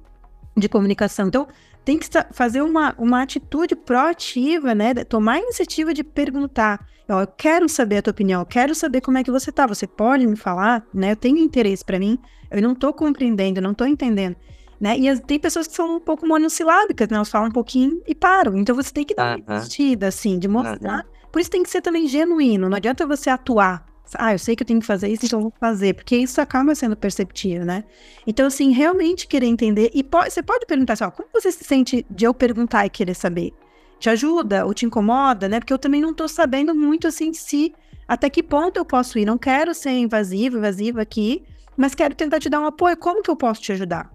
de 0.55 0.69
comunicação. 0.69 1.29
Então, 1.29 1.49
tem 1.85 1.99
que 1.99 2.09
fazer 2.33 2.63
uma, 2.63 2.95
uma 2.99 3.23
atitude 3.23 3.77
proativa, 3.77 4.75
né? 4.75 4.95
Tomar 4.95 5.35
a 5.35 5.39
iniciativa 5.41 5.93
de 5.93 6.03
perguntar. 6.03 6.87
Eu 7.07 7.27
quero 7.27 7.69
saber 7.69 7.99
a 7.99 8.03
tua 8.03 8.13
opinião, 8.13 8.41
eu 8.41 8.47
quero 8.47 8.75
saber 8.75 9.03
como 9.03 9.19
é 9.19 9.25
que 9.25 9.31
você 9.31 9.53
tá. 9.53 9.67
Você 9.67 9.87
pode 9.87 10.27
me 10.27 10.37
falar, 10.37 10.87
né? 10.93 11.13
Eu 11.13 11.17
tenho 11.17 11.39
interesse 11.39 11.85
para 11.85 11.99
mim, 11.99 12.19
eu 12.51 12.63
não 12.63 12.75
tô 12.75 12.93
compreendendo, 12.93 13.59
eu 13.59 13.63
não 13.63 13.75
tô 13.75 13.85
entendendo. 13.85 14.37
Né? 14.81 14.99
E 14.99 15.09
as, 15.09 15.21
tem 15.21 15.39
pessoas 15.39 15.67
que 15.67 15.75
são 15.75 15.97
um 15.97 16.01
pouco 16.01 16.27
monossilábicas, 16.27 17.09
né? 17.09 17.17
Elas 17.17 17.29
falam 17.29 17.49
um 17.49 17.53
pouquinho 17.53 18.03
e 18.07 18.15
param. 18.15 18.57
Então 18.57 18.75
você 18.75 18.93
tem 18.93 19.05
que 19.05 19.15
dar 19.15 19.37
uma 19.37 19.39
investida, 19.39 20.09
assim, 20.09 20.39
de 20.39 20.49
mostrar. 20.49 21.05
Por 21.31 21.41
isso 21.41 21.51
tem 21.51 21.63
que 21.63 21.71
ser 21.71 21.83
também 21.83 22.09
genuíno. 22.09 22.69
Não 22.69 22.77
adianta 22.77 23.07
você 23.07 23.29
atuar 23.29 23.94
ah, 24.19 24.33
eu 24.33 24.39
sei 24.39 24.55
que 24.57 24.63
eu 24.63 24.67
tenho 24.67 24.81
que 24.81 24.87
fazer 24.87 25.09
isso, 25.09 25.27
então 25.27 25.39
eu 25.39 25.43
vou 25.45 25.53
fazer, 25.59 25.95
porque 25.95 26.17
isso 26.17 26.41
acaba 26.41 26.75
sendo 26.75 26.97
perceptível, 26.97 27.65
né? 27.65 27.85
Então, 28.27 28.47
assim, 28.47 28.71
realmente 28.73 29.27
querer 29.27 29.47
entender, 29.47 29.91
e 29.95 30.03
pode, 30.03 30.33
você 30.33 30.43
pode 30.43 30.67
perguntar 30.67 30.95
assim, 30.95 31.05
ó, 31.05 31.11
como 31.11 31.29
você 31.33 31.51
se 31.51 31.65
sente 31.65 32.05
de 32.11 32.25
eu 32.25 32.35
perguntar 32.35 32.87
e 32.87 32.91
querer 32.91 33.15
saber? 33.15 33.53
Te 33.99 34.11
ajuda 34.11 34.67
ou 34.67 34.75
te 34.75 34.85
incomoda, 34.87 35.49
né? 35.49 35.61
Porque 35.61 35.73
eu 35.73 35.79
também 35.79 36.01
não 36.01 36.13
tô 36.13 36.29
sabendo 36.29 36.75
muito, 36.75 37.07
assim, 37.07 37.33
se, 37.33 37.75
até 38.07 38.29
que 38.29 38.43
ponto 38.43 38.77
eu 38.77 38.85
posso 38.85 39.19
ir. 39.19 39.25
Não 39.25 39.39
quero 39.39 39.75
ser 39.75 39.91
invasivo, 39.91 40.59
invasiva 40.59 41.01
aqui, 41.01 41.43
mas 41.77 41.95
quero 41.95 42.15
tentar 42.15 42.41
te 42.41 42.49
dar 42.49 42.61
um 42.61 42.67
apoio, 42.67 42.97
como 42.97 43.23
que 43.23 43.31
eu 43.31 43.37
posso 43.37 43.61
te 43.61 43.73
ajudar? 43.73 44.11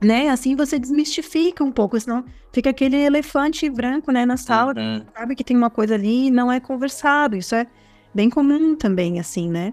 Né? 0.00 0.28
Assim 0.28 0.54
você 0.54 0.78
desmistifica 0.78 1.64
um 1.64 1.72
pouco, 1.72 1.98
senão 1.98 2.24
fica 2.52 2.70
aquele 2.70 2.96
elefante 2.96 3.68
branco, 3.68 4.12
né, 4.12 4.24
na 4.24 4.36
sala, 4.36 4.72
uhum. 4.76 5.02
sabe 5.16 5.34
que 5.34 5.42
tem 5.42 5.56
uma 5.56 5.70
coisa 5.70 5.94
ali 5.94 6.26
e 6.26 6.30
não 6.30 6.52
é 6.52 6.60
conversado. 6.60 7.36
Isso 7.36 7.54
é 7.54 7.66
bem 8.14 8.30
comum 8.30 8.74
também, 8.74 9.18
assim, 9.18 9.48
né? 9.48 9.72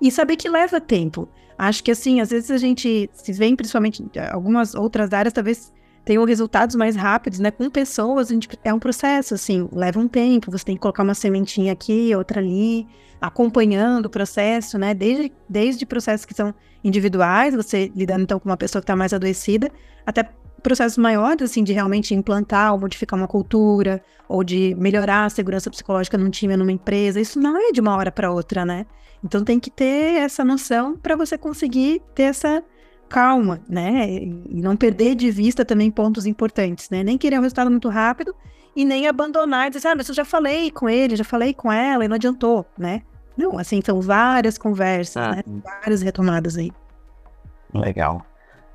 E 0.00 0.10
saber 0.10 0.36
que 0.36 0.48
leva 0.48 0.80
tempo. 0.80 1.28
Acho 1.58 1.82
que, 1.82 1.90
assim, 1.90 2.20
às 2.20 2.30
vezes 2.30 2.50
a 2.50 2.58
gente 2.58 3.08
se 3.12 3.32
vê, 3.32 3.54
principalmente 3.56 4.04
algumas 4.30 4.74
outras 4.74 5.12
áreas, 5.12 5.32
talvez 5.32 5.72
tenham 6.04 6.24
resultados 6.24 6.76
mais 6.76 6.94
rápidos, 6.94 7.38
né? 7.38 7.50
Com 7.50 7.68
pessoas, 7.70 8.30
a 8.30 8.34
gente, 8.34 8.48
é 8.62 8.72
um 8.72 8.78
processo, 8.78 9.34
assim, 9.34 9.68
leva 9.72 9.98
um 9.98 10.06
tempo, 10.06 10.50
você 10.50 10.64
tem 10.64 10.76
que 10.76 10.80
colocar 10.80 11.02
uma 11.02 11.14
sementinha 11.14 11.72
aqui, 11.72 12.14
outra 12.14 12.40
ali, 12.40 12.86
acompanhando 13.20 14.06
o 14.06 14.10
processo, 14.10 14.78
né? 14.78 14.94
Desde, 14.94 15.32
desde 15.48 15.86
processos 15.86 16.24
que 16.26 16.34
são 16.34 16.54
individuais, 16.84 17.54
você 17.54 17.90
lidando 17.96 18.22
então 18.22 18.38
com 18.38 18.48
uma 18.48 18.56
pessoa 18.56 18.80
que 18.80 18.84
está 18.84 18.94
mais 18.94 19.12
adoecida, 19.12 19.70
até 20.06 20.30
processos 20.66 20.98
maiores, 20.98 21.48
assim, 21.48 21.62
de 21.62 21.72
realmente 21.72 22.12
implantar 22.12 22.72
ou 22.72 22.80
modificar 22.80 23.16
uma 23.16 23.28
cultura, 23.28 24.02
ou 24.28 24.42
de 24.42 24.74
melhorar 24.76 25.24
a 25.24 25.30
segurança 25.30 25.70
psicológica 25.70 26.18
num 26.18 26.28
time 26.28 26.56
numa 26.56 26.72
empresa, 26.72 27.20
isso 27.20 27.38
não 27.38 27.56
é 27.56 27.70
de 27.70 27.80
uma 27.80 27.94
hora 27.94 28.10
para 28.10 28.32
outra, 28.32 28.64
né? 28.64 28.84
Então 29.22 29.44
tem 29.44 29.60
que 29.60 29.70
ter 29.70 30.16
essa 30.16 30.44
noção 30.44 30.96
para 30.96 31.14
você 31.14 31.38
conseguir 31.38 32.02
ter 32.16 32.24
essa 32.24 32.64
calma, 33.08 33.60
né? 33.68 34.12
E 34.12 34.60
não 34.60 34.76
perder 34.76 35.14
de 35.14 35.30
vista 35.30 35.64
também 35.64 35.88
pontos 35.88 36.26
importantes, 36.26 36.90
né? 36.90 37.04
Nem 37.04 37.16
querer 37.16 37.38
um 37.38 37.42
resultado 37.42 37.70
muito 37.70 37.88
rápido 37.88 38.34
e 38.74 38.84
nem 38.84 39.06
abandonar 39.06 39.68
e 39.68 39.70
dizer, 39.70 39.86
ah, 39.86 39.94
mas 39.94 40.08
eu 40.08 40.16
já 40.16 40.24
falei 40.24 40.72
com 40.72 40.88
ele, 40.88 41.14
já 41.14 41.22
falei 41.22 41.54
com 41.54 41.70
ela 41.70 42.04
e 42.04 42.08
não 42.08 42.16
adiantou, 42.16 42.66
né? 42.76 43.02
Não, 43.36 43.56
assim, 43.56 43.80
são 43.84 44.00
várias 44.00 44.58
conversas, 44.58 45.16
ah. 45.16 45.36
né? 45.36 45.42
Várias 45.80 46.02
retomadas 46.02 46.56
aí. 46.56 46.72
Legal. 47.72 48.26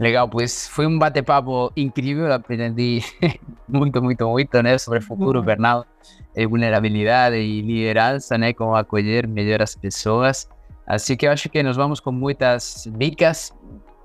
Legal, 0.02 0.28
pois 0.28 0.68
foi 0.68 0.88
um 0.88 0.98
bate-papo 0.98 1.72
incrível, 1.78 2.34
aprendi 2.34 3.04
muito, 3.70 4.02
muito, 4.02 4.28
muito, 4.28 4.62
né, 4.64 4.76
sobre 4.80 5.00
futuro, 5.00 5.44
burnout, 5.44 5.88
eh, 6.36 6.48
vulnerabilidade 6.48 7.36
e 7.36 7.62
liderança, 7.62 8.36
né, 8.36 8.52
como 8.52 8.76
acolher 8.76 9.28
melhor 9.28 9.62
as 9.62 9.76
pessoas. 9.76 10.50
Assim 10.88 11.16
que 11.16 11.28
eu 11.28 11.32
acho 11.32 11.48
que 11.50 11.62
nós 11.62 11.78
vamos 11.78 12.00
com 12.00 12.12
muitas 12.12 12.90
dicas 12.98 13.54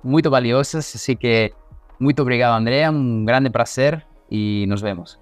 muito 0.05 0.29
valiosas, 0.29 0.95
assim 0.95 1.17
que 1.17 1.51
muito 1.99 2.21
obrigado, 2.21 2.61
Andrea, 2.61 2.91
um 2.91 3.25
grande 3.25 3.49
prazer 3.49 4.07
e 4.31 4.67
nos 4.69 4.83
vemos. 4.83 5.19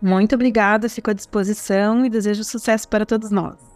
Muito 0.00 0.36
obrigada, 0.36 0.88
fico 0.88 1.10
à 1.10 1.14
disposição 1.14 2.06
e 2.06 2.08
desejo 2.08 2.44
sucesso 2.44 2.88
para 2.88 3.04
todos 3.04 3.32
nós. 3.32 3.75